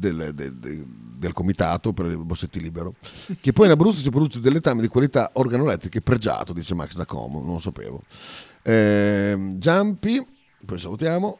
[0.00, 0.86] del, del- del-
[1.20, 2.94] del comitato per il Bossetti Libero,
[3.42, 7.04] che poi in Abruzzo si produce del letame di qualità organolettriche pregiato, dice Max da
[7.04, 8.00] Como, non lo sapevo.
[8.62, 10.26] Ehm, Giampi,
[10.64, 11.38] poi salutiamo.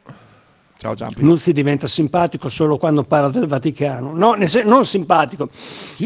[0.77, 1.23] Ciao Giampi.
[1.23, 4.13] Non si diventa simpatico solo quando parla del Vaticano.
[4.15, 4.35] No,
[4.65, 5.49] non simpatico.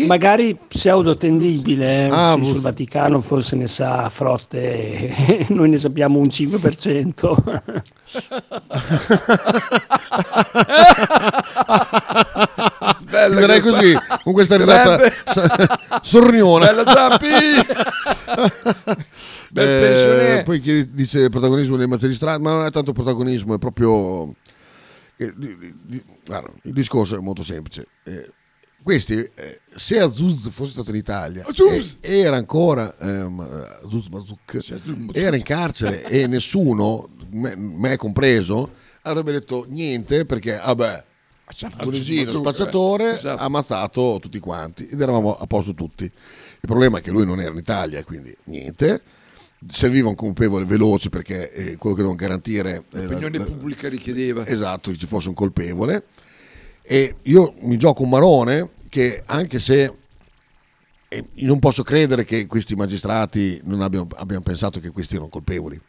[0.05, 2.07] Magari pseudotendibile.
[2.07, 7.61] eh, Ah, sì, sul Vaticano forse ne sa Frost e noi ne sappiamo un 5%.
[13.09, 13.79] Bella Chiuderei questa.
[13.79, 15.13] così, con questa risata Grande.
[16.01, 16.65] sorniona.
[16.67, 17.27] Bella Giampi!
[19.51, 20.43] Bel Eh, pensionè.
[20.43, 24.33] poi chi dice il protagonismo dei magistrati, ma non è tanto protagonismo, è proprio...
[25.17, 25.33] eh,
[26.25, 27.87] guarda, il discorso è molto semplice.
[28.03, 28.29] Eh,
[28.83, 31.97] questi, eh, se Azuz fosse stato in Italia, Azuz!
[32.01, 33.39] e era ancora ehm,
[33.83, 34.59] Azuz Bazuk,
[35.13, 41.03] era in carcere e nessuno, me, me compreso, avrebbe detto niente perché, vabbè,
[41.77, 43.13] Tunisino, Bazuk, spacciatore, eh.
[43.13, 43.39] Esatto.
[43.41, 46.03] ha ammazzato tutti quanti ed eravamo a posto tutti.
[46.05, 46.11] Il
[46.71, 49.01] problema è che lui non era in Italia, quindi niente.
[49.69, 53.87] Serviva un colpevole veloce perché eh, quello che devono garantire eh, la- L'opinione la- pubblica
[53.89, 54.45] richiedeva.
[54.45, 56.03] Esatto, che ci fosse un colpevole.
[56.81, 59.93] E io mi gioco un marone che anche se
[61.07, 65.29] e io non posso credere che questi magistrati non abbiano, abbiano pensato che questi erano
[65.29, 65.79] colpevoli.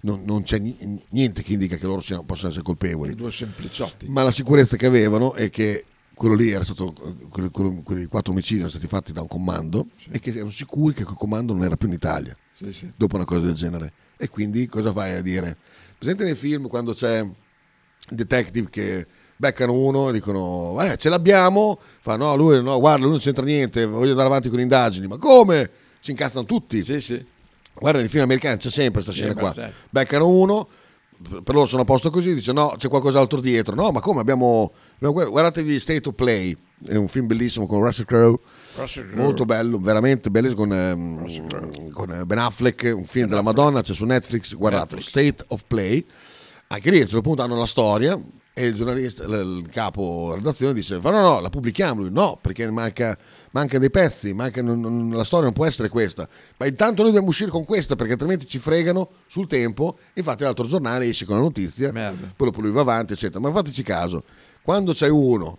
[0.00, 3.14] Non, non c'è ni- niente che indica che loro siano- possano essere colpevoli.
[3.14, 4.06] Due sempliciotti.
[4.08, 5.84] Ma la sicurezza che avevano è che
[6.14, 6.92] quello lì era stato,
[7.30, 10.94] quello- quello- quei quattro omicidi erano stati fatti da un comando e che erano sicuri
[10.94, 12.92] che quel comando non era più in Italia Sì, sì.
[12.96, 13.92] dopo una cosa del genere.
[14.16, 15.56] E quindi cosa vai a dire?
[15.98, 17.34] Presente nei film quando c'è il
[18.16, 19.06] detective che
[19.36, 23.44] beccano uno e dicono eh, ce l'abbiamo, fa no, lui no, guarda, lui non c'entra
[23.44, 25.70] niente, voglio andare avanti con le indagini, ma come?
[26.00, 26.82] Si incazzano tutti.
[27.80, 29.52] Guarda, nei film americani c'è sempre questa scena qua.
[29.52, 29.74] certo.
[29.90, 30.68] Beccano uno,
[31.42, 33.74] per loro sono a posto così, dice no, c'è qualcos'altro dietro.
[33.74, 34.20] No, ma come?
[34.20, 36.56] Abbiamo, abbiamo- guardatevi State of Play,
[36.86, 38.38] è un film bellissimo con Russell Crowe.
[38.76, 39.22] Russell Crowe.
[39.22, 43.94] Molto bello, veramente bello con, ehm, con eh, Ben Affleck, un film della Madonna, c'è
[43.94, 46.04] su Netflix, guardate, State of Play.
[46.68, 48.20] Anche lì a un certo punto hanno la storia
[48.58, 52.00] e il giornalista, il capo redazione dice, ma no, no, la pubblichiamo.
[52.00, 53.16] Lui, no, perché manca,
[53.52, 56.28] manca dei pezzi, manca- non- non- la storia non può essere questa.
[56.56, 59.98] Ma intanto noi dobbiamo uscire con questa perché altrimenti ci fregano sul tempo.
[60.14, 61.92] Infatti l'altro giornale esce con la notizia,
[62.36, 63.38] poi dopo lui va avanti, eccetera.
[63.40, 64.24] Ma fateci caso,
[64.62, 65.58] quando c'è uno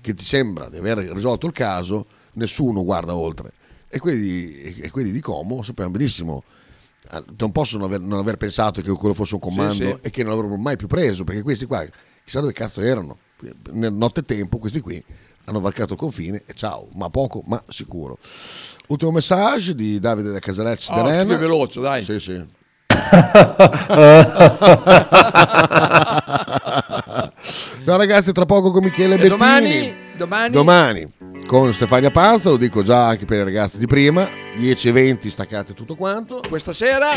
[0.00, 3.52] che ti sembra di aver risolto il caso, nessuno guarda oltre.
[3.88, 6.42] E quelli, e- quelli di Como sapevano benissimo,
[7.12, 9.98] eh, non possono aver, non aver pensato che quello fosse un comando Sì, sì.
[10.02, 11.86] e che non l'avrebbero mai più preso, perché questi qua,
[12.24, 13.18] chissà dove cazzo erano.
[13.72, 15.02] Nel nottetempo questi qui
[15.46, 18.18] hanno varcato il confine e ciao, ma poco, ma sicuro.
[18.88, 22.02] Ultimo messaggio di Davide da Casalecci Oh, più veloce, dai.
[22.02, 22.44] Sì, sì.
[27.84, 29.28] no ragazzi, tra poco con Michele E Bettini.
[29.36, 29.94] domani?
[30.16, 30.52] Domani?
[30.52, 31.12] Domani
[31.46, 35.30] con Stefania Panza, lo dico già anche per i ragazzi di prima, 10 e 20
[35.30, 36.40] staccate tutto quanto.
[36.48, 37.08] Questa sera?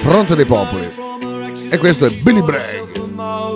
[0.00, 1.31] Fronte dei Popoli.
[1.70, 2.60] E questo è Billy Bragg.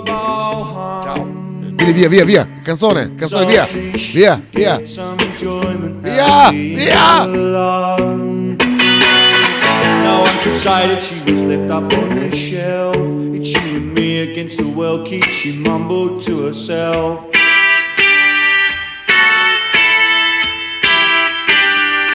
[0.05, 1.23] Ciao.
[1.23, 2.49] Billy, via, via, via.
[2.63, 3.67] Canzone, canzone, via.
[3.67, 4.79] Via, via.
[6.01, 7.25] Via, via.
[10.03, 12.95] Now undecided, she was left up on the shelf.
[13.33, 17.25] It's you and me against the world, Keith, she mumbled to herself.